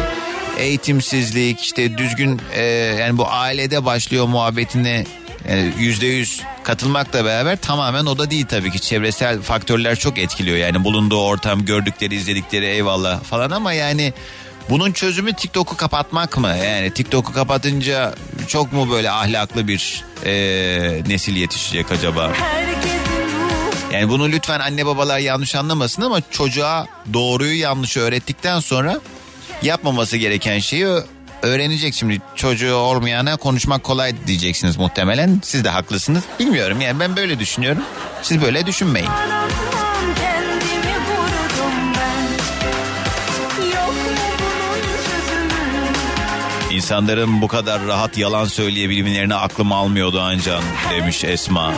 [0.58, 2.62] eğitimsizlik işte düzgün e,
[3.00, 5.04] yani bu ailede başlıyor muhabbetine
[5.48, 10.56] e, yüzde yüz katılmakla beraber tamamen o da değil tabii ki çevresel faktörler çok etkiliyor
[10.56, 14.12] yani bulunduğu ortam gördükleri izledikleri eyvallah falan ama yani
[14.70, 16.54] bunun çözümü TikTok'u kapatmak mı?
[16.64, 18.14] Yani TikTok'u kapatınca
[18.48, 20.32] çok mu böyle ahlaklı bir e,
[21.08, 22.32] nesil yetişecek acaba?
[23.92, 29.00] Yani bunu lütfen anne babalar yanlış anlamasın ama çocuğa doğruyu yanlışı öğrettikten sonra
[29.62, 30.86] yapmaması gereken şeyi
[31.42, 31.94] öğrenecek.
[31.94, 35.40] Şimdi çocuğu olmayana konuşmak kolay diyeceksiniz muhtemelen.
[35.44, 36.24] Siz de haklısınız.
[36.40, 37.82] Bilmiyorum yani ben böyle düşünüyorum.
[38.22, 39.08] Siz böyle düşünmeyin.
[46.76, 51.74] İnsanların bu kadar rahat yalan söyleyebilmelerine aklım almıyordu ancak demiş Esma.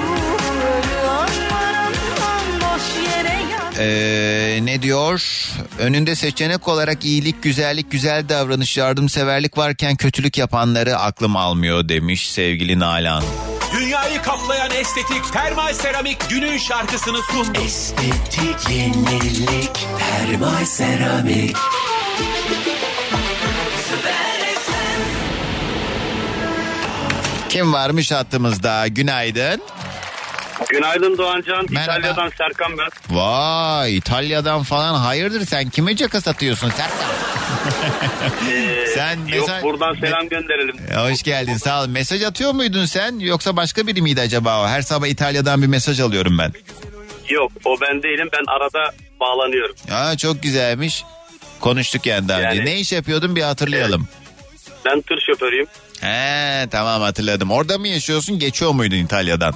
[3.79, 5.49] Ee, ne diyor?
[5.79, 12.79] Önünde seçenek olarak iyilik, güzellik, güzel davranış, yardımseverlik varken kötülük yapanları aklım almıyor demiş sevgili
[12.79, 13.23] Nalan.
[13.81, 17.59] Dünyayı kaplayan estetik termal seramik günün şarkısını sundu.
[17.65, 21.57] Estetik yenilik Termal seramik
[27.49, 28.87] Kim varmış hattımızda?
[28.89, 29.63] Günaydın.
[30.69, 31.67] Günaydın Doğancan.
[31.71, 31.93] Merhaba.
[31.99, 32.89] İtalya'dan Serkan ben.
[33.17, 36.99] Vay İtalya'dan falan hayırdır sen kime caka satıyorsun Serkan?
[38.51, 40.77] Ee, Sen Yok mesaj- buradan selam gönderelim.
[41.11, 41.87] Hoş geldin sağ ol.
[41.89, 44.67] Mesaj atıyor muydun sen yoksa başka biri miydi acaba o?
[44.67, 46.53] Her sabah İtalya'dan bir mesaj alıyorum ben.
[47.29, 48.29] Yok o ben değilim.
[48.33, 49.75] Ben arada bağlanıyorum.
[49.93, 51.05] Aa, çok güzelmiş.
[51.61, 52.49] Konuştuk yani daha önce.
[52.49, 54.09] Yani- Ne iş yapıyordun bir hatırlayalım.
[54.85, 55.67] Ben tır şoförüyüm.
[56.01, 57.51] He tamam hatırladım.
[57.51, 59.55] Orada mı yaşıyorsun geçiyor muydun İtalya'dan?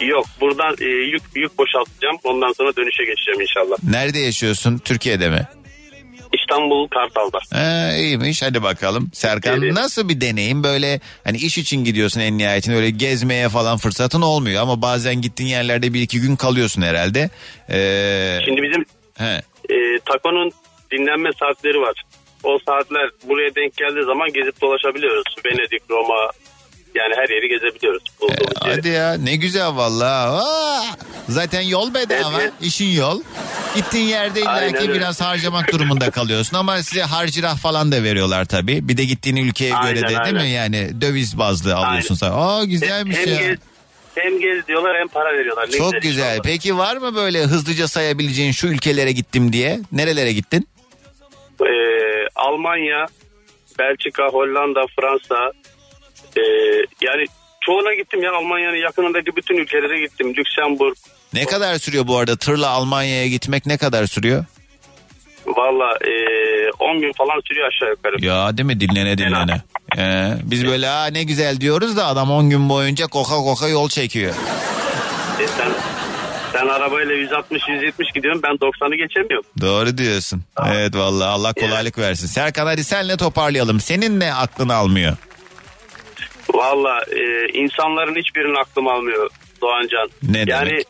[0.00, 2.16] Yok buradan e, yük yük boşaltacağım.
[2.24, 3.76] Ondan sonra dönüşe geçeceğim inşallah.
[3.90, 4.78] Nerede yaşıyorsun?
[4.78, 5.48] Türkiye'de mi?
[6.40, 7.38] İstanbul Kartal'da.
[7.60, 9.10] He, iyiymiş hadi bakalım.
[9.14, 9.72] Serkan Evet.
[9.72, 14.62] nasıl bir deneyim böyle hani iş için gidiyorsun en nihayetinde öyle gezmeye falan fırsatın olmuyor
[14.62, 17.30] ama bazen gittiğin yerlerde bir iki gün kalıyorsun herhalde.
[17.70, 18.84] Ee, Şimdi bizim
[19.18, 19.42] he.
[19.74, 20.50] e, takonun
[20.92, 22.02] dinlenme saatleri var.
[22.44, 25.24] O saatler buraya denk geldiği zaman gezip dolaşabiliyoruz.
[25.46, 26.30] Venedik, Roma
[26.94, 28.02] yani her yeri gezebiliyoruz.
[28.22, 28.44] yeri.
[28.76, 30.28] Hadi ya ne güzel vallahi.
[30.44, 30.82] Aa,
[31.28, 32.52] zaten yol bedava, Evet.
[32.62, 33.22] işin yol.
[33.74, 34.94] Gittiğin yerde illa Aynen ki öyle.
[34.94, 38.88] biraz harcamak durumunda kalıyorsun ama size harcırah falan da veriyorlar tabii.
[38.88, 40.44] Bir de gittiğin ülkeye göre Aynen, de değil mi aynen.
[40.44, 42.30] yani döviz bazlı alıyorsun sen.
[42.34, 43.40] Aa güzelmiş hem ya.
[43.40, 43.58] Gez,
[44.14, 45.66] hem gez diyorlar hem para veriyorlar.
[45.68, 46.22] Ne Çok güzel.
[46.24, 46.42] inşallah.
[46.44, 49.80] Peki var mı böyle hızlıca sayabileceğin şu ülkelere gittim diye?
[49.92, 50.68] Nerelere gittin?
[51.60, 51.66] Ee,
[52.48, 53.06] Almanya,
[53.78, 55.52] Belçika, Hollanda, Fransa.
[56.36, 56.40] ee,
[57.00, 57.24] yani
[57.60, 60.34] çoğuna gittim ya Almanya'nın yakınındaki bütün ülkelere gittim.
[60.36, 60.94] Lüksemburg.
[61.32, 64.44] Ne kadar sürüyor bu arada tırla Almanya'ya gitmek ne kadar sürüyor?
[65.46, 68.24] Valla ee, 10 gün falan sürüyor aşağı yukarı.
[68.24, 69.62] Ya değil mi dinlene dinlene.
[69.98, 73.88] Ee, biz böyle Aa, ne güzel diyoruz da adam 10 gün boyunca koka koka yol
[73.88, 74.34] çekiyor.
[75.40, 75.68] E, sen,
[76.54, 79.46] sen arabayla 160-170 gidiyorsun ben 90'ı geçemiyorum.
[79.60, 80.42] Doğru diyorsun.
[80.66, 82.26] Evet vallahi Allah kolaylık versin.
[82.26, 83.80] Serkan hadi senle toparlayalım.
[83.80, 85.16] Senin ne aklını almıyor?
[86.54, 90.08] Valla ee, insanların hiçbirinin aklım almıyor Doğancan.
[90.22, 90.86] Ne yani demek?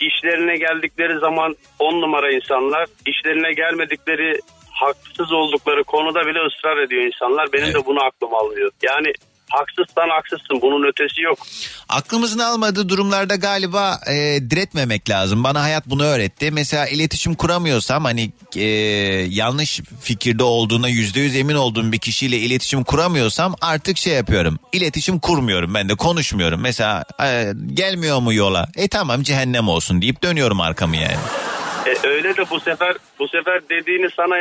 [0.00, 4.40] işlerine geldikleri zaman 10 numara insanlar, işlerine gelmedikleri
[4.70, 7.52] haksız oldukları konuda bile ısrar ediyor insanlar.
[7.52, 8.70] Benim de bunu aklım almıyor.
[8.82, 9.12] Yani
[9.50, 11.38] haksızsan haksızsın bunun ötesi yok.
[11.88, 14.14] Aklımızın almadığı durumlarda galiba e,
[14.50, 15.44] diretmemek lazım.
[15.44, 16.50] Bana hayat bunu öğretti.
[16.50, 18.64] Mesela iletişim kuramıyorsam hani e,
[19.28, 24.58] yanlış fikirde olduğuna yüzde yüz emin olduğum bir kişiyle iletişim kuramıyorsam artık şey yapıyorum.
[24.72, 26.60] İletişim kurmuyorum ben de konuşmuyorum.
[26.60, 28.68] Mesela e, gelmiyor mu yola?
[28.76, 31.16] E tamam cehennem olsun deyip dönüyorum arkamı yani.
[31.86, 34.36] E, öyle de bu sefer bu sefer dediğini sana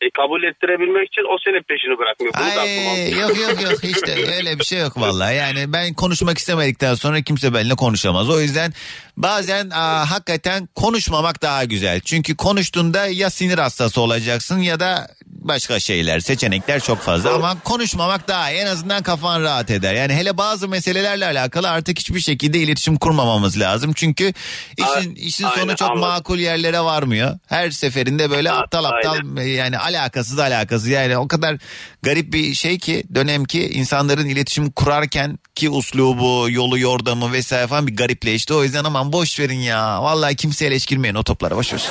[0.00, 2.34] e, kabul ettirebilmek için o senin peşini bırakmıyor.
[2.34, 5.36] Bunu Ay, yok yok yok işte öyle bir şey yok vallahi.
[5.36, 8.30] Yani ben konuşmak istemedikten sonra kimse benimle konuşamaz.
[8.30, 8.72] O yüzden
[9.16, 12.00] bazen aa, hakikaten konuşmamak daha güzel.
[12.00, 18.28] Çünkü konuştuğunda ya sinir hastası olacaksın ya da başka şeyler, seçenekler çok fazla ama konuşmamak
[18.28, 18.50] daha.
[18.50, 19.94] En azından kafan rahat eder.
[19.94, 23.92] Yani hele bazı meselelerle alakalı artık hiçbir şekilde iletişim kurmamamız lazım.
[23.92, 24.32] Çünkü
[24.76, 27.38] işin işin sonu çok makul yerlere varmıyor.
[27.46, 31.56] Her seferinde böyle aptal aptal yani alakasız alakasız yani o kadar
[32.02, 37.86] garip bir şey ki dönem ki insanların iletişim kurarken ki uslubu, yolu, yordamı vesaire falan
[37.86, 38.54] bir garipleşti.
[38.54, 40.02] O yüzden aman boş verin ya.
[40.02, 41.82] Vallahi kimseye eleştirmeyin o toplara boş ver.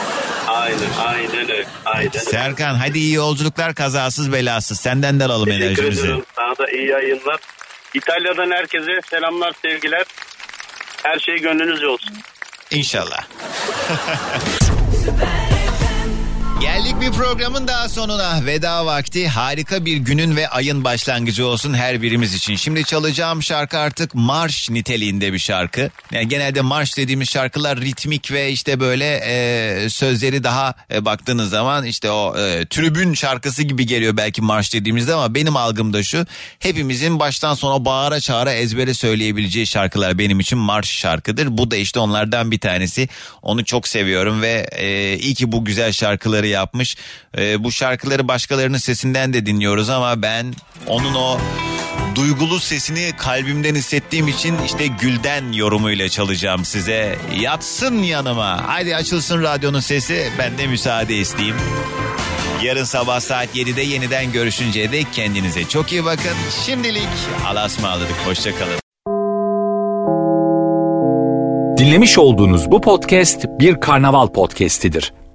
[0.47, 1.65] Aynen aynen öyle.
[1.85, 2.09] Aynen.
[2.11, 4.79] Serkan hadi iyi yolculuklar kazasız belasız.
[4.79, 6.01] Senden de alalım Teşekkür enerjimizi.
[6.01, 6.23] ederim.
[6.35, 7.39] Sana da iyi yayınlar.
[7.93, 10.03] İtalya'dan herkese selamlar sevgiler.
[11.03, 12.13] Her şey gönlünüzce olsun.
[12.71, 13.23] İnşallah.
[15.03, 15.62] Somebody
[16.63, 18.45] Geldik bir programın daha sonuna.
[18.45, 22.55] Veda vakti harika bir günün ve ayın başlangıcı olsun her birimiz için.
[22.55, 25.89] Şimdi çalacağım şarkı artık marş niteliğinde bir şarkı.
[26.11, 31.85] Yani genelde marş dediğimiz şarkılar ritmik ve işte böyle e, sözleri daha e, baktığınız zaman
[31.85, 36.25] işte o e, tribün şarkısı gibi geliyor belki marş dediğimizde ama benim algımda şu.
[36.59, 41.57] Hepimizin baştan sona bağıra çağıra ezbere söyleyebileceği şarkılar benim için marş şarkıdır.
[41.57, 43.09] Bu da işte onlardan bir tanesi.
[43.41, 46.97] Onu çok seviyorum ve e, iyi ki bu güzel şarkıları yapmış.
[47.37, 50.53] E, bu şarkıları başkalarının sesinden de dinliyoruz ama ben
[50.87, 51.37] onun o
[52.15, 57.15] duygulu sesini kalbimden hissettiğim için işte Gülden yorumuyla çalacağım size.
[57.39, 58.67] Yatsın yanıma.
[58.67, 60.31] Haydi açılsın radyonun sesi.
[60.39, 61.55] Ben de müsaade isteyeyim.
[62.63, 66.33] Yarın sabah saat 7'de yeniden görüşünceye dek kendinize çok iyi bakın.
[66.65, 67.07] Şimdilik
[67.47, 68.15] alasmaladık.
[68.25, 68.83] Hoşçakalın.
[71.77, 75.13] Dinlemiş olduğunuz bu podcast bir karnaval podcastidir.